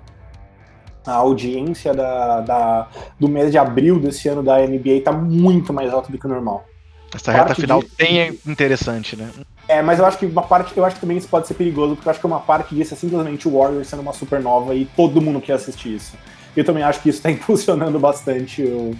A 1.07 1.13
audiência 1.13 1.93
da, 1.93 2.41
da, 2.41 2.87
do 3.19 3.27
mês 3.27 3.51
de 3.51 3.59
abril 3.59 3.99
desse 3.99 4.27
ano 4.27 4.41
da 4.41 4.57
NBA 4.65 5.01
tá 5.03 5.11
muito 5.11 5.71
mais 5.71 5.93
alta 5.93 6.11
do 6.11 6.17
que 6.17 6.25
o 6.25 6.29
normal. 6.29 6.65
Essa 7.13 7.31
reta 7.31 7.55
final 7.55 7.81
tem 7.97 8.19
é 8.19 8.33
interessante, 8.45 9.15
né? 9.15 9.29
É, 9.67 9.81
mas 9.81 9.99
eu 9.99 10.05
acho 10.05 10.17
que 10.17 10.25
uma 10.25 10.43
parte, 10.43 10.77
eu 10.77 10.85
acho 10.85 10.95
que 10.95 11.01
também 11.01 11.17
isso 11.17 11.27
pode 11.27 11.47
ser 11.47 11.53
perigoso, 11.55 11.95
porque 11.95 12.07
eu 12.07 12.11
acho 12.11 12.19
que 12.19 12.25
uma 12.25 12.39
parte 12.39 12.75
disso 12.75 12.93
é 12.93 12.97
simplesmente 12.97 13.47
o 13.47 13.57
Warriors 13.57 13.87
sendo 13.87 14.01
uma 14.01 14.13
supernova 14.13 14.75
e 14.75 14.85
todo 14.85 15.21
mundo 15.21 15.41
quer 15.41 15.53
assistir 15.53 15.95
isso. 15.95 16.13
Eu 16.55 16.63
também 16.63 16.83
acho 16.83 17.01
que 17.01 17.09
isso 17.09 17.19
está 17.19 17.29
impulsionando 17.31 17.99
bastante 17.99 18.61
o, 18.63 18.95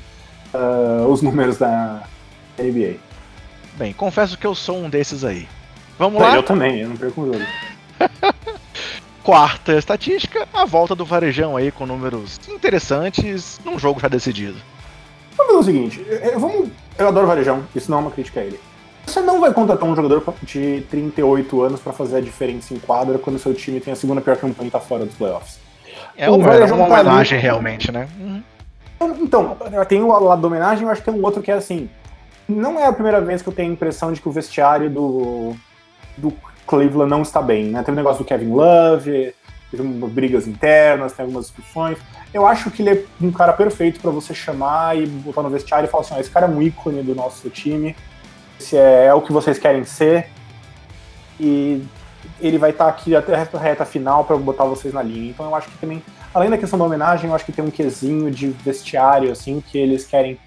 uh, 0.54 1.08
os 1.08 1.22
números 1.22 1.58
da 1.58 2.04
NBA. 2.58 2.96
Bem, 3.76 3.94
confesso 3.94 4.38
que 4.38 4.48
eu 4.48 4.56
sou 4.56 4.78
um 4.78 4.90
desses 4.90 5.24
aí. 5.24 5.48
Vamos 6.00 6.22
lá? 6.22 6.36
Eu 6.36 6.44
também, 6.44 6.80
eu 6.80 6.90
não 6.90 6.98
perco 6.98 7.22
um 7.22 7.34
jogo. 7.34 7.46
Quarta 9.24 9.74
estatística, 9.74 10.48
a 10.54 10.66
volta 10.66 10.96
do 10.96 11.06
Varejão 11.06 11.58
aí 11.58 11.72
com 11.72 11.86
números 11.86 12.40
interessantes 12.48 13.60
num 13.66 13.80
jogo 13.80 14.00
já 14.00 14.08
decidido. 14.08 14.58
Vamos 15.36 15.54
fazer 15.54 15.60
o 15.60 15.64
seguinte, 15.64 16.06
vamos 16.38 16.70
eu 16.98 17.08
adoro 17.08 17.28
Varejão, 17.28 17.64
isso 17.76 17.90
não 17.92 18.00
é 18.00 18.02
uma 18.02 18.12
crítica 18.12 18.40
a 18.40 18.44
ele. 18.44 18.60
Você 19.06 19.22
não 19.22 19.40
vai 19.40 19.54
contratar 19.54 19.88
um 19.88 19.96
jogador 19.96 20.24
de 20.42 20.84
38 20.90 21.62
anos 21.62 21.80
para 21.80 21.94
fazer 21.94 22.18
a 22.18 22.22
diferença 22.22 22.74
em 22.74 22.80
quadra 22.80 23.20
quando 23.20 23.38
seu 23.38 23.54
time 23.54 23.80
tem 23.80 23.94
a 23.94 23.96
segunda 23.96 24.20
pior 24.20 24.36
campanha 24.38 24.68
e 24.68 24.72
tá 24.72 24.80
fora 24.80 25.06
dos 25.06 25.16
playoffs. 25.16 25.60
É 26.18 26.30
uma, 26.30 26.54
é 26.54 26.66
uma 26.66 26.88
tá 26.88 27.02
homenagem 27.02 27.40
realmente, 27.40 27.92
né? 27.92 28.08
Uhum. 28.20 28.42
Então, 29.22 29.56
tem 29.88 30.02
o 30.02 30.08
lado 30.08 30.42
da 30.42 30.48
homenagem, 30.48 30.86
eu 30.86 30.90
acho 30.90 31.02
que 31.02 31.12
tem 31.12 31.20
um 31.20 31.24
outro 31.24 31.42
que 31.42 31.52
é 31.52 31.56
assim. 31.56 31.90
Não 32.48 32.80
é 32.80 32.86
a 32.86 32.94
primeira 32.94 33.22
vez 33.22 33.42
que 33.42 33.50
eu 33.50 33.54
tenho 33.54 33.70
a 33.70 33.74
impressão 33.74 34.12
de 34.12 34.22
que 34.22 34.30
o 34.30 34.32
vestiário 34.32 34.90
do, 34.90 35.54
do 36.18 36.34
Cleveland 36.66 37.10
não 37.10 37.22
está 37.22 37.42
bem, 37.42 37.66
né? 37.66 37.84
Tem 37.84 37.94
o 37.94 37.98
negócio 37.98 38.24
do 38.24 38.28
Kevin 38.28 38.54
Love, 38.54 39.34
teve 39.76 40.08
brigas 40.08 40.48
internas, 40.48 41.14
tem 41.14 41.24
algumas 41.24 41.48
discussões. 41.48 41.98
Eu 42.34 42.46
acho 42.46 42.70
que 42.72 42.82
ele 42.82 42.90
é 42.90 43.04
um 43.22 43.32
cara 43.32 43.54
perfeito 43.54 44.00
para 44.00 44.12
você 44.12 44.34
chamar 44.34 44.98
e 44.98 45.06
botar 45.06 45.44
no 45.44 45.50
vestiário 45.50 45.88
e 45.88 45.90
falar 45.90 46.04
assim: 46.04 46.20
esse 46.20 46.30
cara 46.30 46.48
é 46.48 46.50
um 46.50 46.62
ícone 46.62 47.02
do 47.02 47.16
nosso 47.16 47.50
time, 47.50 47.96
esse 48.60 48.78
é, 48.78 49.06
é 49.06 49.14
o 49.14 49.22
que 49.22 49.32
vocês 49.32 49.58
querem 49.58 49.84
ser, 49.84 50.28
e 51.40 51.84
ele 52.40 52.58
vai 52.58 52.72
estar 52.72 52.86
tá 52.86 52.90
aqui 52.90 53.16
até 53.16 53.36
a 53.36 53.58
reta 53.58 53.86
final 53.86 54.26
para 54.26 54.36
botar 54.38 54.66
vocês 54.66 54.94
na 54.94 55.02
linha. 55.02 55.30
Então 55.30 55.46
eu 55.46 55.56
acho 55.56 55.70
que 55.70 55.78
também, 55.78 56.04
além 56.34 56.50
da 56.50 56.58
questão 56.58 56.78
da 56.78 56.86
homenagem, 56.86 57.30
eu 57.30 57.36
acho 57.36 57.46
que 57.46 57.52
tem 57.52 57.64
um 57.64 57.72
quesinho 57.72 58.30
de 58.32 58.48
vestiário, 58.48 59.32
assim, 59.32 59.62
que 59.62 59.78
eles 59.78 60.06
querem 60.06 60.40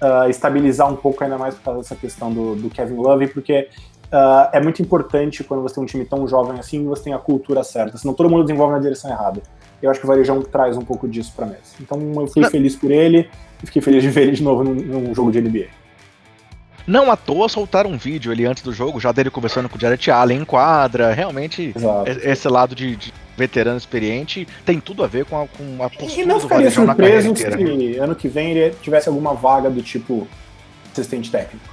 uh, 0.00 0.28
estabilizar 0.28 0.90
um 0.90 0.96
pouco 0.96 1.22
ainda 1.22 1.38
mais 1.38 1.54
por 1.54 1.62
causa 1.62 1.80
dessa 1.80 1.96
questão 1.96 2.32
do, 2.32 2.54
do 2.56 2.70
Kevin 2.70 2.96
Love, 2.96 3.28
porque 3.28 3.68
uh, 4.12 4.50
é 4.52 4.60
muito 4.60 4.82
importante 4.82 5.42
quando 5.42 5.62
você 5.62 5.74
tem 5.74 5.82
um 5.82 5.86
time 5.86 6.04
tão 6.04 6.26
jovem 6.28 6.58
assim, 6.58 6.84
você 6.84 7.04
tem 7.04 7.14
a 7.14 7.18
cultura 7.18 7.64
certa, 7.64 7.96
senão 7.96 8.14
todo 8.14 8.28
mundo 8.28 8.44
desenvolve 8.44 8.74
na 8.74 8.78
direção 8.78 9.10
errada. 9.10 9.42
Eu 9.82 9.90
acho 9.90 9.98
que 9.98 10.06
o 10.06 10.08
Varejão 10.08 10.40
traz 10.42 10.76
um 10.76 10.82
pouco 10.82 11.08
disso 11.08 11.32
pra 11.34 11.44
mesa. 11.44 11.60
Então 11.80 11.98
eu 11.98 12.26
fui 12.28 12.42
Não. 12.42 12.50
feliz 12.50 12.76
por 12.76 12.90
ele 12.90 13.28
e 13.62 13.66
fiquei 13.66 13.82
feliz 13.82 14.02
de 14.02 14.10
ver 14.10 14.22
ele 14.22 14.32
de 14.32 14.42
novo 14.42 14.62
num, 14.62 14.74
num 14.74 15.14
jogo 15.14 15.32
de 15.32 15.40
NBA. 15.40 15.66
Não 16.86 17.10
à 17.10 17.16
toa 17.16 17.48
soltaram 17.48 17.90
um 17.90 17.96
vídeo 17.96 18.32
ali 18.32 18.44
antes 18.44 18.62
do 18.62 18.72
jogo, 18.72 19.00
já 19.00 19.12
dele 19.12 19.30
conversando 19.30 19.68
com 19.68 19.76
o 19.76 19.80
Jared 19.80 20.10
Allen 20.10 20.40
em 20.40 20.44
quadra. 20.44 21.12
Realmente, 21.12 21.72
Exato. 21.74 22.10
esse 22.10 22.48
lado 22.48 22.74
de, 22.74 22.96
de, 22.96 23.12
veterano 23.36 23.78
experiente 23.78 24.46
tem 24.64 24.78
tudo 24.78 25.02
a 25.02 25.06
ver 25.06 25.24
com 25.24 25.40
a, 25.40 25.48
com 25.48 25.82
a 25.82 25.88
postura 25.88 26.22
E 26.22 26.26
não 26.26 26.38
ficaria 26.38 26.70
surpreso 26.70 27.34
se 27.34 27.98
ano 27.98 28.14
que 28.14 28.28
vem 28.28 28.50
ele 28.50 28.74
tivesse 28.82 29.08
alguma 29.08 29.32
vaga 29.32 29.70
do 29.70 29.82
tipo 29.82 30.26
assistente 30.92 31.30
técnico. 31.30 31.71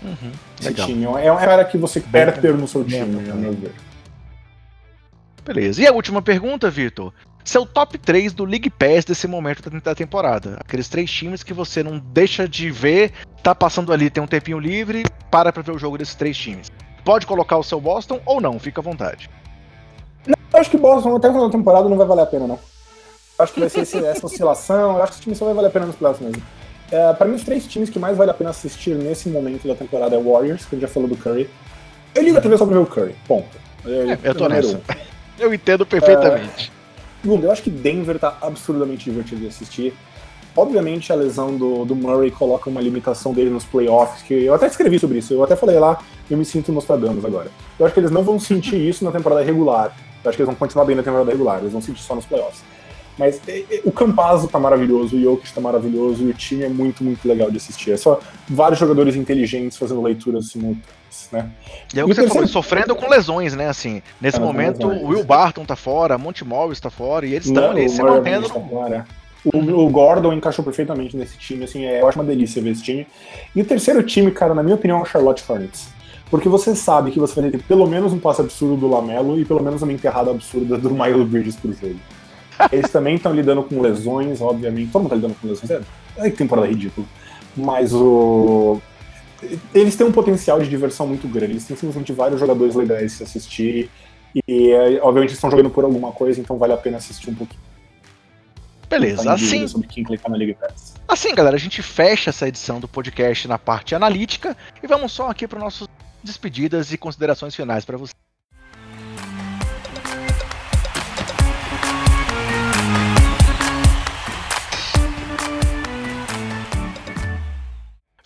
Uhum, 0.00 0.32
time 0.74 1.04
é 1.04 1.32
um 1.32 1.36
cara 1.36 1.64
que 1.64 1.76
você 1.76 2.00
quer 2.00 2.40
ter 2.40 2.54
no 2.54 2.68
seu 2.68 2.84
time, 2.84 3.30
a 3.30 3.34
meu 3.34 3.52
ver. 3.52 3.72
Beleza. 5.44 5.82
E 5.82 5.86
a 5.86 5.92
última 5.92 6.22
pergunta, 6.22 6.70
Vitor? 6.70 7.12
Seu 7.44 7.64
top 7.64 7.96
3 7.96 8.34
do 8.34 8.44
League 8.44 8.68
Pass 8.68 9.06
desse 9.06 9.26
momento 9.26 9.70
da 9.80 9.94
temporada. 9.94 10.58
Aqueles 10.60 10.88
três 10.88 11.10
times 11.10 11.42
que 11.42 11.54
você 11.54 11.82
não 11.82 11.98
deixa 11.98 12.46
de 12.46 12.70
ver, 12.70 13.12
tá 13.42 13.54
passando 13.54 13.92
ali, 13.92 14.10
tem 14.10 14.22
um 14.22 14.26
tempinho 14.26 14.58
livre, 14.58 15.04
para 15.30 15.50
pra 15.50 15.62
ver 15.62 15.72
o 15.72 15.78
jogo 15.78 15.96
desses 15.96 16.14
três 16.14 16.36
times. 16.36 16.70
Pode 17.04 17.26
colocar 17.26 17.56
o 17.56 17.62
seu 17.62 17.80
Boston 17.80 18.20
ou 18.26 18.40
não, 18.40 18.58
fica 18.58 18.82
à 18.82 18.84
vontade. 18.84 19.30
Não, 20.26 20.36
eu 20.52 20.60
acho 20.60 20.70
que 20.70 20.76
Boston 20.76 21.16
até 21.16 21.28
o 21.28 21.32
final 21.32 21.48
da 21.48 21.56
temporada 21.56 21.88
não 21.88 21.96
vai 21.96 22.06
valer 22.06 22.22
a 22.22 22.26
pena, 22.26 22.46
não. 22.46 22.58
Eu 23.38 23.44
acho 23.44 23.54
que 23.54 23.60
vai 23.60 23.68
ser 23.70 24.04
essa 24.04 24.26
oscilação, 24.26 24.96
eu 24.96 25.02
acho 25.02 25.12
que 25.12 25.16
esse 25.16 25.22
time 25.22 25.34
só 25.34 25.46
vai 25.46 25.54
valer 25.54 25.68
a 25.68 25.70
pena 25.70 25.86
nos 25.86 25.96
playoffs 25.96 26.26
mesmo. 26.26 26.42
É, 26.90 27.12
para 27.12 27.26
mim, 27.28 27.34
os 27.34 27.44
três 27.44 27.66
times 27.66 27.90
que 27.90 27.98
mais 27.98 28.16
vale 28.16 28.30
a 28.30 28.34
pena 28.34 28.50
assistir 28.50 28.94
nesse 28.94 29.28
momento 29.28 29.68
da 29.68 29.74
temporada 29.74 30.16
é 30.16 30.18
o 30.18 30.32
Warriors, 30.32 30.64
que 30.64 30.74
a 30.74 30.78
gente 30.78 30.88
já 30.88 30.92
falou 30.92 31.08
do 31.08 31.16
Curry. 31.16 31.48
Eu 32.14 32.22
ligo 32.22 32.38
a 32.38 32.40
TV 32.40 32.56
só 32.56 32.64
pra 32.64 32.74
ver 32.74 32.82
o 32.82 32.86
Curry, 32.86 33.14
ponto. 33.26 33.56
Eu, 33.84 34.10
é, 34.10 34.18
eu 34.22 34.34
tô 34.34 34.48
nessa. 34.48 34.76
Um. 34.76 34.80
Eu 35.38 35.54
entendo 35.54 35.86
perfeitamente. 35.86 36.72
É, 37.24 37.28
eu 37.28 37.52
acho 37.52 37.62
que 37.62 37.70
Denver 37.70 38.18
tá 38.18 38.38
absurdamente 38.42 39.04
divertido 39.04 39.40
de 39.40 39.46
assistir. 39.46 39.94
Obviamente 40.56 41.12
a 41.12 41.14
lesão 41.14 41.56
do, 41.56 41.84
do 41.84 41.94
Murray 41.94 42.32
coloca 42.32 42.68
uma 42.68 42.80
limitação 42.80 43.32
dele 43.32 43.48
nos 43.48 43.64
playoffs, 43.64 44.22
que 44.22 44.34
eu 44.34 44.52
até 44.52 44.66
escrevi 44.66 44.98
sobre 44.98 45.18
isso, 45.18 45.32
eu 45.32 45.44
até 45.44 45.54
falei 45.54 45.78
lá, 45.78 46.00
eu 46.28 46.36
me 46.36 46.44
sinto 46.44 46.72
Nostradamus 46.72 47.24
agora. 47.24 47.48
Eu 47.78 47.86
acho 47.86 47.94
que 47.94 48.00
eles 48.00 48.10
não 48.10 48.24
vão 48.24 48.40
sentir 48.40 48.76
isso 48.76 49.04
na 49.04 49.12
temporada 49.12 49.44
regular. 49.44 49.96
Eu 50.24 50.28
acho 50.28 50.36
que 50.36 50.42
eles 50.42 50.48
vão 50.48 50.56
continuar 50.56 50.84
bem 50.84 50.96
na 50.96 51.02
temporada 51.04 51.30
regular, 51.30 51.60
eles 51.60 51.70
vão 51.70 51.80
sentir 51.80 52.02
só 52.02 52.16
nos 52.16 52.26
playoffs. 52.26 52.64
Mas 53.18 53.40
e, 53.48 53.66
e, 53.70 53.82
o 53.84 53.90
Campazzo 53.90 54.46
tá 54.46 54.58
maravilhoso, 54.58 55.16
o 55.16 55.20
Jokic 55.20 55.52
tá 55.52 55.60
maravilhoso, 55.60 56.22
e 56.22 56.30
o 56.30 56.34
time 56.34 56.64
é 56.64 56.68
muito, 56.68 57.02
muito 57.02 57.26
legal 57.26 57.50
de 57.50 57.56
assistir. 57.56 57.90
É 57.90 57.96
só 57.96 58.20
vários 58.48 58.78
jogadores 58.78 59.16
inteligentes 59.16 59.76
fazendo 59.76 60.00
leituras 60.00 60.48
simultâneas, 60.48 61.28
né? 61.32 61.50
E 61.92 61.98
é 61.98 62.04
o 62.04 62.06
que 62.06 62.12
e 62.12 62.14
você 62.14 62.20
terceiro... 62.22 62.28
falou, 62.34 62.48
sofrendo 62.48 62.94
com 62.94 63.10
lesões, 63.10 63.54
né? 63.56 63.68
Assim, 63.68 64.00
nesse 64.20 64.36
é, 64.36 64.40
momento, 64.40 64.86
o 64.86 65.08
Will 65.08 65.24
Barton 65.24 65.64
tá 65.64 65.74
fora, 65.74 66.16
Monte 66.16 66.44
Morris 66.44 66.78
tá 66.78 66.90
fora, 66.90 67.26
e 67.26 67.34
eles 67.34 67.46
estão 67.46 67.70
ali 67.70 67.88
se 67.88 68.00
mantendo. 68.00 68.48
Tá 68.48 68.60
fora. 68.60 69.06
O, 69.44 69.58
o, 69.58 69.88
Gordon 69.88 70.32
encaixou 70.32 70.64
perfeitamente 70.64 71.16
nesse 71.16 71.38
time, 71.38 71.64
assim, 71.64 71.86
é, 71.86 72.00
eu 72.00 72.08
acho 72.08 72.18
uma 72.18 72.24
delícia 72.24 72.62
ver 72.62 72.70
esse 72.70 72.82
time. 72.82 73.06
E 73.54 73.62
o 73.62 73.64
terceiro 73.64 74.02
time, 74.02 74.30
cara, 74.30 74.54
na 74.54 74.62
minha 74.62 74.74
opinião, 74.74 74.98
é 74.98 75.02
o 75.02 75.04
Charlotte 75.04 75.44
Hornets. 75.48 75.88
Porque 76.30 76.48
você 76.48 76.76
sabe 76.76 77.10
que 77.10 77.18
você 77.18 77.40
vai 77.40 77.50
ter 77.50 77.62
pelo 77.62 77.86
menos 77.86 78.12
um 78.12 78.18
passe 78.18 78.40
absurdo 78.40 78.76
do 78.76 78.88
Lamelo 78.88 79.40
e 79.40 79.44
pelo 79.44 79.62
menos 79.62 79.80
uma 79.80 79.92
enterrada 79.92 80.30
absurda 80.30 80.76
do 80.76 80.90
Miles 80.90 81.26
Bridges 81.26 81.56
por 81.56 81.72
jogo. 81.72 81.96
Eles 82.72 82.90
também 82.90 83.16
estão 83.16 83.32
lidando 83.34 83.62
com 83.62 83.80
lesões, 83.80 84.40
obviamente. 84.40 84.90
Todo 84.90 85.02
mundo 85.02 85.14
está 85.14 85.16
lidando 85.16 85.40
com 85.40 85.48
lesões. 85.48 85.70
É, 85.70 85.80
é 86.16 86.30
temporada 86.30 86.66
ridícula. 86.66 87.06
Mas 87.56 87.92
o. 87.92 88.80
Eles 89.72 89.94
têm 89.94 90.06
um 90.06 90.12
potencial 90.12 90.60
de 90.60 90.68
diversão 90.68 91.06
muito 91.06 91.28
grande. 91.28 91.52
Eles 91.52 91.64
têm 91.64 91.76
simplesmente 91.76 92.12
vários 92.12 92.40
jogadores 92.40 92.74
legais 92.74 93.12
se 93.12 93.22
assistir. 93.22 93.90
E, 94.46 94.72
obviamente, 95.00 95.32
estão 95.32 95.50
jogando 95.50 95.70
por 95.70 95.84
alguma 95.84 96.12
coisa, 96.12 96.40
então 96.40 96.58
vale 96.58 96.72
a 96.72 96.76
pena 96.76 96.98
assistir 96.98 97.30
um 97.30 97.34
pouquinho. 97.34 97.60
Beleza, 98.88 99.32
assim. 99.32 99.66
Na 100.28 100.36
League 100.36 100.54
Pass. 100.54 100.94
Assim, 101.06 101.34
galera, 101.34 101.56
a 101.56 101.58
gente 101.58 101.82
fecha 101.82 102.30
essa 102.30 102.48
edição 102.48 102.80
do 102.80 102.88
podcast 102.88 103.46
na 103.46 103.58
parte 103.58 103.94
analítica 103.94 104.56
e 104.82 104.86
vamos 104.86 105.12
só 105.12 105.30
aqui 105.30 105.46
para 105.46 105.58
nossas 105.58 105.88
despedidas 106.22 106.92
e 106.92 106.98
considerações 106.98 107.54
finais 107.54 107.84
para 107.84 107.98
você. 107.98 108.12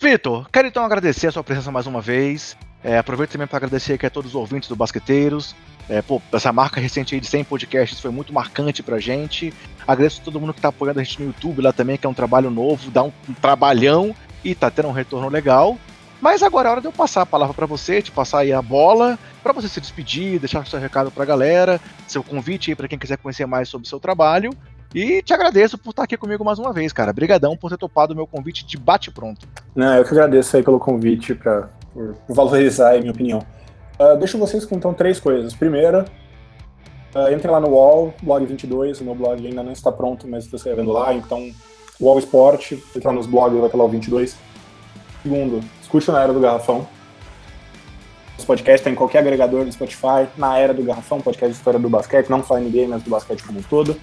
Vitor, 0.03 0.49
quero 0.51 0.67
então 0.67 0.83
agradecer 0.83 1.27
a 1.27 1.31
sua 1.31 1.45
presença 1.45 1.71
mais 1.71 1.87
uma 1.87 2.01
vez. 2.01 2.57
É, 2.83 2.97
aproveito 2.97 3.31
também 3.31 3.47
para 3.47 3.55
agradecer 3.55 3.93
aqui 3.93 4.05
a 4.05 4.09
todos 4.09 4.31
os 4.31 4.35
ouvintes 4.35 4.67
do 4.67 4.75
Basqueteiros. 4.75 5.55
É, 5.87 6.01
pô, 6.01 6.21
essa 6.33 6.51
marca 6.51 6.81
recente 6.81 7.15
aí 7.15 7.21
de 7.21 7.27
100 7.27 7.45
podcasts 7.45 8.01
foi 8.01 8.11
muito 8.11 8.33
marcante 8.33 8.83
pra 8.83 8.99
gente. 8.99 9.53
Agradeço 9.87 10.19
a 10.19 10.25
todo 10.25 10.41
mundo 10.41 10.53
que 10.53 10.59
tá 10.59 10.67
apoiando 10.67 10.99
a 10.99 11.03
gente 11.03 11.21
no 11.21 11.27
YouTube 11.27 11.61
lá 11.61 11.71
também, 11.71 11.97
que 11.97 12.05
é 12.05 12.09
um 12.09 12.13
trabalho 12.13 12.51
novo, 12.51 12.91
dá 12.91 13.01
um, 13.01 13.13
um 13.29 13.33
trabalhão 13.33 14.13
e 14.43 14.53
tá 14.53 14.69
tendo 14.69 14.89
um 14.89 14.91
retorno 14.91 15.29
legal. 15.29 15.77
Mas 16.19 16.43
agora 16.43 16.67
é 16.67 16.71
hora 16.73 16.81
de 16.81 16.87
eu 16.87 16.91
passar 16.91 17.21
a 17.21 17.25
palavra 17.25 17.53
para 17.53 17.65
você, 17.65 18.01
te 18.01 18.11
passar 18.11 18.39
aí 18.39 18.51
a 18.51 18.61
bola, 18.61 19.17
para 19.41 19.53
você 19.53 19.69
se 19.69 19.79
despedir, 19.79 20.37
deixar 20.37 20.67
seu 20.67 20.81
recado 20.81 21.11
pra 21.11 21.23
galera, 21.23 21.79
seu 22.09 22.21
convite 22.21 22.71
aí 22.71 22.75
para 22.75 22.89
quem 22.89 22.99
quiser 22.99 23.17
conhecer 23.17 23.45
mais 23.45 23.69
sobre 23.69 23.85
o 23.85 23.89
seu 23.89 24.01
trabalho. 24.01 24.51
E 24.93 25.23
te 25.23 25.33
agradeço 25.33 25.77
por 25.77 25.89
estar 25.89 26.03
aqui 26.03 26.15
comigo 26.15 26.45
mais 26.45 26.59
uma 26.59 26.71
vez, 26.71 26.93
cara. 26.93 27.11
Obrigadão 27.11 27.57
por 27.57 27.69
ter 27.69 27.77
topado 27.77 28.13
o 28.13 28.15
meu 28.15 28.27
convite 28.27 28.65
de 28.65 28.77
bate-pronto. 28.77 29.47
Não, 29.75 29.95
eu 29.95 30.03
que 30.03 30.11
agradeço 30.11 30.55
aí 30.55 30.61
pelo 30.61 30.79
convite, 30.79 31.33
pra, 31.33 31.69
por 31.93 32.15
valorizar 32.29 32.95
a 32.95 32.99
minha 32.99 33.11
opinião. 33.11 33.39
Uh, 33.99 34.17
deixo 34.17 34.37
vocês 34.37 34.65
com 34.65 34.75
então 34.75 34.93
três 34.93 35.19
coisas. 35.19 35.53
Primeira, 35.55 36.05
uh, 37.15 37.51
lá 37.51 37.59
no 37.59 37.69
UOL, 37.69 38.13
blog 38.21 38.45
22, 38.45 39.01
o 39.01 39.03
meu 39.03 39.15
blog 39.15 39.45
ainda 39.45 39.63
não 39.63 39.71
está 39.71 39.91
pronto, 39.91 40.27
mas 40.27 40.43
estou 40.43 40.57
escrevendo 40.57 40.91
lá, 40.91 41.13
então 41.13 41.51
UOL 41.99 42.19
Esporte, 42.19 42.83
entra 42.95 43.11
nos 43.11 43.25
blogs, 43.25 43.59
vai 43.59 43.69
pela 43.69 43.87
22. 43.87 44.35
Segundo, 45.23 45.61
escute 45.81 46.11
na 46.11 46.21
Era 46.21 46.33
do 46.33 46.39
Garrafão, 46.39 46.87
esse 48.37 48.47
podcast 48.47 48.83
tem 48.83 48.93
em 48.93 48.95
qualquer 48.95 49.19
agregador 49.19 49.63
no 49.63 49.71
Spotify, 49.71 50.27
na 50.35 50.57
era 50.57 50.73
do 50.73 50.83
Garrafão, 50.83 51.21
podcast 51.21 51.51
de 51.51 51.57
história 51.57 51.79
do 51.79 51.89
basquete, 51.89 52.29
não 52.29 52.43
só 52.43 52.57
NBA, 52.57 52.87
mas 52.89 53.03
do 53.03 53.09
basquete 53.09 53.43
como 53.43 53.59
um 53.59 53.63
todo. 53.63 53.95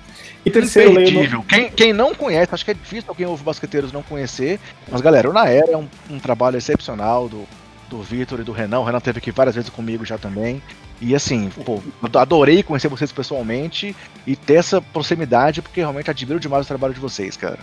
E 0.45 0.51
terceiro, 0.51 0.93
leio. 0.93 1.43
Quem, 1.45 1.71
quem 1.71 1.93
não 1.93 2.15
conhece, 2.15 2.55
acho 2.55 2.65
que 2.65 2.71
é 2.71 2.75
difícil 2.75 3.07
alguém 3.09 3.27
ouve 3.27 3.43
basqueteiros 3.43 3.93
não 3.93 4.03
conhecer, 4.03 4.61
mas 4.91 5.01
galera, 5.01 5.29
o 5.29 5.33
Na 5.33 5.49
Era 5.49 5.73
é 5.73 5.77
um, 5.77 5.89
um 6.09 6.19
trabalho 6.19 6.57
excepcional 6.57 7.29
do, 7.29 7.45
do 7.89 8.01
Vitor 8.03 8.41
e 8.41 8.45
do 8.45 8.53
Renan. 8.53 8.81
O 8.81 8.85
Renan 8.85 9.01
teve 9.01 9.19
aqui 9.19 9.33
várias 9.33 9.57
vezes 9.57 9.69
comigo 9.69 10.05
já 10.05 10.17
também. 10.17 10.63
E 11.01 11.15
assim, 11.15 11.51
pô, 11.65 11.81
adorei 12.19 12.63
conhecer 12.63 12.89
vocês 12.89 13.11
pessoalmente 13.11 13.97
e 14.27 14.37
ter 14.37 14.55
essa 14.55 14.81
proximidade, 14.81 15.61
porque 15.61 15.81
realmente 15.81 16.11
admiro 16.11 16.39
demais 16.39 16.67
o 16.67 16.69
trabalho 16.69 16.95
de 16.95 17.01
vocês, 17.01 17.37
cara. 17.37 17.59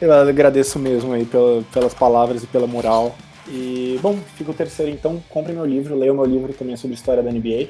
Eu 0.00 0.12
agradeço 0.12 0.78
mesmo 0.78 1.12
aí 1.12 1.24
pela, 1.24 1.62
pelas 1.72 1.94
palavras 1.94 2.42
e 2.42 2.46
pela 2.46 2.66
moral. 2.66 3.16
E, 3.46 3.98
bom, 4.02 4.18
fica 4.36 4.50
o 4.50 4.54
terceiro 4.54 4.90
então. 4.90 5.22
Compre 5.28 5.52
meu 5.52 5.64
livro, 5.64 5.96
leia 5.96 6.12
o 6.12 6.16
meu 6.16 6.24
livro 6.24 6.52
também 6.52 6.76
sobre 6.76 6.94
história 6.94 7.22
da 7.22 7.30
NBA. 7.30 7.68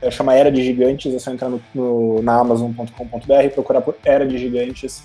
É, 0.00 0.10
chama 0.10 0.34
Era 0.34 0.50
de 0.50 0.62
Gigantes, 0.64 1.14
é 1.14 1.18
só 1.18 1.30
entrar 1.30 1.48
no, 1.48 1.60
no 1.74 2.22
na 2.22 2.40
Amazon.com.br 2.40 3.54
procurar 3.54 3.80
por 3.80 3.96
Era 4.04 4.26
de 4.26 4.38
Gigantes. 4.38 5.04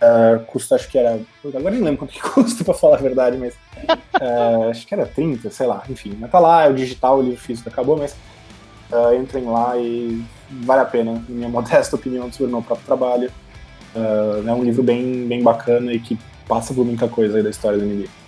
Uh, 0.00 0.42
custa, 0.46 0.76
acho 0.76 0.88
que 0.88 0.96
era. 0.96 1.20
Agora 1.44 1.70
nem 1.70 1.82
lembro 1.82 1.98
quanto 1.98 2.14
que 2.14 2.22
custa, 2.24 2.64
pra 2.64 2.72
falar 2.72 2.96
a 2.96 3.00
verdade, 3.00 3.36
mas. 3.36 3.54
Uh, 3.54 4.70
acho 4.70 4.86
que 4.86 4.94
era 4.94 5.04
30, 5.04 5.50
sei 5.50 5.66
lá, 5.66 5.82
enfim. 5.90 6.16
Mas 6.18 6.30
tá 6.30 6.38
lá, 6.38 6.64
é 6.64 6.70
o 6.70 6.74
digital, 6.74 7.18
o 7.18 7.22
livro 7.22 7.40
físico 7.40 7.68
acabou, 7.68 7.96
mas. 7.96 8.16
Uh, 8.90 9.14
entrem 9.14 9.44
lá 9.44 9.76
e 9.76 10.24
vale 10.62 10.80
a 10.80 10.84
pena, 10.84 11.12
na 11.12 11.20
minha 11.28 11.48
modesta 11.48 11.94
opinião, 11.96 12.32
sobre 12.32 12.46
o 12.46 12.56
meu 12.56 12.62
próprio 12.62 12.86
trabalho. 12.86 13.30
é 13.94 14.52
um 14.52 14.64
livro 14.64 14.82
bem, 14.82 15.28
bem 15.28 15.42
bacana 15.42 15.92
e 15.92 16.00
que 16.00 16.18
passa 16.48 16.74
por 16.74 16.84
muita 16.84 17.06
coisa 17.06 17.36
aí 17.36 17.42
da 17.42 17.50
história 17.50 17.78
do 17.78 17.84
NBA 17.84 18.19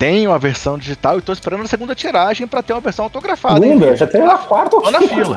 tenho 0.00 0.32
a 0.32 0.38
versão 0.38 0.78
digital 0.78 1.18
e 1.18 1.20
tô 1.20 1.30
esperando 1.30 1.62
a 1.62 1.66
segunda 1.66 1.94
tiragem 1.94 2.46
para 2.46 2.62
ter 2.62 2.72
uma 2.72 2.80
versão 2.80 3.04
autografada. 3.04 3.60
Segunda? 3.60 3.94
Já 3.94 4.06
tem 4.06 4.22
a 4.22 4.38
quarta 4.38 4.76
ou 4.76 4.90
na 4.90 4.98
fila. 4.98 5.36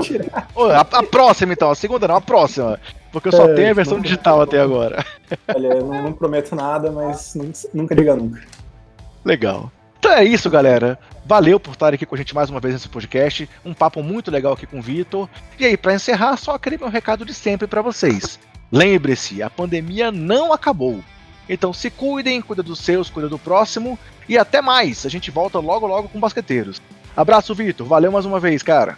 A, 0.73 0.99
a, 0.99 1.03
próxima, 1.03 1.51
então, 1.51 1.69
a 1.69 1.75
segunda 1.75 2.07
não, 2.07 2.15
a 2.15 2.21
próxima. 2.21 2.79
Porque 3.11 3.27
eu 3.27 3.33
só 3.33 3.49
é, 3.49 3.55
tenho 3.55 3.71
a 3.71 3.73
versão 3.73 3.99
digital 3.99 4.41
até 4.41 4.61
agora. 4.61 5.05
Olha, 5.53 5.67
eu 5.67 5.85
não, 5.85 6.03
não 6.03 6.13
prometo 6.13 6.55
nada, 6.55 6.89
mas 6.89 7.37
nunca 7.73 7.93
diga 7.93 8.15
nunca. 8.15 8.41
Legal. 9.25 9.69
Então 9.99 10.13
é 10.13 10.23
isso, 10.23 10.49
galera. 10.49 10.97
Valeu 11.25 11.59
por 11.59 11.73
estar 11.73 11.93
aqui 11.93 12.05
com 12.05 12.15
a 12.15 12.17
gente 12.17 12.33
mais 12.33 12.49
uma 12.49 12.61
vez 12.61 12.73
nesse 12.73 12.87
podcast. 12.87 13.49
Um 13.65 13.73
papo 13.73 14.01
muito 14.01 14.31
legal 14.31 14.53
aqui 14.53 14.65
com 14.65 14.79
o 14.79 14.81
Vitor. 14.81 15.27
E 15.59 15.65
aí, 15.65 15.75
para 15.75 15.93
encerrar, 15.93 16.37
só 16.37 16.55
aquele 16.55 16.77
meu 16.77 16.87
recado 16.87 17.25
de 17.25 17.33
sempre 17.33 17.67
para 17.67 17.81
vocês. 17.81 18.39
Lembre-se, 18.71 19.43
a 19.43 19.49
pandemia 19.49 20.09
não 20.09 20.53
acabou. 20.53 21.03
Então 21.47 21.73
se 21.73 21.89
cuidem, 21.89 22.41
cuida 22.41 22.63
dos 22.63 22.79
seus, 22.79 23.09
cuida 23.09 23.27
do 23.27 23.37
próximo 23.37 23.97
e 24.27 24.37
até 24.37 24.61
mais. 24.61 25.05
A 25.05 25.09
gente 25.09 25.31
volta 25.31 25.59
logo 25.59 25.87
logo 25.87 26.09
com 26.09 26.19
basqueteiros. 26.19 26.81
Abraço, 27.15 27.53
Vitor. 27.53 27.85
Valeu 27.85 28.11
mais 28.11 28.25
uma 28.25 28.39
vez, 28.39 28.63
cara. 28.63 28.97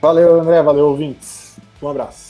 Valeu, 0.00 0.40
André. 0.40 0.62
Valeu, 0.62 0.86
ouvintes. 0.86 1.56
Um 1.82 1.88
abraço. 1.88 2.29